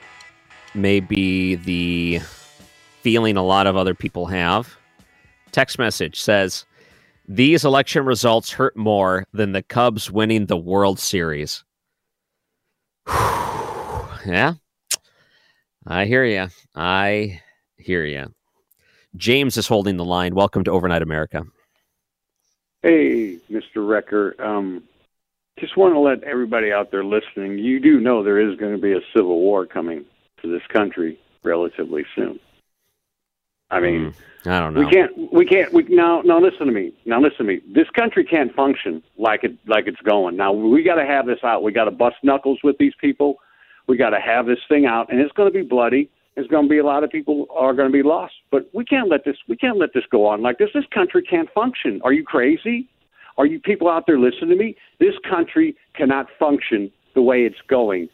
may 0.76 1.00
be 1.00 1.56
the 1.56 2.20
feeling 3.02 3.38
a 3.38 3.43
lot 3.43 3.68
of 3.68 3.76
other 3.76 3.93
people 3.93 4.26
have. 4.28 4.76
Text 5.52 5.80
message 5.80 6.20
says, 6.20 6.66
These 7.28 7.66
election 7.66 8.06
results 8.06 8.52
hurt 8.52 8.76
more 8.76 9.26
than 9.34 9.52
the 9.52 9.64
Cubs 9.64 10.12
winning 10.12 10.45
the 10.45 10.58
World 10.58 11.00
Series. 11.00 11.64
yeah, 13.08 14.54
I 15.88 16.06
hear 16.06 16.26
you. 16.26 16.47
I 16.76 17.41
hear 17.78 18.06
you. 18.06 18.34
James 19.16 19.58
is 19.58 19.68
holding 19.68 19.97
the 19.97 20.06
line. 20.06 20.36
Welcome 20.36 20.64
to 20.66 20.72
Overnight 20.72 21.02
America. 21.02 21.43
Hey, 22.84 23.39
Mr. 23.52 23.88
Wrecker. 23.88 24.36
Um, 24.39 24.84
just 25.60 25.76
want 25.76 25.93
to 25.93 26.00
let 26.00 26.24
everybody 26.24 26.72
out 26.72 26.91
there 26.91 27.04
listening, 27.04 27.58
you 27.58 27.80
do 27.80 28.00
know 28.00 28.24
there 28.24 28.39
is 28.39 28.58
going 28.58 28.72
to 28.74 28.82
be 28.82 28.93
a 28.93 29.02
civil 29.14 29.39
war 29.39 29.66
coming 29.66 30.06
to 30.41 30.50
this 30.50 30.66
country 30.72 31.20
relatively 31.43 32.06
soon. 32.16 32.39
I 33.72 33.80
mean, 33.80 34.12
hmm. 34.12 34.50
I 34.50 34.60
don't 34.60 34.74
know. 34.74 34.82
we 34.82 34.90
can't, 34.90 35.34
we 35.34 35.46
can't, 35.46 35.74
we 35.74 35.84
now, 35.90 36.22
now 36.22 36.40
listen 36.40 36.66
to 36.66 36.72
me. 36.72 36.94
Now 37.06 37.22
listen 37.22 37.40
to 37.40 37.44
me. 37.44 37.62
This 37.74 37.90
country 37.90 38.24
can't 38.24 38.54
function 38.56 39.04
like 39.18 39.44
it, 39.44 39.56
like 39.68 39.88
it's 39.88 40.02
going. 40.02 40.38
Now 40.38 40.54
we 40.54 40.82
got 40.82 40.96
to 40.96 41.06
have 41.06 41.26
this 41.26 41.40
out. 41.44 41.62
We 41.62 41.72
got 41.72 41.86
to 41.86 41.92
bust 41.92 42.16
knuckles 42.24 42.60
with 42.64 42.78
these 42.78 42.94
people. 43.00 43.38
We 43.88 43.98
got 43.98 44.12
to 44.12 44.20
have 44.20 44.46
this 44.46 44.60
thing 44.70 44.86
out, 44.86 45.12
and 45.12 45.20
it's 45.20 45.32
going 45.34 45.52
to 45.52 45.58
be 45.58 45.66
bloody. 45.66 46.10
There's 46.36 46.48
going 46.48 46.66
to 46.66 46.70
be 46.70 46.78
a 46.78 46.86
lot 46.86 47.04
of 47.04 47.10
people 47.10 47.48
are 47.54 47.74
going 47.74 47.90
to 47.90 47.94
be 47.94 48.04
lost, 48.04 48.34
but 48.50 48.70
we 48.74 48.86
can't 48.86 49.10
let 49.10 49.26
this, 49.26 49.36
we 49.50 49.58
can't 49.58 49.78
let 49.78 49.94
this 49.94 50.06
go 50.10 50.26
on 50.26 50.42
like 50.42 50.58
this. 50.58 50.70
This 50.74 50.86
country 50.94 51.22
can't 51.22 51.50
function. 51.52 52.00
Are 52.04 52.14
you 52.14 52.24
crazy? 52.24 52.88
Are 53.38 53.46
you 53.46 53.60
people 53.60 53.90
out 53.90 54.06
there 54.08 54.20
listening 54.20 54.50
to 54.50 54.56
me? 54.56 54.78
This 55.00 55.16
country 55.30 55.76
cannot 55.96 56.28
function 56.38 56.92
the 57.14 57.22
way 57.22 57.44
it's 57.44 57.60
going. 57.68 58.10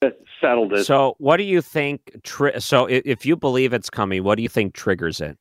We 0.00 0.06
have 0.06 0.16
to 0.16 0.24
settle 0.40 0.68
this. 0.68 0.86
So, 0.86 1.16
what 1.18 1.38
do 1.38 1.42
you 1.42 1.60
think? 1.60 2.20
Tri- 2.22 2.58
so, 2.58 2.86
if 2.86 3.26
you 3.26 3.36
believe 3.36 3.72
it's 3.72 3.90
coming, 3.90 4.22
what 4.22 4.36
do 4.36 4.42
you 4.42 4.48
think 4.48 4.74
triggers 4.74 5.20
it? 5.20 5.36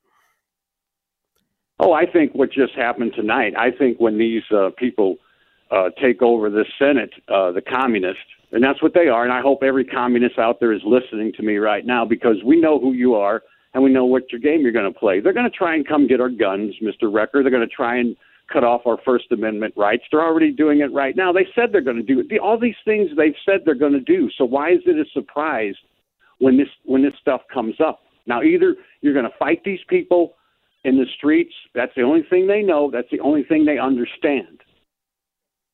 Oh, 1.79 1.93
I 1.93 2.05
think 2.07 2.33
what 2.33 2.51
just 2.51 2.73
happened 2.73 3.13
tonight. 3.15 3.53
I 3.55 3.69
think 3.69 3.99
when 3.99 4.17
these 4.17 4.41
uh, 4.51 4.71
people 4.77 5.17
uh, 5.69 5.89
take 6.01 6.23
over 6.23 6.49
the 6.49 6.65
Senate, 6.79 7.11
uh, 7.27 7.51
the 7.51 7.61
communists, 7.61 8.23
and 8.51 8.63
that's 8.63 8.81
what 8.81 8.95
they 8.95 9.09
are. 9.09 9.23
And 9.23 9.31
I 9.31 9.41
hope 9.41 9.61
every 9.61 9.85
communist 9.85 10.39
out 10.39 10.59
there 10.59 10.73
is 10.73 10.81
listening 10.83 11.33
to 11.33 11.43
me 11.43 11.57
right 11.57 11.85
now 11.85 12.03
because 12.03 12.37
we 12.43 12.59
know 12.59 12.79
who 12.79 12.93
you 12.93 13.13
are 13.13 13.43
and 13.75 13.83
we 13.83 13.91
know 13.91 14.05
what 14.05 14.31
your 14.31 14.41
game 14.41 14.61
you're 14.61 14.71
going 14.71 14.91
to 14.91 14.99
play. 14.99 15.19
They're 15.19 15.33
going 15.33 15.49
to 15.49 15.55
try 15.55 15.75
and 15.75 15.87
come 15.87 16.07
get 16.07 16.19
our 16.19 16.29
guns, 16.29 16.73
Mr. 16.81 17.13
Wrecker. 17.13 17.43
They're 17.43 17.51
going 17.51 17.67
to 17.67 17.75
try 17.75 17.97
and 17.97 18.15
cut 18.51 18.63
off 18.63 18.81
our 18.85 18.97
First 19.05 19.31
Amendment 19.31 19.73
rights. 19.77 20.03
They're 20.11 20.23
already 20.23 20.51
doing 20.51 20.79
it 20.79 20.91
right 20.93 21.15
now. 21.15 21.31
They 21.31 21.47
said 21.53 21.71
they're 21.71 21.81
going 21.81 21.97
to 21.97 22.03
do 22.03 22.19
it. 22.19 22.39
All 22.39 22.59
these 22.59 22.75
things 22.85 23.09
they've 23.17 23.35
said 23.45 23.61
they're 23.65 23.75
going 23.75 23.93
to 23.93 23.99
do. 23.99 24.29
So 24.37 24.45
why 24.45 24.71
is 24.71 24.79
it 24.85 24.95
a 24.97 25.05
surprise 25.13 25.75
when 26.39 26.57
this 26.57 26.69
when 26.85 27.03
this 27.03 27.13
stuff 27.19 27.41
comes 27.53 27.75
up? 27.79 28.01
Now, 28.25 28.41
either 28.41 28.75
you're 29.01 29.13
going 29.13 29.25
to 29.25 29.37
fight 29.37 29.63
these 29.63 29.79
people 29.87 30.35
in 30.83 30.97
the 30.97 31.05
streets. 31.17 31.53
That's 31.73 31.93
the 31.95 32.03
only 32.03 32.23
thing 32.23 32.47
they 32.47 32.61
know. 32.61 32.91
That's 32.91 33.09
the 33.11 33.19
only 33.19 33.43
thing 33.43 33.65
they 33.65 33.77
understand. 33.77 34.61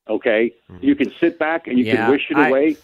Okay, 0.09 0.51
mm-hmm. 0.69 0.83
you 0.83 0.95
can 0.95 1.11
sit 1.19 1.39
back 1.39 1.67
and 1.67 1.77
you 1.79 1.85
Yeah, 1.85 1.95
can 1.95 2.11
wish 2.11 2.27
it 2.29 2.37
I- 2.37 2.49
away. 2.49 2.77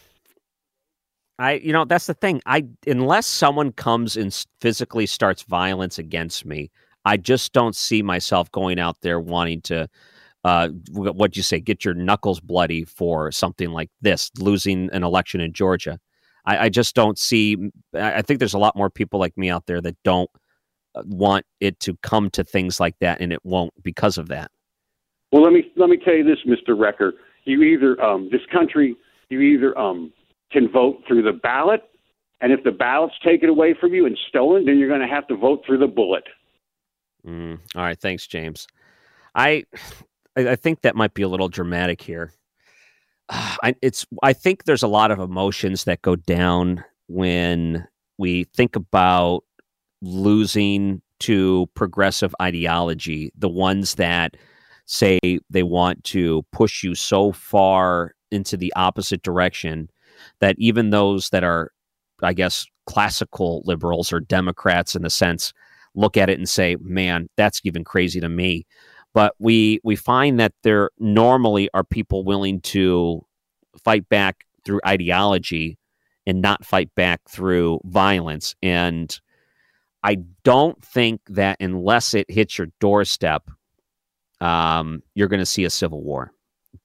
I, 1.39 1.53
you 1.53 1.71
know, 1.71 1.85
that's 1.85 2.05
the 2.05 2.13
thing. 2.13 2.41
I, 2.45 2.65
unless 2.85 3.25
someone 3.25 3.71
comes 3.71 4.17
and 4.17 4.45
physically 4.59 5.05
starts 5.05 5.43
violence 5.43 5.97
against 5.97 6.45
me, 6.45 6.69
I 7.09 7.17
just 7.17 7.53
don't 7.53 7.75
see 7.75 8.03
myself 8.03 8.51
going 8.51 8.77
out 8.77 8.97
there 9.01 9.19
wanting 9.19 9.61
to, 9.61 9.89
uh, 10.43 10.67
what'd 10.91 11.35
you 11.35 11.41
say, 11.41 11.59
get 11.59 11.83
your 11.83 11.95
knuckles 11.95 12.39
bloody 12.39 12.85
for 12.85 13.31
something 13.31 13.71
like 13.71 13.89
this, 13.99 14.29
losing 14.37 14.91
an 14.93 15.03
election 15.03 15.41
in 15.41 15.51
Georgia. 15.51 15.97
I, 16.45 16.65
I 16.65 16.69
just 16.69 16.93
don't 16.93 17.17
see. 17.17 17.71
I 17.95 18.17
I 18.17 18.21
think 18.21 18.37
there's 18.37 18.53
a 18.53 18.59
lot 18.59 18.75
more 18.75 18.91
people 18.91 19.19
like 19.19 19.35
me 19.39 19.49
out 19.49 19.65
there 19.65 19.81
that 19.81 19.97
don't 20.03 20.29
uh, 20.93 21.01
want 21.07 21.47
it 21.59 21.79
to 21.79 21.97
come 22.03 22.29
to 22.29 22.43
things 22.43 22.79
like 22.79 22.95
that, 22.99 23.21
and 23.21 23.33
it 23.33 23.43
won't 23.43 23.73
because 23.83 24.19
of 24.19 24.27
that. 24.27 24.51
Well, 25.31 25.41
let 25.41 25.51
me 25.51 25.71
let 25.77 25.89
me 25.89 25.97
tell 25.97 26.13
you 26.13 26.23
this, 26.23 26.37
Mr. 26.45 26.79
Wrecker. 26.79 27.13
You 27.45 27.63
either 27.63 27.99
um, 28.03 28.29
this 28.31 28.41
country, 28.53 28.95
you 29.29 29.41
either 29.41 29.75
um, 29.79 30.13
can 30.51 30.71
vote 30.71 31.01
through 31.07 31.23
the 31.23 31.33
ballot, 31.33 31.81
and 32.39 32.53
if 32.53 32.63
the 32.63 32.71
ballot's 32.71 33.15
taken 33.25 33.49
away 33.49 33.73
from 33.81 33.95
you 33.95 34.05
and 34.05 34.15
stolen, 34.27 34.65
then 34.65 34.77
you're 34.77 34.89
going 34.89 35.01
to 35.01 35.07
have 35.07 35.27
to 35.29 35.35
vote 35.35 35.63
through 35.65 35.79
the 35.79 35.87
bullet. 35.87 36.23
Mm, 37.25 37.59
all 37.75 37.83
right, 37.83 37.99
thanks, 37.99 38.27
James. 38.27 38.67
I, 39.35 39.63
I 40.35 40.55
think 40.55 40.81
that 40.81 40.95
might 40.95 41.13
be 41.13 41.21
a 41.21 41.27
little 41.27 41.49
dramatic 41.49 42.01
here. 42.01 42.33
I, 43.29 43.75
it's 43.81 44.05
I 44.23 44.33
think 44.33 44.63
there's 44.63 44.83
a 44.83 44.87
lot 44.87 45.11
of 45.11 45.19
emotions 45.19 45.83
that 45.83 46.01
go 46.01 46.15
down 46.15 46.83
when 47.07 47.87
we 48.17 48.45
think 48.55 48.75
about 48.75 49.43
losing 50.01 51.01
to 51.19 51.67
progressive 51.73 52.33
ideology, 52.41 53.31
the 53.37 53.49
ones 53.49 53.95
that 53.95 54.35
say 54.85 55.19
they 55.49 55.63
want 55.63 56.03
to 56.03 56.43
push 56.51 56.83
you 56.83 56.95
so 56.95 57.31
far 57.31 58.15
into 58.31 58.57
the 58.57 58.73
opposite 58.75 59.21
direction 59.21 59.89
that 60.39 60.55
even 60.57 60.89
those 60.89 61.29
that 61.29 61.43
are, 61.43 61.71
I 62.23 62.33
guess, 62.33 62.65
classical 62.85 63.61
liberals 63.65 64.11
or 64.11 64.19
Democrats 64.19 64.95
in 64.95 65.05
a 65.05 65.09
sense, 65.09 65.53
look 65.95 66.17
at 66.17 66.29
it 66.29 66.37
and 66.37 66.47
say, 66.47 66.75
"Man, 66.79 67.29
that's 67.37 67.61
even 67.63 67.83
crazy 67.83 68.19
to 68.19 68.29
me." 68.29 68.65
But 69.13 69.35
we 69.39 69.79
we 69.83 69.95
find 69.95 70.39
that 70.39 70.53
there 70.63 70.91
normally 70.99 71.69
are 71.73 71.83
people 71.83 72.23
willing 72.23 72.61
to 72.61 73.25
fight 73.83 74.07
back 74.09 74.45
through 74.65 74.81
ideology 74.85 75.77
and 76.27 76.41
not 76.41 76.65
fight 76.65 76.93
back 76.95 77.21
through 77.27 77.79
violence. 77.85 78.55
And 78.61 79.19
I 80.03 80.17
don't 80.43 80.83
think 80.83 81.21
that 81.29 81.57
unless 81.59 82.13
it 82.13 82.29
hits 82.29 82.57
your 82.57 82.67
doorstep, 82.79 83.49
um, 84.39 85.01
you're 85.15 85.27
going 85.27 85.39
to 85.41 85.45
see 85.45 85.65
a 85.65 85.69
civil 85.69 86.03
war. 86.03 86.31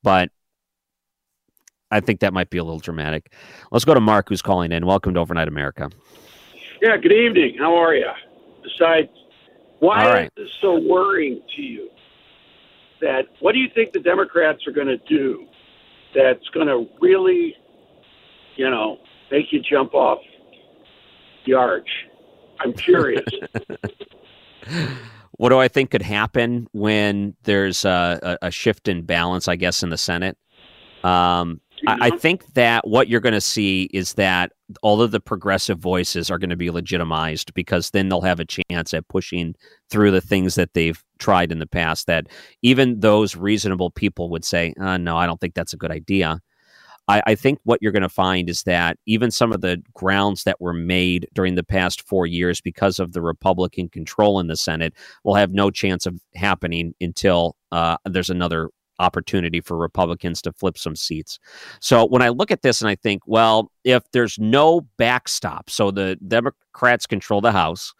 But 0.02 0.30
I 1.90 2.00
think 2.00 2.20
that 2.20 2.32
might 2.32 2.50
be 2.50 2.58
a 2.58 2.64
little 2.64 2.80
dramatic. 2.80 3.32
Let's 3.70 3.84
go 3.84 3.94
to 3.94 4.00
Mark, 4.00 4.28
who's 4.28 4.42
calling 4.42 4.72
in. 4.72 4.86
Welcome 4.86 5.14
to 5.14 5.20
Overnight 5.20 5.48
America. 5.48 5.90
Yeah, 6.80 6.96
good 6.96 7.12
evening. 7.12 7.56
How 7.58 7.76
are 7.76 7.94
you? 7.94 8.10
Besides, 8.64 9.08
why 9.78 10.04
right. 10.04 10.32
is 10.36 10.46
this 10.46 10.54
so 10.60 10.78
worrying 10.78 11.42
to 11.56 11.62
you? 11.62 11.90
That 13.00 13.26
what 13.40 13.52
do 13.52 13.58
you 13.58 13.68
think 13.74 13.92
the 13.92 14.00
Democrats 14.00 14.66
are 14.66 14.72
going 14.72 14.86
to 14.86 14.96
do 15.08 15.46
that's 16.14 16.48
going 16.54 16.68
to 16.68 16.86
really, 17.00 17.54
you 18.56 18.70
know, 18.70 18.98
make 19.30 19.52
you 19.52 19.60
jump 19.60 19.94
off 19.94 20.20
the 21.46 21.54
arch? 21.54 21.88
I'm 22.60 22.72
curious. 22.72 23.24
What 25.36 25.48
do 25.48 25.58
I 25.58 25.68
think 25.68 25.90
could 25.90 26.02
happen 26.02 26.68
when 26.72 27.34
there's 27.42 27.84
a, 27.84 28.38
a, 28.42 28.46
a 28.46 28.50
shift 28.50 28.88
in 28.88 29.02
balance, 29.02 29.48
I 29.48 29.56
guess, 29.56 29.82
in 29.82 29.90
the 29.90 29.98
Senate? 29.98 30.38
Um, 31.02 31.60
I, 31.86 31.98
I 32.06 32.10
think 32.10 32.54
that 32.54 32.86
what 32.86 33.08
you're 33.08 33.20
going 33.20 33.34
to 33.34 33.40
see 33.40 33.84
is 33.92 34.14
that 34.14 34.52
all 34.82 35.02
of 35.02 35.10
the 35.10 35.20
progressive 35.20 35.78
voices 35.78 36.30
are 36.30 36.38
going 36.38 36.50
to 36.50 36.56
be 36.56 36.70
legitimized 36.70 37.52
because 37.54 37.90
then 37.90 38.08
they'll 38.08 38.22
have 38.22 38.40
a 38.40 38.46
chance 38.46 38.94
at 38.94 39.08
pushing 39.08 39.54
through 39.90 40.10
the 40.10 40.20
things 40.20 40.54
that 40.54 40.74
they've 40.74 41.02
tried 41.18 41.52
in 41.52 41.58
the 41.58 41.66
past 41.66 42.06
that 42.06 42.26
even 42.62 43.00
those 43.00 43.36
reasonable 43.36 43.90
people 43.90 44.30
would 44.30 44.44
say, 44.44 44.74
uh, 44.80 44.96
no, 44.96 45.16
I 45.16 45.26
don't 45.26 45.40
think 45.40 45.54
that's 45.54 45.74
a 45.74 45.78
good 45.78 45.90
idea. 45.90 46.40
I, 47.06 47.22
I 47.26 47.34
think 47.34 47.58
what 47.64 47.80
you're 47.82 47.92
going 47.92 48.02
to 48.02 48.08
find 48.08 48.48
is 48.48 48.62
that 48.62 48.98
even 49.06 49.30
some 49.30 49.52
of 49.52 49.60
the 49.60 49.82
grounds 49.92 50.44
that 50.44 50.60
were 50.60 50.72
made 50.72 51.28
during 51.34 51.54
the 51.54 51.62
past 51.62 52.06
four 52.06 52.26
years 52.26 52.60
because 52.60 52.98
of 52.98 53.12
the 53.12 53.20
Republican 53.20 53.88
control 53.88 54.40
in 54.40 54.46
the 54.46 54.56
Senate 54.56 54.94
will 55.22 55.34
have 55.34 55.52
no 55.52 55.70
chance 55.70 56.06
of 56.06 56.18
happening 56.34 56.94
until 57.00 57.56
uh, 57.72 57.98
there's 58.06 58.30
another 58.30 58.70
opportunity 58.98 59.60
for 59.60 59.76
Republicans 59.76 60.40
to 60.42 60.52
flip 60.52 60.78
some 60.78 60.96
seats. 60.96 61.38
So 61.80 62.06
when 62.06 62.22
I 62.22 62.28
look 62.28 62.50
at 62.50 62.62
this 62.62 62.80
and 62.80 62.88
I 62.88 62.94
think, 62.94 63.22
well, 63.26 63.70
if 63.84 64.02
there's 64.12 64.38
no 64.38 64.82
backstop, 64.96 65.70
so 65.70 65.90
the 65.90 66.16
Democrats 66.26 67.06
control 67.06 67.40
the 67.40 67.52
House 67.52 67.94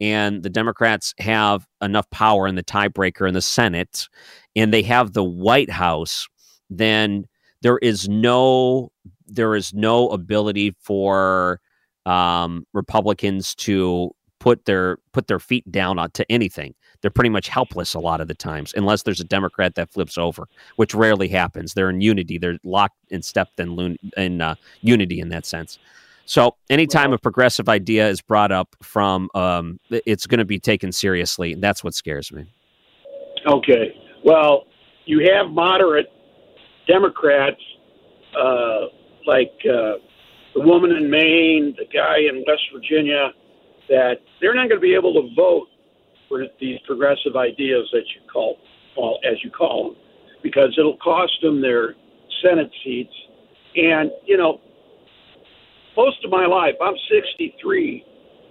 and 0.00 0.42
the 0.42 0.50
Democrats 0.50 1.14
have 1.18 1.66
enough 1.82 2.08
power 2.10 2.46
in 2.46 2.54
the 2.54 2.64
tiebreaker 2.64 3.26
in 3.26 3.34
the 3.34 3.42
Senate 3.42 4.08
and 4.54 4.72
they 4.72 4.82
have 4.82 5.12
the 5.12 5.24
White 5.24 5.70
House, 5.70 6.28
then 6.70 7.26
there 7.62 7.78
is 7.78 8.08
no 8.08 8.90
there 9.26 9.54
is 9.54 9.74
no 9.74 10.08
ability 10.08 10.74
for 10.80 11.60
um, 12.06 12.66
Republicans 12.72 13.54
to 13.54 14.10
put 14.40 14.64
their 14.64 14.98
put 15.12 15.26
their 15.26 15.38
feet 15.38 15.70
down 15.70 15.98
on, 15.98 16.10
to 16.12 16.30
anything. 16.30 16.74
They're 17.00 17.10
pretty 17.10 17.30
much 17.30 17.48
helpless 17.48 17.94
a 17.94 18.00
lot 18.00 18.20
of 18.20 18.28
the 18.28 18.34
times, 18.34 18.74
unless 18.76 19.02
there's 19.02 19.20
a 19.20 19.24
Democrat 19.24 19.74
that 19.76 19.90
flips 19.90 20.18
over, 20.18 20.48
which 20.76 20.94
rarely 20.94 21.28
happens. 21.28 21.74
They're 21.74 21.90
in 21.90 22.00
unity. 22.00 22.38
They're 22.38 22.58
locked 22.64 22.96
in 23.10 23.22
step 23.22 23.48
in, 23.58 23.96
in 24.16 24.40
uh, 24.40 24.56
unity 24.80 25.20
in 25.20 25.28
that 25.28 25.46
sense. 25.46 25.78
So 26.24 26.56
anytime 26.68 27.12
a 27.12 27.18
progressive 27.18 27.68
idea 27.68 28.08
is 28.08 28.20
brought 28.20 28.52
up 28.52 28.76
from, 28.82 29.30
um, 29.34 29.80
it's 29.90 30.26
going 30.26 30.40
to 30.40 30.44
be 30.44 30.58
taken 30.58 30.92
seriously. 30.92 31.54
And 31.54 31.62
That's 31.62 31.82
what 31.82 31.94
scares 31.94 32.30
me. 32.30 32.44
Okay. 33.46 33.94
Well, 34.24 34.64
you 35.06 35.26
have 35.32 35.50
moderate 35.50 36.08
Democrats 36.86 37.60
uh, 38.38 38.86
like 39.26 39.52
uh, 39.64 39.96
the 40.54 40.60
woman 40.60 40.92
in 40.92 41.10
Maine, 41.10 41.74
the 41.78 41.86
guy 41.86 42.18
in 42.18 42.44
West 42.46 42.62
Virginia, 42.74 43.30
that 43.88 44.16
they're 44.40 44.54
not 44.54 44.68
going 44.68 44.80
to 44.80 44.86
be 44.86 44.94
able 44.94 45.14
to 45.14 45.34
vote 45.34 45.68
these 46.60 46.78
progressive 46.86 47.36
ideas 47.36 47.88
that 47.92 48.04
you 48.14 48.20
call, 48.32 48.56
call 48.94 49.18
as 49.24 49.42
you 49.42 49.50
call 49.50 49.90
them, 49.90 50.02
because 50.42 50.74
it'll 50.78 50.98
cost 50.98 51.32
them 51.42 51.60
their 51.60 51.94
Senate 52.42 52.70
seats. 52.84 53.12
And 53.76 54.10
you 54.26 54.36
know, 54.36 54.60
most 55.96 56.24
of 56.24 56.30
my 56.30 56.46
life, 56.46 56.74
I'm 56.82 56.94
63. 57.10 58.04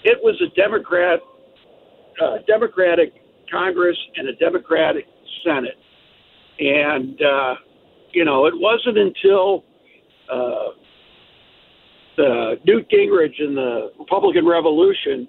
It 0.03 0.19
was 0.21 0.41
a 0.41 0.55
Democrat, 0.55 1.19
uh, 2.21 2.38
Democratic 2.47 3.13
Congress 3.51 3.97
and 4.15 4.28
a 4.28 4.36
Democratic 4.36 5.05
Senate, 5.45 5.78
and 6.59 7.21
uh, 7.21 7.55
you 8.13 8.25
know, 8.25 8.45
it 8.45 8.53
wasn't 8.55 8.97
until 8.97 9.63
uh, 10.32 10.71
the 12.17 12.55
Newt 12.65 12.89
Gingrich 12.89 13.39
and 13.39 13.55
the 13.55 13.91
Republican 13.99 14.45
Revolution 14.45 15.28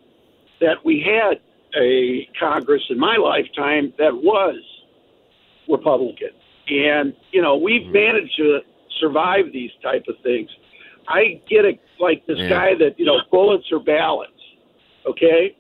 that 0.61 0.77
we 0.85 1.05
had 1.05 1.39
a 1.77 2.29
Congress 2.39 2.83
in 2.91 2.99
my 2.99 3.17
lifetime 3.17 3.93
that 3.99 4.15
was 4.15 4.61
Republican. 5.69 6.31
And, 6.69 7.15
you 7.33 7.43
know, 7.43 7.57
we've 7.57 7.83
mm-hmm. 7.83 7.93
managed 7.93 8.37
to 8.37 8.61
survive 9.01 9.47
these 9.53 9.71
type 9.83 10.05
of 10.09 10.17
things. 10.23 10.51
I 11.09 11.41
get 11.49 11.65
it 11.65 11.81
like 11.99 12.27
this 12.27 12.39
yeah. 12.39 12.49
guy 12.49 12.75
that, 12.79 12.99
you 12.99 13.07
know, 13.07 13.19
bullets 13.31 13.67
or 13.73 13.81
ballots. 13.81 14.33
Okay? 15.07 15.57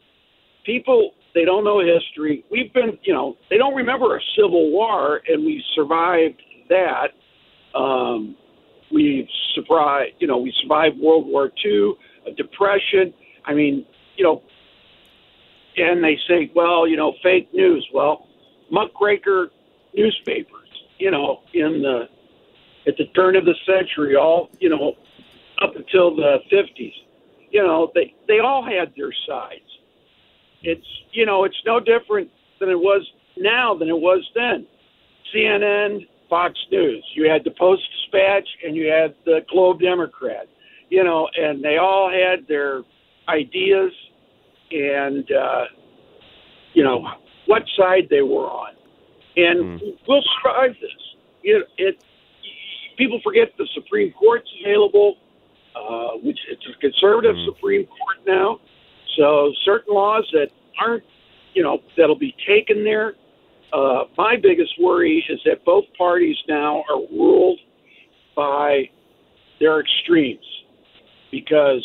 People 0.65 1.13
they 1.35 1.45
don't 1.45 1.63
know 1.63 1.81
history. 1.81 2.45
We've 2.51 2.73
been, 2.73 2.99
you 3.05 3.13
know, 3.13 3.37
they 3.49 3.59
don't 3.59 3.75
remember 3.75 4.17
a 4.17 4.21
civil 4.37 4.73
war 4.73 5.21
and 5.29 5.45
we 5.45 5.63
survived 5.75 6.43
that. 6.69 7.09
Um, 7.79 8.37
we 8.91 9.29
survived, 9.55 10.15
you 10.19 10.27
know, 10.27 10.39
we 10.39 10.53
survived 10.63 10.99
World 10.99 11.27
War 11.27 11.53
II, 11.65 11.93
a 12.27 12.33
depression. 12.33 13.15
I 13.45 13.55
mean, 13.55 13.87
you 14.17 14.25
know, 14.25 14.43
and 15.79 16.03
they 16.03 16.18
say, 16.29 16.51
well, 16.55 16.87
you 16.87 16.97
know, 16.97 17.14
fake 17.22 17.49
news. 17.53 17.87
Well, 17.93 18.26
muckraker 18.70 19.51
newspapers, 19.95 20.68
you 20.99 21.11
know, 21.11 21.41
in 21.55 21.83
the 21.83 22.09
at 22.87 22.97
the 22.97 23.07
turn 23.14 23.37
of 23.37 23.45
the 23.45 23.55
century, 23.66 24.16
all 24.16 24.51
you 24.61 24.68
know, 24.68 24.95
up 25.62 25.74
until 25.76 26.14
the 26.14 26.39
fifties, 26.51 26.95
you 27.51 27.62
know, 27.62 27.91
they 27.95 28.14
they 28.26 28.41
all 28.41 28.64
had 28.64 28.93
their 28.97 29.12
sides. 29.26 29.61
It's 30.62 30.87
you 31.12 31.26
know, 31.26 31.45
it's 31.45 31.61
no 31.66 31.81
different 31.81 32.31
than 32.61 32.68
it 32.68 32.79
was 32.79 33.07
now 33.37 33.74
than 33.74 33.89
it 33.89 33.99
was 33.99 34.29
then. 34.35 34.66
CNN, 35.35 36.07
Fox 36.29 36.55
News. 36.70 37.05
You 37.14 37.29
had 37.31 37.45
the 37.45 37.53
Post 37.59 37.83
Dispatch 37.93 38.49
and 38.64 38.74
you 38.76 38.89
had 38.89 39.14
the 39.24 39.41
Globe 39.51 39.81
Democrat. 39.81 40.49
You 40.91 41.05
know, 41.05 41.29
and 41.37 41.62
they 41.62 41.76
all 41.76 42.11
had 42.11 42.49
their 42.49 42.83
ideas 43.29 43.93
and 44.71 45.31
uh, 45.31 45.64
you 46.75 46.85
know 46.85 47.07
what 47.47 47.62
side 47.77 48.09
they 48.11 48.23
were 48.23 48.47
on. 48.47 48.75
And 49.37 49.81
mm. 49.81 49.99
we'll 50.07 50.25
strive 50.39 50.73
this. 50.81 50.91
It, 51.43 51.66
it 51.79 52.05
people 52.97 53.21
forget 53.23 53.53
the 53.57 53.66
Supreme 53.75 54.12
Court's 54.12 54.51
available, 54.64 55.16
uh, 55.77 56.19
which 56.23 56.39
it's 56.51 56.64
a 56.66 56.81
conservative 56.81 57.37
mm. 57.37 57.47
Supreme 57.47 57.87
Court 57.87 58.19
now. 58.27 58.59
So 59.16 59.53
certain 59.64 59.95
laws 59.95 60.29
that 60.33 60.49
aren't, 60.81 61.05
you 61.55 61.62
know, 61.62 61.81
that'll 61.97 62.19
be 62.19 62.35
taken 62.47 62.85
there 62.85 63.14
uh, 63.73 64.05
my 64.16 64.37
biggest 64.41 64.73
worry 64.81 65.25
is 65.29 65.41
that 65.45 65.64
both 65.64 65.85
parties 65.97 66.37
now 66.49 66.85
are 66.89 67.01
ruled 67.12 67.59
by 68.35 68.89
their 69.61 69.81
extremes 69.81 70.45
because 71.31 71.85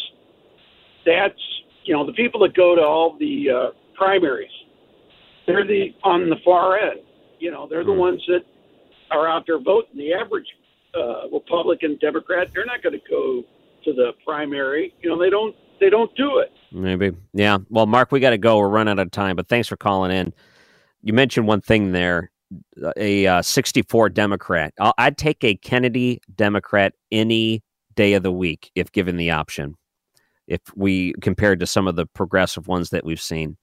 that's 1.05 1.39
you 1.85 1.93
know 1.93 2.05
the 2.05 2.13
people 2.13 2.39
that 2.41 2.53
go 2.53 2.75
to 2.75 2.81
all 2.81 3.17
the 3.19 3.49
uh, 3.49 3.67
primaries 3.95 4.51
they're 5.45 5.65
the 5.65 5.93
on 6.03 6.29
the 6.29 6.37
far 6.43 6.77
end. 6.77 6.99
You 7.39 7.51
know 7.51 7.67
they're 7.67 7.83
the 7.83 7.91
hmm. 7.91 7.99
ones 7.99 8.23
that 8.27 8.43
are 9.11 9.27
out 9.27 9.45
there 9.45 9.59
voting. 9.61 9.97
The 9.97 10.13
average 10.13 10.47
uh, 10.95 11.27
republican 11.31 11.97
democrat 11.99 12.49
they're 12.53 12.65
not 12.65 12.83
going 12.83 12.93
to 12.93 13.09
go 13.09 13.43
to 13.85 13.93
the 13.93 14.11
primary. 14.25 14.93
You 15.01 15.09
know 15.09 15.19
they 15.19 15.29
don't 15.29 15.55
they 15.79 15.89
don't 15.89 16.13
do 16.15 16.37
it. 16.37 16.51
Maybe. 16.71 17.11
Yeah. 17.33 17.57
Well 17.69 17.85
mark 17.85 18.11
we 18.11 18.19
got 18.19 18.31
to 18.31 18.37
go. 18.37 18.57
We're 18.57 18.69
running 18.69 18.99
out 18.99 19.05
of 19.05 19.11
time 19.11 19.35
but 19.35 19.47
thanks 19.47 19.67
for 19.67 19.77
calling 19.77 20.11
in. 20.11 20.33
You 21.01 21.13
mentioned 21.13 21.47
one 21.47 21.61
thing 21.61 21.91
there 21.91 22.31
a 22.97 23.25
uh, 23.25 23.41
64 23.41 24.09
Democrat. 24.09 24.73
i 24.79 25.05
would 25.05 25.17
take 25.17 25.43
a 25.43 25.55
Kennedy 25.55 26.21
Democrat 26.35 26.93
any 27.11 27.63
day 27.95 28.13
of 28.13 28.21
the 28.21 28.31
week 28.31 28.71
if 28.75 28.91
given 28.91 29.17
the 29.17 29.31
option. 29.31 29.75
If 30.53 30.61
we 30.75 31.13
compared 31.21 31.59
to 31.61 31.67
some 31.67 31.87
of 31.87 31.95
the 31.95 32.05
progressive 32.05 32.67
ones 32.67 32.91
that 32.91 33.03
we've 33.03 33.19
seen, 33.19 33.57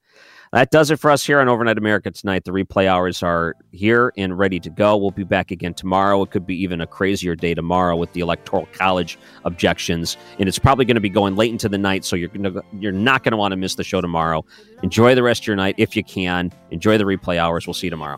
that 0.51 0.71
does 0.71 0.91
it 0.91 0.99
for 0.99 1.09
us 1.09 1.25
here 1.25 1.39
on 1.39 1.47
Overnight 1.47 1.77
America 1.77 2.11
tonight. 2.11 2.43
The 2.43 2.51
replay 2.51 2.85
hours 2.85 3.23
are 3.23 3.55
here 3.71 4.11
and 4.17 4.37
ready 4.37 4.59
to 4.59 4.69
go. 4.69 4.97
We'll 4.97 5.11
be 5.11 5.23
back 5.23 5.51
again 5.51 5.73
tomorrow. 5.73 6.21
It 6.23 6.31
could 6.31 6.45
be 6.45 6.61
even 6.61 6.81
a 6.81 6.87
crazier 6.87 7.33
day 7.35 7.53
tomorrow 7.53 7.95
with 7.95 8.11
the 8.11 8.19
Electoral 8.19 8.67
College 8.73 9.17
objections, 9.45 10.17
and 10.37 10.49
it's 10.49 10.59
probably 10.59 10.83
going 10.83 10.95
to 10.95 11.01
be 11.01 11.07
going 11.07 11.37
late 11.37 11.51
into 11.51 11.69
the 11.69 11.77
night. 11.77 12.03
So 12.03 12.17
you're 12.17 12.27
gonna, 12.27 12.61
you're 12.77 12.91
not 12.91 13.23
going 13.23 13.31
to 13.31 13.37
want 13.37 13.53
to 13.53 13.55
miss 13.55 13.75
the 13.75 13.85
show 13.85 14.01
tomorrow. 14.01 14.43
Enjoy 14.83 15.15
the 15.15 15.23
rest 15.23 15.43
of 15.43 15.47
your 15.47 15.55
night 15.55 15.75
if 15.77 15.95
you 15.95 16.03
can. 16.03 16.51
Enjoy 16.71 16.97
the 16.97 17.05
replay 17.05 17.37
hours. 17.37 17.65
We'll 17.65 17.73
see 17.73 17.87
you 17.87 17.91
tomorrow. 17.91 18.17